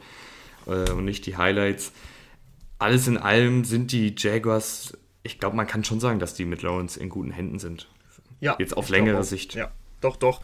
äh, 0.66 0.92
und 0.92 1.06
nicht 1.06 1.26
die 1.26 1.38
Highlights. 1.38 1.92
Alles 2.80 3.08
in 3.08 3.18
allem 3.18 3.66
sind 3.66 3.92
die 3.92 4.14
Jaguars, 4.18 4.98
ich 5.24 5.40
glaube, 5.40 5.56
man 5.56 5.68
kann 5.68 5.84
schon 5.84 6.00
sagen, 6.00 6.20
dass 6.20 6.34
die 6.34 6.46
mit 6.46 6.62
Lawrence 6.62 7.00
in 7.00 7.10
guten 7.10 7.32
Händen 7.32 7.60
sind. 7.60 7.90
Ja. 8.40 8.56
Jetzt 8.60 8.78
auf 8.78 8.90
längere 8.90 9.24
Sicht. 9.24 9.56
Ja, 9.56 9.72
doch, 10.02 10.16
doch. 10.16 10.42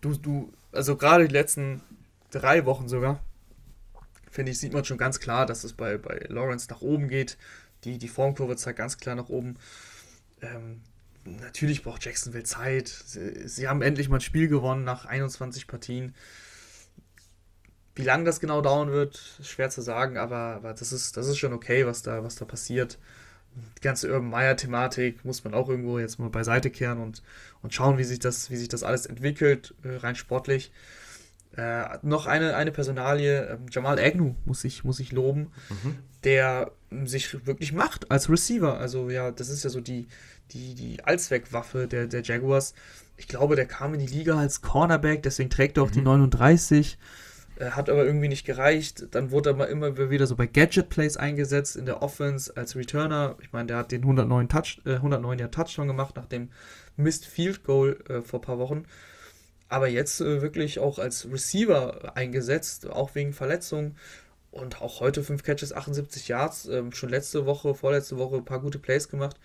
Du, 0.00 0.14
du, 0.16 0.52
also 0.72 0.96
gerade 0.96 1.28
die 1.28 1.32
letzten 1.32 1.82
drei 2.30 2.64
Wochen 2.64 2.88
sogar, 2.88 3.22
finde 4.30 4.52
ich, 4.52 4.58
sieht 4.58 4.72
man 4.72 4.84
schon 4.84 4.98
ganz 4.98 5.20
klar, 5.20 5.46
dass 5.46 5.64
es 5.64 5.72
bei, 5.72 5.98
bei 5.98 6.26
Lawrence 6.28 6.68
nach 6.70 6.80
oben 6.80 7.08
geht. 7.08 7.38
Die, 7.84 7.98
die 7.98 8.08
Formkurve 8.08 8.56
zeigt 8.56 8.78
ganz 8.78 8.98
klar 8.98 9.14
nach 9.14 9.28
oben. 9.28 9.56
Ähm, 10.42 10.80
natürlich 11.24 11.82
braucht 11.82 12.04
Jacksonville 12.04 12.44
Zeit. 12.44 12.88
Sie, 12.88 13.48
sie, 13.48 13.68
haben 13.68 13.82
endlich 13.82 14.08
mal 14.08 14.16
ein 14.16 14.20
Spiel 14.20 14.48
gewonnen 14.48 14.84
nach 14.84 15.04
21 15.04 15.66
Partien. 15.66 16.14
Wie 17.98 18.04
lange 18.04 18.22
das 18.22 18.38
genau 18.38 18.60
dauern 18.60 18.92
wird, 18.92 19.20
ist 19.40 19.48
schwer 19.48 19.70
zu 19.70 19.82
sagen, 19.82 20.18
aber, 20.18 20.36
aber 20.36 20.72
das, 20.72 20.92
ist, 20.92 21.16
das 21.16 21.26
ist 21.26 21.36
schon 21.36 21.52
okay, 21.52 21.84
was 21.84 22.02
da, 22.02 22.22
was 22.22 22.36
da 22.36 22.44
passiert. 22.44 22.96
Die 23.76 23.80
ganze 23.80 24.06
Urban 24.06 24.30
Meyer-Thematik 24.30 25.24
muss 25.24 25.42
man 25.42 25.52
auch 25.52 25.68
irgendwo 25.68 25.98
jetzt 25.98 26.20
mal 26.20 26.30
beiseite 26.30 26.70
kehren 26.70 27.00
und, 27.00 27.24
und 27.60 27.74
schauen, 27.74 27.98
wie 27.98 28.04
sich, 28.04 28.20
das, 28.20 28.52
wie 28.52 28.56
sich 28.56 28.68
das 28.68 28.84
alles 28.84 29.06
entwickelt, 29.06 29.74
äh, 29.82 29.96
rein 29.96 30.14
sportlich. 30.14 30.70
Äh, 31.56 31.98
noch 32.02 32.26
eine, 32.26 32.54
eine 32.54 32.70
Personalie, 32.70 33.48
äh, 33.48 33.58
Jamal 33.68 33.98
Agnew 33.98 34.36
muss 34.44 34.62
ich, 34.62 34.84
muss 34.84 35.00
ich 35.00 35.10
loben, 35.10 35.50
mhm. 35.68 35.96
der 36.22 36.70
sich 37.04 37.46
wirklich 37.46 37.72
macht 37.72 38.12
als 38.12 38.30
Receiver. 38.30 38.78
Also 38.78 39.10
ja, 39.10 39.32
das 39.32 39.48
ist 39.48 39.64
ja 39.64 39.70
so 39.70 39.80
die, 39.80 40.06
die, 40.52 40.76
die 40.76 41.02
Allzweckwaffe 41.02 41.88
der, 41.88 42.06
der 42.06 42.22
Jaguars. 42.22 42.74
Ich 43.16 43.26
glaube, 43.26 43.56
der 43.56 43.66
kam 43.66 43.92
in 43.94 43.98
die 43.98 44.06
Liga 44.06 44.38
als 44.38 44.62
Cornerback, 44.62 45.24
deswegen 45.24 45.50
trägt 45.50 45.78
er 45.78 45.82
auch 45.82 45.90
mhm. 45.90 45.94
die 45.94 46.02
39. 46.02 46.96
Äh, 47.58 47.70
hat 47.70 47.90
aber 47.90 48.04
irgendwie 48.04 48.28
nicht 48.28 48.46
gereicht. 48.46 49.06
Dann 49.12 49.30
wurde 49.30 49.50
er 49.50 49.56
mal 49.56 49.66
immer 49.66 50.10
wieder 50.10 50.26
so 50.26 50.36
bei 50.36 50.46
Gadget-Plays 50.46 51.16
eingesetzt 51.16 51.76
in 51.76 51.86
der 51.86 52.02
Offense 52.02 52.56
als 52.56 52.76
Returner. 52.76 53.36
Ich 53.42 53.52
meine, 53.52 53.66
der 53.66 53.76
hat 53.78 53.92
den 53.92 54.02
109 54.02 54.48
Touch, 54.48 54.80
äh, 54.84 54.94
109 54.94 55.38
Jahr 55.38 55.50
Touchdown 55.50 55.88
gemacht 55.88 56.16
nach 56.16 56.26
dem 56.26 56.50
Missed 56.96 57.26
Field 57.26 57.64
Goal 57.64 57.98
äh, 58.08 58.22
vor 58.22 58.40
ein 58.40 58.42
paar 58.42 58.58
Wochen 58.58 58.84
aber 59.68 59.88
jetzt 59.88 60.20
äh, 60.20 60.42
wirklich 60.42 60.78
auch 60.78 60.98
als 60.98 61.30
Receiver 61.30 62.16
eingesetzt, 62.16 62.88
auch 62.88 63.14
wegen 63.14 63.32
Verletzungen. 63.32 63.96
Und 64.50 64.80
auch 64.80 65.00
heute 65.00 65.22
5 65.22 65.42
Catches, 65.42 65.74
78 65.74 66.28
Yards. 66.28 66.66
Ähm, 66.66 66.92
schon 66.92 67.10
letzte 67.10 67.44
Woche, 67.44 67.74
vorletzte 67.74 68.16
Woche 68.16 68.36
ein 68.36 68.44
paar 68.44 68.60
gute 68.60 68.78
Plays 68.78 69.08
gemacht. 69.08 69.36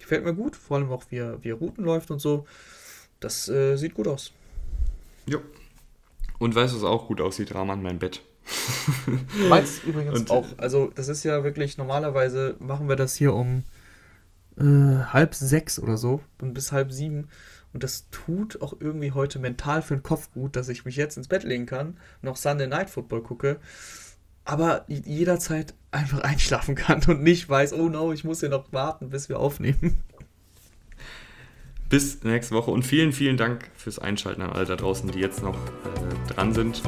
Gefällt 0.00 0.24
mir 0.24 0.34
gut, 0.34 0.56
vor 0.56 0.78
allem 0.78 0.90
auch 0.90 1.04
wie 1.10 1.18
er, 1.18 1.42
wie 1.44 1.50
er 1.50 1.54
Routen 1.54 1.84
läuft 1.84 2.10
und 2.10 2.18
so. 2.18 2.46
Das 3.20 3.48
äh, 3.48 3.76
sieht 3.76 3.94
gut 3.94 4.08
aus. 4.08 4.32
Ja. 5.26 5.38
Und 6.40 6.54
weißt 6.54 6.72
du, 6.72 6.78
was 6.78 6.84
auch 6.84 7.06
gut 7.06 7.20
aussieht? 7.20 7.54
Rahman, 7.54 7.82
mein 7.82 7.98
Bett. 7.98 8.22
Meins 9.48 9.82
übrigens 9.84 10.20
und, 10.20 10.30
auch. 10.30 10.46
Also, 10.56 10.90
das 10.94 11.08
ist 11.08 11.22
ja 11.22 11.44
wirklich, 11.44 11.76
normalerweise 11.76 12.56
machen 12.58 12.88
wir 12.88 12.96
das 12.96 13.14
hier 13.14 13.34
um 13.34 13.62
äh, 14.58 15.04
halb 15.12 15.34
sechs 15.34 15.78
oder 15.78 15.98
so 15.98 16.22
und 16.40 16.54
bis 16.54 16.72
halb 16.72 16.92
sieben. 16.92 17.28
Und 17.74 17.84
das 17.84 18.08
tut 18.10 18.62
auch 18.62 18.74
irgendwie 18.80 19.12
heute 19.12 19.38
mental 19.38 19.82
für 19.82 19.94
den 19.94 20.02
Kopf 20.02 20.32
gut, 20.32 20.56
dass 20.56 20.70
ich 20.70 20.86
mich 20.86 20.96
jetzt 20.96 21.18
ins 21.18 21.28
Bett 21.28 21.44
legen 21.44 21.66
kann, 21.66 21.98
noch 22.22 22.36
Sunday 22.36 22.66
Night 22.66 22.88
Football 22.88 23.22
gucke, 23.22 23.60
aber 24.46 24.86
jederzeit 24.88 25.74
einfach 25.90 26.20
einschlafen 26.22 26.74
kann 26.74 27.02
und 27.06 27.22
nicht 27.22 27.48
weiß, 27.50 27.74
oh 27.74 27.90
no, 27.90 28.12
ich 28.12 28.24
muss 28.24 28.40
hier 28.40 28.48
noch 28.48 28.72
warten, 28.72 29.10
bis 29.10 29.28
wir 29.28 29.38
aufnehmen. 29.38 30.02
Bis 31.90 32.22
nächste 32.22 32.54
Woche 32.54 32.70
und 32.70 32.84
vielen, 32.84 33.12
vielen 33.12 33.36
Dank 33.36 33.68
fürs 33.76 33.98
Einschalten 33.98 34.42
an 34.42 34.50
alle 34.50 34.64
da 34.64 34.76
draußen, 34.76 35.10
die 35.10 35.18
jetzt 35.18 35.42
noch 35.42 35.56
äh, 35.56 36.32
dran 36.32 36.54
sind. 36.54 36.82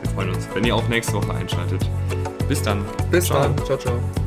Wir 0.00 0.10
freuen 0.12 0.30
uns, 0.30 0.48
wenn 0.54 0.64
ihr 0.64 0.76
auch 0.76 0.88
nächste 0.88 1.14
Woche 1.14 1.34
einschaltet. 1.34 1.90
Bis 2.48 2.62
dann. 2.62 2.84
Bis 3.10 3.26
ciao. 3.26 3.42
dann. 3.42 3.58
Ciao, 3.66 3.76
ciao. 3.76 4.21